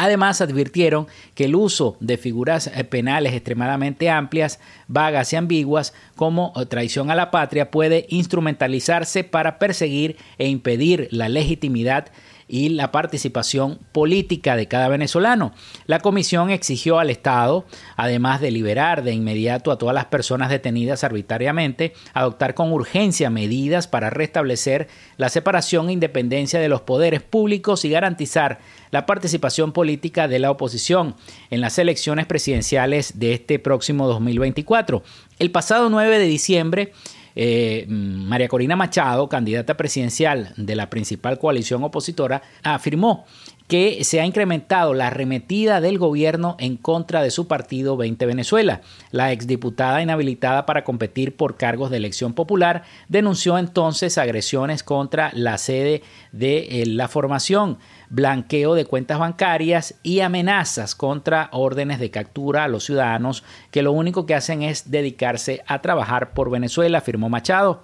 Además, 0.02 0.40
advirtieron 0.40 1.08
que 1.34 1.44
el 1.44 1.54
uso 1.54 1.98
de 2.00 2.16
figuras 2.16 2.68
eh, 2.68 2.84
penales 2.84 3.34
extremadamente 3.34 4.08
amplias, 4.08 4.58
vagas 4.88 5.30
y 5.34 5.36
ambiguas, 5.36 5.92
como 6.16 6.54
eh, 6.56 6.64
traición 6.64 7.10
a 7.10 7.14
la 7.14 7.30
patria, 7.30 7.70
puede 7.70 8.06
instrumentalizarse 8.08 9.24
para 9.24 9.58
perseguir 9.58 10.16
e 10.38 10.48
impedir 10.48 11.08
la 11.10 11.28
legitimidad 11.28 12.06
y 12.50 12.70
la 12.70 12.90
participación 12.90 13.78
política 13.92 14.56
de 14.56 14.66
cada 14.66 14.88
venezolano. 14.88 15.52
La 15.86 16.00
comisión 16.00 16.50
exigió 16.50 16.98
al 16.98 17.08
Estado, 17.08 17.64
además 17.96 18.40
de 18.40 18.50
liberar 18.50 19.04
de 19.04 19.12
inmediato 19.12 19.70
a 19.70 19.78
todas 19.78 19.94
las 19.94 20.06
personas 20.06 20.50
detenidas 20.50 21.04
arbitrariamente, 21.04 21.92
adoptar 22.12 22.54
con 22.54 22.72
urgencia 22.72 23.30
medidas 23.30 23.86
para 23.86 24.10
restablecer 24.10 24.88
la 25.16 25.28
separación 25.28 25.88
e 25.88 25.92
independencia 25.92 26.58
de 26.58 26.68
los 26.68 26.80
poderes 26.80 27.22
públicos 27.22 27.84
y 27.84 27.90
garantizar 27.90 28.58
la 28.90 29.06
participación 29.06 29.72
política 29.72 30.28
de 30.28 30.38
la 30.38 30.50
oposición 30.50 31.14
en 31.50 31.60
las 31.60 31.78
elecciones 31.78 32.26
presidenciales 32.26 33.18
de 33.18 33.34
este 33.34 33.58
próximo 33.58 34.08
2024. 34.08 35.02
El 35.38 35.50
pasado 35.50 35.90
9 35.90 36.18
de 36.18 36.26
diciembre, 36.26 36.92
eh, 37.36 37.86
María 37.88 38.48
Corina 38.48 38.76
Machado, 38.76 39.28
candidata 39.28 39.76
presidencial 39.76 40.52
de 40.56 40.74
la 40.74 40.90
principal 40.90 41.38
coalición 41.38 41.84
opositora, 41.84 42.42
afirmó 42.62 43.24
que 43.70 44.02
se 44.02 44.20
ha 44.20 44.26
incrementado 44.26 44.94
la 44.94 45.06
arremetida 45.06 45.80
del 45.80 45.96
gobierno 45.96 46.56
en 46.58 46.76
contra 46.76 47.22
de 47.22 47.30
su 47.30 47.46
partido 47.46 47.96
20 47.96 48.26
Venezuela. 48.26 48.80
La 49.12 49.30
exdiputada 49.30 50.02
inhabilitada 50.02 50.66
para 50.66 50.82
competir 50.82 51.36
por 51.36 51.56
cargos 51.56 51.88
de 51.88 51.98
elección 51.98 52.34
popular 52.34 52.82
denunció 53.08 53.58
entonces 53.58 54.18
agresiones 54.18 54.82
contra 54.82 55.30
la 55.34 55.56
sede 55.56 56.02
de 56.32 56.82
eh, 56.82 56.86
la 56.86 57.06
formación, 57.06 57.78
blanqueo 58.10 58.74
de 58.74 58.84
cuentas 58.84 59.18
bancarias 59.18 59.94
y 60.02 60.20
amenazas 60.20 60.94
contra 60.94 61.48
órdenes 61.52 61.98
de 61.98 62.10
captura 62.10 62.64
a 62.64 62.68
los 62.68 62.84
ciudadanos 62.84 63.44
que 63.70 63.82
lo 63.82 63.92
único 63.92 64.26
que 64.26 64.34
hacen 64.34 64.62
es 64.62 64.90
dedicarse 64.90 65.62
a 65.66 65.80
trabajar 65.80 66.32
por 66.34 66.50
Venezuela, 66.50 66.98
afirmó 66.98 67.28
Machado. 67.28 67.82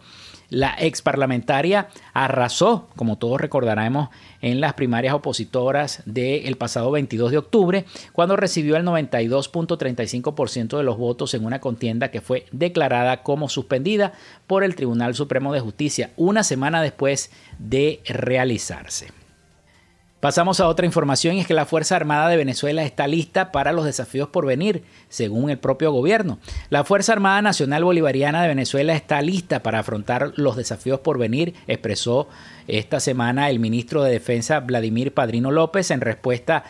La 0.49 0.77
ex 0.79 1.03
parlamentaria 1.03 1.89
arrasó, 2.13 2.89
como 2.95 3.19
todos 3.19 3.41
recordaremos, 3.41 4.11
en 4.41 4.61
las 4.61 4.75
primarias 4.75 5.13
opositoras 5.13 6.03
del 6.07 6.57
pasado 6.57 6.93
22 6.93 7.33
de 7.33 7.39
octubre, 7.39 7.85
cuando 8.13 8.37
recibió 8.37 8.77
el 8.77 8.85
92.35% 8.85 10.77
de 10.77 10.85
los 10.85 10.99
votos 10.99 11.35
en 11.35 11.45
una 11.45 11.61
contienda 11.61 12.13
que 12.13 12.21
fue 12.21 12.47
declarada 12.53 13.25
como 13.25 13.49
suspendida 13.49 14.13
por 14.47 14.63
el 14.63 14.77
Tribunal 14.77 15.17
Supremo 15.17 15.53
de 15.53 15.61
Justicia 15.61 16.11
una 16.17 16.45
semana 16.45 16.81
después 16.81 17.33
de 17.59 18.01
realizarse. 18.07 19.16
Pasamos 20.21 20.61
a 20.61 20.69
otra 20.69 20.87
información 20.87 21.37
y 21.37 21.41
es 21.41 21.47
que 21.47 21.53
la 21.53 21.67
Fuerza 21.67 21.95
Armada 21.95 22.29
de 22.29 22.39
Venezuela 22.39 22.83
está 22.85 23.07
lista 23.07 23.53
para 23.53 23.73
los 23.73 23.85
desafíos 23.85 24.29
por 24.29 24.47
venir, 24.47 24.83
según 25.11 25.51
el 25.51 25.59
propio 25.59 25.93
gobierno. 25.93 26.39
La 26.71 26.85
Fuerza 26.85 27.13
Armada 27.13 27.43
Nacional 27.43 27.85
Bolivariana 27.85 28.41
de 28.41 28.49
Venezuela 28.49 28.95
está 28.95 29.21
lista 29.21 29.63
para 29.63 29.81
afrontar 29.81 30.33
los 30.37 30.57
desafíos 30.57 31.01
por 31.01 31.19
venir, 31.19 31.55
expresó 31.67 32.29
esta 32.67 32.99
semana 32.99 33.51
el 33.51 33.61
ministro 33.61 34.03
de 34.03 34.13
Defensa 34.13 34.61
Vladimir 34.61 35.13
Padrino 35.13 35.51
López 35.51 35.91
en 35.91 36.01
respuesta 36.01 36.65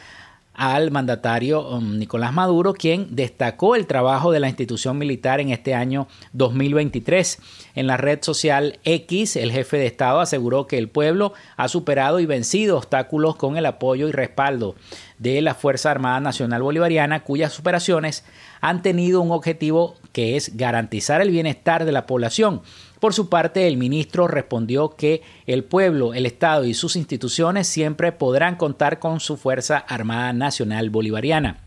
al 0.57 0.90
mandatario 0.90 1.68
um, 1.68 1.98
Nicolás 1.98 2.32
Maduro, 2.32 2.72
quien 2.72 3.14
destacó 3.14 3.76
el 3.76 3.86
trabajo 3.86 4.32
de 4.32 4.40
la 4.40 4.48
institución 4.48 4.98
militar 4.98 5.40
en 5.40 5.50
este 5.50 5.74
año 5.74 6.09
2023. 6.32 7.38
En 7.74 7.86
la 7.86 7.96
red 7.98 8.20
social 8.22 8.78
X, 8.84 9.36
el 9.36 9.52
jefe 9.52 9.76
de 9.76 9.86
Estado 9.86 10.20
aseguró 10.20 10.66
que 10.66 10.78
el 10.78 10.88
pueblo 10.88 11.34
ha 11.57 11.68
superado 11.68 12.20
y 12.20 12.26
vencido 12.26 12.78
obstáculos 12.78 13.36
con 13.36 13.57
el 13.57 13.66
apoyo 13.66 14.09
y 14.09 14.12
respaldo 14.12 14.74
de 15.18 15.40
la 15.42 15.54
Fuerza 15.54 15.90
Armada 15.90 16.20
Nacional 16.20 16.62
Bolivariana, 16.62 17.22
cuyas 17.22 17.59
operaciones 17.59 18.24
han 18.61 18.82
tenido 18.82 19.20
un 19.20 19.30
objetivo 19.30 19.96
que 20.12 20.36
es 20.36 20.57
garantizar 20.57 21.20
el 21.20 21.30
bienestar 21.30 21.84
de 21.84 21.92
la 21.92 22.07
población 22.07 22.62
por 23.01 23.14
su 23.14 23.28
parte, 23.28 23.66
el 23.68 23.76
ministro 23.76 24.26
respondió 24.26 24.90
que 24.90 25.22
el 25.47 25.64
pueblo, 25.64 26.14
el 26.14 26.26
Estado 26.26 26.64
y 26.64 26.74
sus 26.74 26.97
instituciones 26.97 27.66
siempre 27.66 28.12
podrán 28.12 28.57
contar 28.57 28.99
con 28.99 29.20
su 29.20 29.36
Fuerza 29.36 29.76
Armada 29.78 30.32
Nacional 30.32 30.90
Bolivariana. 30.90 31.61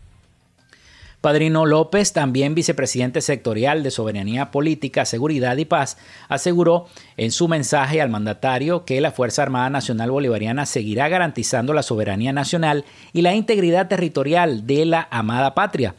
Padrino 1.20 1.66
López, 1.66 2.14
también 2.14 2.54
vicepresidente 2.54 3.20
sectorial 3.20 3.82
de 3.82 3.90
Soberanía 3.90 4.50
Política, 4.50 5.04
Seguridad 5.04 5.58
y 5.58 5.66
Paz, 5.66 5.98
aseguró 6.28 6.86
en 7.18 7.30
su 7.30 7.46
mensaje 7.46 8.00
al 8.00 8.08
mandatario 8.08 8.86
que 8.86 9.02
la 9.02 9.12
Fuerza 9.12 9.42
Armada 9.42 9.68
Nacional 9.68 10.10
Bolivariana 10.10 10.64
seguirá 10.64 11.10
garantizando 11.10 11.74
la 11.74 11.82
soberanía 11.82 12.32
nacional 12.32 12.86
y 13.12 13.20
la 13.20 13.34
integridad 13.34 13.86
territorial 13.86 14.66
de 14.66 14.86
la 14.86 15.08
amada 15.10 15.54
patria. 15.54 15.94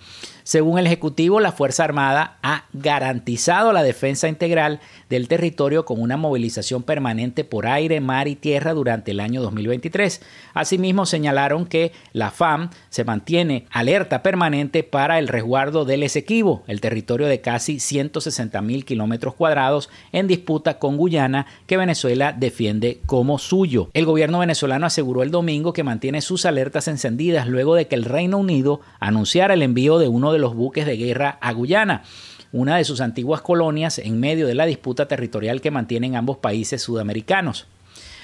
Según 0.52 0.78
el 0.78 0.86
Ejecutivo, 0.86 1.40
la 1.40 1.54
Fuerza 1.54 1.86
Armada 1.86 2.38
ha 2.44 2.66
garantizado 2.74 3.72
la 3.72 3.84
defensa 3.84 4.28
integral 4.28 4.82
del 5.10 5.30
territorio 5.30 5.86
con 5.86 6.02
una 6.02 6.18
movilización 6.18 6.84
permanente 6.84 7.46
por 7.46 7.68
aire, 7.68 8.02
mar 8.02 8.28
y 8.28 8.36
tierra 8.36 8.74
durante 8.74 9.12
el 9.12 9.22
año 9.22 9.42
2023. 9.42 10.22
Asimismo, 10.54 11.06
señalaron 11.06 11.66
que 11.66 11.94
la 12.12 12.32
FAM 12.32 12.70
se 12.90 13.06
mantiene 13.06 13.66
alerta 13.72 14.24
permanente 14.24 14.84
para 14.84 15.20
el 15.20 15.30
resguardo 15.30 15.86
del 15.86 16.04
Esequibo, 16.04 16.64
el 16.68 16.82
territorio 16.82 17.28
de 17.28 17.40
casi 17.40 17.80
160 17.80 18.62
mil 18.62 18.84
kilómetros 18.84 19.36
cuadrados 19.36 19.90
en 20.12 20.28
disputa 20.28 20.80
con 20.80 20.98
Guyana 20.98 21.48
que 21.66 21.78
Venezuela 21.78 22.34
defiende 22.34 23.00
como 23.06 23.40
suyo. 23.40 23.90
El 23.94 24.06
gobierno 24.06 24.40
venezolano 24.40 24.86
aseguró 24.86 25.24
el 25.24 25.32
domingo 25.32 25.72
que 25.72 25.86
mantiene 25.86 26.20
sus 26.20 26.46
alertas 26.46 26.90
encendidas 26.90 27.48
luego 27.48 27.74
de 27.74 27.88
que 27.88 27.96
el 27.96 28.04
Reino 28.04 28.38
Unido 28.38 28.82
anunciara 29.00 29.54
el 29.54 29.62
envío 29.62 29.98
de 29.98 30.10
uno 30.10 30.34
de 30.34 30.41
los 30.42 30.56
buques 30.56 30.86
de 30.86 30.98
guerra 30.98 31.38
a 31.42 31.54
Guyana, 31.54 32.04
una 32.52 32.76
de 32.78 32.84
sus 32.84 33.00
antiguas 33.00 33.42
colonias 33.42 34.00
en 34.00 34.20
medio 34.20 34.48
de 34.48 34.56
la 34.56 34.66
disputa 34.66 35.08
territorial 35.08 35.62
que 35.62 35.72
mantienen 35.72 36.16
ambos 36.16 36.38
países 36.38 36.82
sudamericanos. 36.82 37.68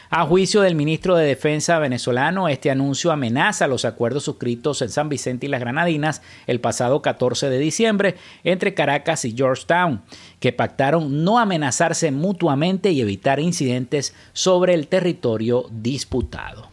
A 0.10 0.26
juicio 0.26 0.62
del 0.62 0.76
ministro 0.76 1.18
de 1.18 1.26
Defensa 1.26 1.80
venezolano, 1.80 2.48
este 2.48 2.72
anuncio 2.72 3.12
amenaza 3.12 3.68
los 3.68 3.84
acuerdos 3.84 4.24
suscritos 4.24 4.82
en 4.82 4.88
San 4.88 5.10
Vicente 5.10 5.46
y 5.46 5.50
las 5.50 5.60
Granadinas 5.60 6.22
el 6.46 6.62
pasado 6.62 7.02
14 7.02 7.50
de 7.50 7.60
diciembre 7.60 8.16
entre 8.46 8.74
Caracas 8.74 9.26
y 9.26 9.36
Georgetown, 9.36 10.02
que 10.40 10.54
pactaron 10.54 11.26
no 11.26 11.40
amenazarse 11.40 12.12
mutuamente 12.12 12.92
y 12.92 13.02
evitar 13.02 13.42
incidentes 13.42 14.16
sobre 14.32 14.76
el 14.76 14.88
territorio 14.88 15.66
disputado. 15.72 16.70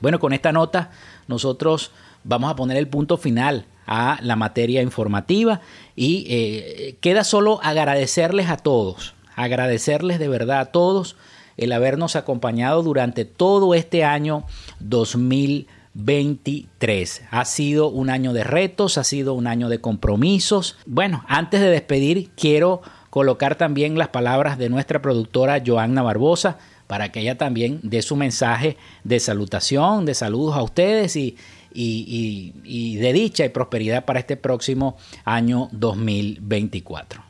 Bueno, 0.00 0.18
con 0.18 0.34
esta 0.34 0.52
nota 0.52 0.90
nosotros 1.28 1.92
vamos 2.24 2.50
a 2.50 2.56
poner 2.56 2.76
el 2.76 2.88
punto 2.88 3.16
final 3.16 3.64
a 3.86 4.18
la 4.22 4.36
materia 4.36 4.82
informativa 4.82 5.60
y 5.96 6.26
eh, 6.28 6.96
queda 7.00 7.24
solo 7.24 7.60
agradecerles 7.62 8.48
a 8.48 8.56
todos, 8.56 9.14
agradecerles 9.36 10.18
de 10.18 10.28
verdad 10.28 10.60
a 10.60 10.66
todos 10.66 11.16
el 11.56 11.72
habernos 11.72 12.14
acompañado 12.16 12.82
durante 12.82 13.24
todo 13.24 13.74
este 13.74 14.04
año 14.04 14.44
2023. 14.80 17.22
Ha 17.30 17.44
sido 17.44 17.88
un 17.88 18.10
año 18.10 18.32
de 18.32 18.42
retos, 18.44 18.98
ha 18.98 19.04
sido 19.04 19.34
un 19.34 19.46
año 19.46 19.68
de 19.68 19.80
compromisos. 19.80 20.76
Bueno, 20.86 21.24
antes 21.28 21.60
de 21.60 21.70
despedir, 21.70 22.30
quiero 22.36 22.82
colocar 23.10 23.54
también 23.54 23.96
las 23.96 24.08
palabras 24.08 24.58
de 24.58 24.68
nuestra 24.68 25.00
productora 25.00 25.62
Joanna 25.64 26.02
Barbosa 26.02 26.58
para 26.86 27.12
que 27.12 27.20
ella 27.20 27.38
también 27.38 27.80
dé 27.82 28.02
su 28.02 28.16
mensaje 28.16 28.76
de 29.04 29.20
salutación, 29.20 30.04
de 30.04 30.14
saludos 30.14 30.56
a 30.56 30.62
ustedes 30.62 31.16
y, 31.16 31.36
y, 31.74 32.96
de 32.96 33.12
dicha 33.12 33.44
y 33.44 33.48
prosperidad 33.48 34.04
para 34.04 34.20
este 34.20 34.36
próximo 34.36 34.96
año 35.24 35.68
2024. 35.72 37.22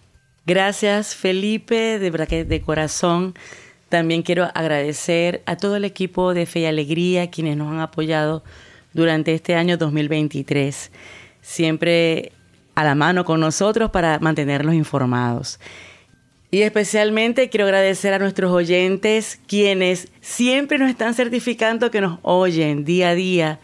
Gracias 0.47 1.15
Felipe, 1.15 1.99
de, 1.99 2.45
de 2.45 2.61
corazón. 2.61 3.35
También 3.89 4.23
quiero 4.23 4.49
agradecer 4.55 5.43
a 5.47 5.57
todo 5.57 5.77
el 5.77 5.85
equipo 5.85 6.35
de 6.35 6.47
Fe 6.47 6.61
y 6.61 6.67
Alegría, 6.67 7.31
quienes 7.31 7.57
nos 7.57 7.73
han 7.73 7.81
apoyado 7.81 8.43
durante 8.93 9.35
este 9.35 9.55
año 9.55 9.77
2023. 9.77 10.91
Siempre 11.41 12.33
a 12.75 12.85
la 12.85 12.95
mano 12.95 13.25
con 13.25 13.41
nosotros 13.41 13.91
para 13.91 14.19
mantenernos 14.19 14.75
informados. 14.75 15.61
Y 16.51 16.63
especialmente 16.63 17.49
quiero 17.49 17.65
agradecer 17.65 18.13
a 18.15 18.19
nuestros 18.19 18.53
oyentes, 18.53 19.41
quienes 19.47 20.09
siempre 20.21 20.79
nos 20.79 20.89
están 20.89 21.15
certificando 21.15 21.91
que 21.91 22.01
nos 22.01 22.19
oyen 22.23 22.85
día 22.85 23.11
a 23.11 23.15
día 23.15 23.61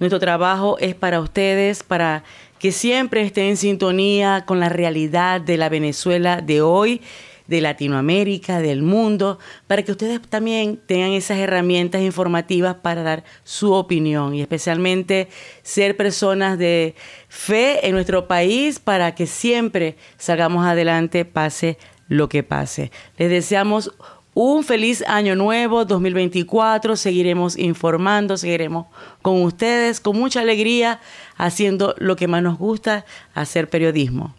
nuestro 0.00 0.18
trabajo 0.18 0.76
es 0.78 0.94
para 0.94 1.20
ustedes, 1.20 1.82
para 1.82 2.24
que 2.58 2.72
siempre 2.72 3.22
estén 3.22 3.50
en 3.50 3.56
sintonía 3.56 4.44
con 4.46 4.60
la 4.60 4.68
realidad 4.68 5.40
de 5.40 5.56
la 5.56 5.68
Venezuela 5.68 6.40
de 6.40 6.62
hoy, 6.62 7.00
de 7.46 7.60
Latinoamérica, 7.60 8.60
del 8.60 8.82
mundo, 8.82 9.38
para 9.66 9.82
que 9.82 9.92
ustedes 9.92 10.20
también 10.22 10.80
tengan 10.86 11.10
esas 11.10 11.38
herramientas 11.38 12.00
informativas 12.00 12.76
para 12.76 13.02
dar 13.02 13.24
su 13.44 13.72
opinión 13.72 14.34
y 14.34 14.40
especialmente 14.40 15.28
ser 15.62 15.96
personas 15.96 16.58
de 16.58 16.94
fe 17.28 17.86
en 17.86 17.92
nuestro 17.92 18.26
país 18.26 18.78
para 18.78 19.14
que 19.14 19.26
siempre 19.26 19.96
salgamos 20.16 20.64
adelante, 20.66 21.24
pase 21.24 21.76
lo 22.08 22.28
que 22.28 22.42
pase. 22.42 22.90
Les 23.18 23.30
deseamos 23.30 23.92
un 24.34 24.64
feliz 24.64 25.02
año 25.06 25.36
nuevo 25.36 25.84
2024. 25.84 26.96
Seguiremos 26.96 27.56
informando, 27.56 28.36
seguiremos 28.36 28.86
con 29.22 29.42
ustedes 29.42 30.00
con 30.00 30.18
mucha 30.18 30.40
alegría 30.40 31.00
haciendo 31.36 31.94
lo 31.98 32.16
que 32.16 32.28
más 32.28 32.42
nos 32.42 32.58
gusta, 32.58 33.04
hacer 33.34 33.70
periodismo. 33.70 34.34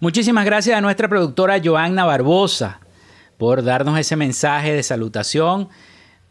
Muchísimas 0.00 0.44
gracias 0.44 0.76
a 0.76 0.80
nuestra 0.80 1.08
productora 1.08 1.60
Joanna 1.62 2.04
Barbosa 2.04 2.80
por 3.38 3.62
darnos 3.62 3.98
ese 3.98 4.16
mensaje 4.16 4.72
de 4.72 4.82
salutación 4.82 5.68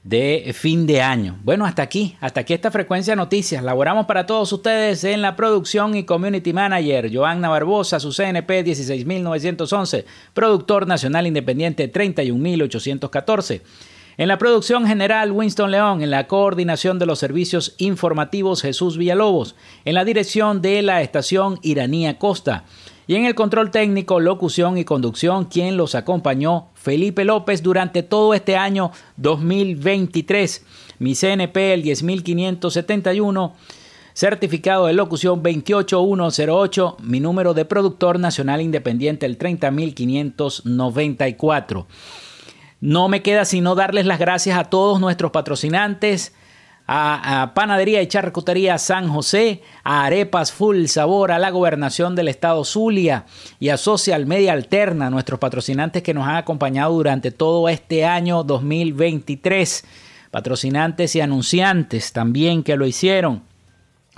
de 0.03 0.53
fin 0.53 0.85
de 0.85 1.01
año. 1.01 1.39
Bueno, 1.43 1.65
hasta 1.65 1.81
aquí, 1.81 2.17
hasta 2.19 2.41
aquí 2.41 2.53
esta 2.53 2.71
frecuencia 2.71 3.13
de 3.13 3.17
noticias. 3.17 3.63
Laboramos 3.63 4.05
para 4.05 4.25
todos 4.25 4.51
ustedes 4.51 5.03
en 5.05 5.21
la 5.21 5.35
producción 5.35 5.95
y 5.95 6.03
community 6.03 6.51
manager, 6.51 7.09
Joanna 7.13 7.49
Barbosa, 7.49 7.99
su 7.99 8.11
CNP 8.11 8.63
16911, 8.63 10.05
productor 10.33 10.87
nacional 10.87 11.25
independiente 11.25 11.87
31814. 11.87 13.61
En 14.15 14.27
la 14.27 14.37
producción 14.37 14.85
general, 14.85 15.31
Winston 15.31 15.71
León. 15.71 16.03
En 16.03 16.11
la 16.11 16.27
coordinación 16.27 16.99
de 16.99 17.07
los 17.07 17.17
servicios 17.17 17.73
informativos, 17.79 18.61
Jesús 18.61 18.97
Villalobos. 18.97 19.55
En 19.85 19.95
la 19.95 20.05
dirección 20.05 20.61
de 20.61 20.83
la 20.83 21.01
estación 21.01 21.57
Iranía 21.63 22.19
Costa. 22.19 22.65
Y 23.05 23.15
en 23.15 23.25
el 23.25 23.35
control 23.35 23.71
técnico, 23.71 24.19
locución 24.19 24.77
y 24.77 24.85
conducción, 24.85 25.45
quien 25.45 25.75
los 25.75 25.95
acompañó, 25.95 26.67
Felipe 26.73 27.25
López, 27.25 27.61
durante 27.61 28.03
todo 28.03 28.33
este 28.33 28.55
año 28.55 28.91
2023. 29.17 30.65
Mi 30.99 31.15
CNP, 31.15 31.73
el 31.73 31.83
10571. 31.83 33.53
Certificado 34.13 34.85
de 34.85 34.93
locución 34.93 35.41
28108, 35.41 36.97
mi 37.01 37.19
número 37.19 37.55
de 37.55 37.65
productor 37.65 38.19
nacional 38.19 38.61
independiente 38.61 39.25
el 39.25 39.37
30594. 39.37 41.87
No 42.79 43.09
me 43.09 43.23
queda 43.23 43.45
sino 43.45 43.73
darles 43.75 44.05
las 44.05 44.19
gracias 44.19 44.57
a 44.57 44.65
todos 44.65 44.99
nuestros 44.99 45.31
patrocinantes, 45.31 46.35
a, 46.87 47.51
Panadería 47.55 48.01
y 48.01 48.07
Charcutería 48.07 48.77
San 48.77 49.07
José, 49.07 49.61
a 49.83 50.05
Arepas 50.05 50.51
Full 50.51 50.85
Sabor, 50.85 51.31
a 51.31 51.39
la 51.39 51.49
Gobernación 51.49 52.15
del 52.15 52.27
Estado 52.27 52.63
Zulia 52.65 53.25
y 53.59 53.69
a 53.69 53.77
Social 53.77 54.25
Media 54.25 54.53
Alterna, 54.53 55.09
nuestros 55.09 55.39
patrocinantes 55.39 56.03
que 56.03 56.13
nos 56.13 56.27
han 56.27 56.35
acompañado 56.35 56.93
durante 56.93 57.31
todo 57.31 57.69
este 57.69 58.05
año 58.05 58.43
2023. 58.43 59.85
Patrocinantes 60.31 61.15
y 61.15 61.21
anunciantes 61.21 62.11
también 62.11 62.63
que 62.63 62.75
lo 62.75 62.85
hicieron. 62.85 63.52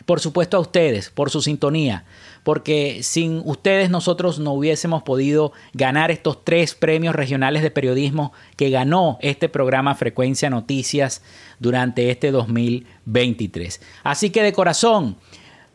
Por 0.06 0.20
supuesto 0.20 0.58
a 0.58 0.60
ustedes, 0.60 1.10
por 1.10 1.30
su 1.30 1.42
sintonía, 1.42 2.04
porque 2.44 3.00
sin 3.02 3.42
ustedes 3.46 3.90
nosotros 3.90 4.40
no 4.40 4.52
hubiésemos 4.52 5.04
podido 5.04 5.54
ganar 5.74 6.12
estos 6.12 6.44
tres 6.44 6.76
premios 6.76 7.16
regionales 7.16 7.64
de 7.64 7.72
periodismo 7.72 8.34
que 8.58 8.70
ganó 8.70 9.18
este 9.22 9.48
programa 9.48 9.96
Frecuencia 9.96 10.50
Noticias 10.50 11.22
durante 11.60 12.12
este 12.12 12.32
2023. 12.32 13.82
Así 14.04 14.32
que 14.32 14.44
de 14.44 14.54
corazón, 14.54 15.16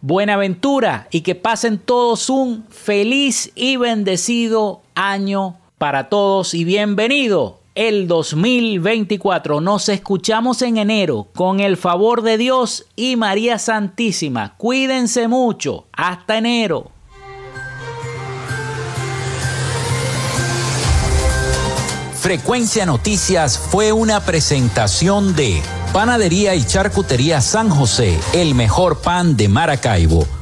buena 0.02 0.34
aventura 0.34 1.08
y 1.10 1.22
que 1.22 1.34
pasen 1.34 1.78
todos 1.78 2.28
un 2.28 2.66
feliz 2.68 3.50
y 3.54 3.78
bendecido 3.78 4.82
año 4.94 5.58
para 5.78 6.10
todos 6.10 6.52
y 6.52 6.64
bienvenido 6.64 7.59
el 7.80 8.08
2024. 8.08 9.62
Nos 9.62 9.88
escuchamos 9.88 10.60
en 10.60 10.76
enero 10.76 11.28
con 11.34 11.60
el 11.60 11.78
favor 11.78 12.20
de 12.20 12.36
Dios 12.36 12.84
y 12.94 13.16
María 13.16 13.58
Santísima. 13.58 14.54
Cuídense 14.58 15.28
mucho. 15.28 15.86
Hasta 15.92 16.36
enero. 16.36 16.90
Frecuencia 22.20 22.84
Noticias 22.84 23.58
fue 23.58 23.92
una 23.92 24.20
presentación 24.20 25.34
de 25.34 25.62
Panadería 25.94 26.54
y 26.54 26.64
Charcutería 26.64 27.40
San 27.40 27.70
José, 27.70 28.20
el 28.34 28.54
mejor 28.54 29.00
pan 29.00 29.38
de 29.38 29.48
Maracaibo. 29.48 30.39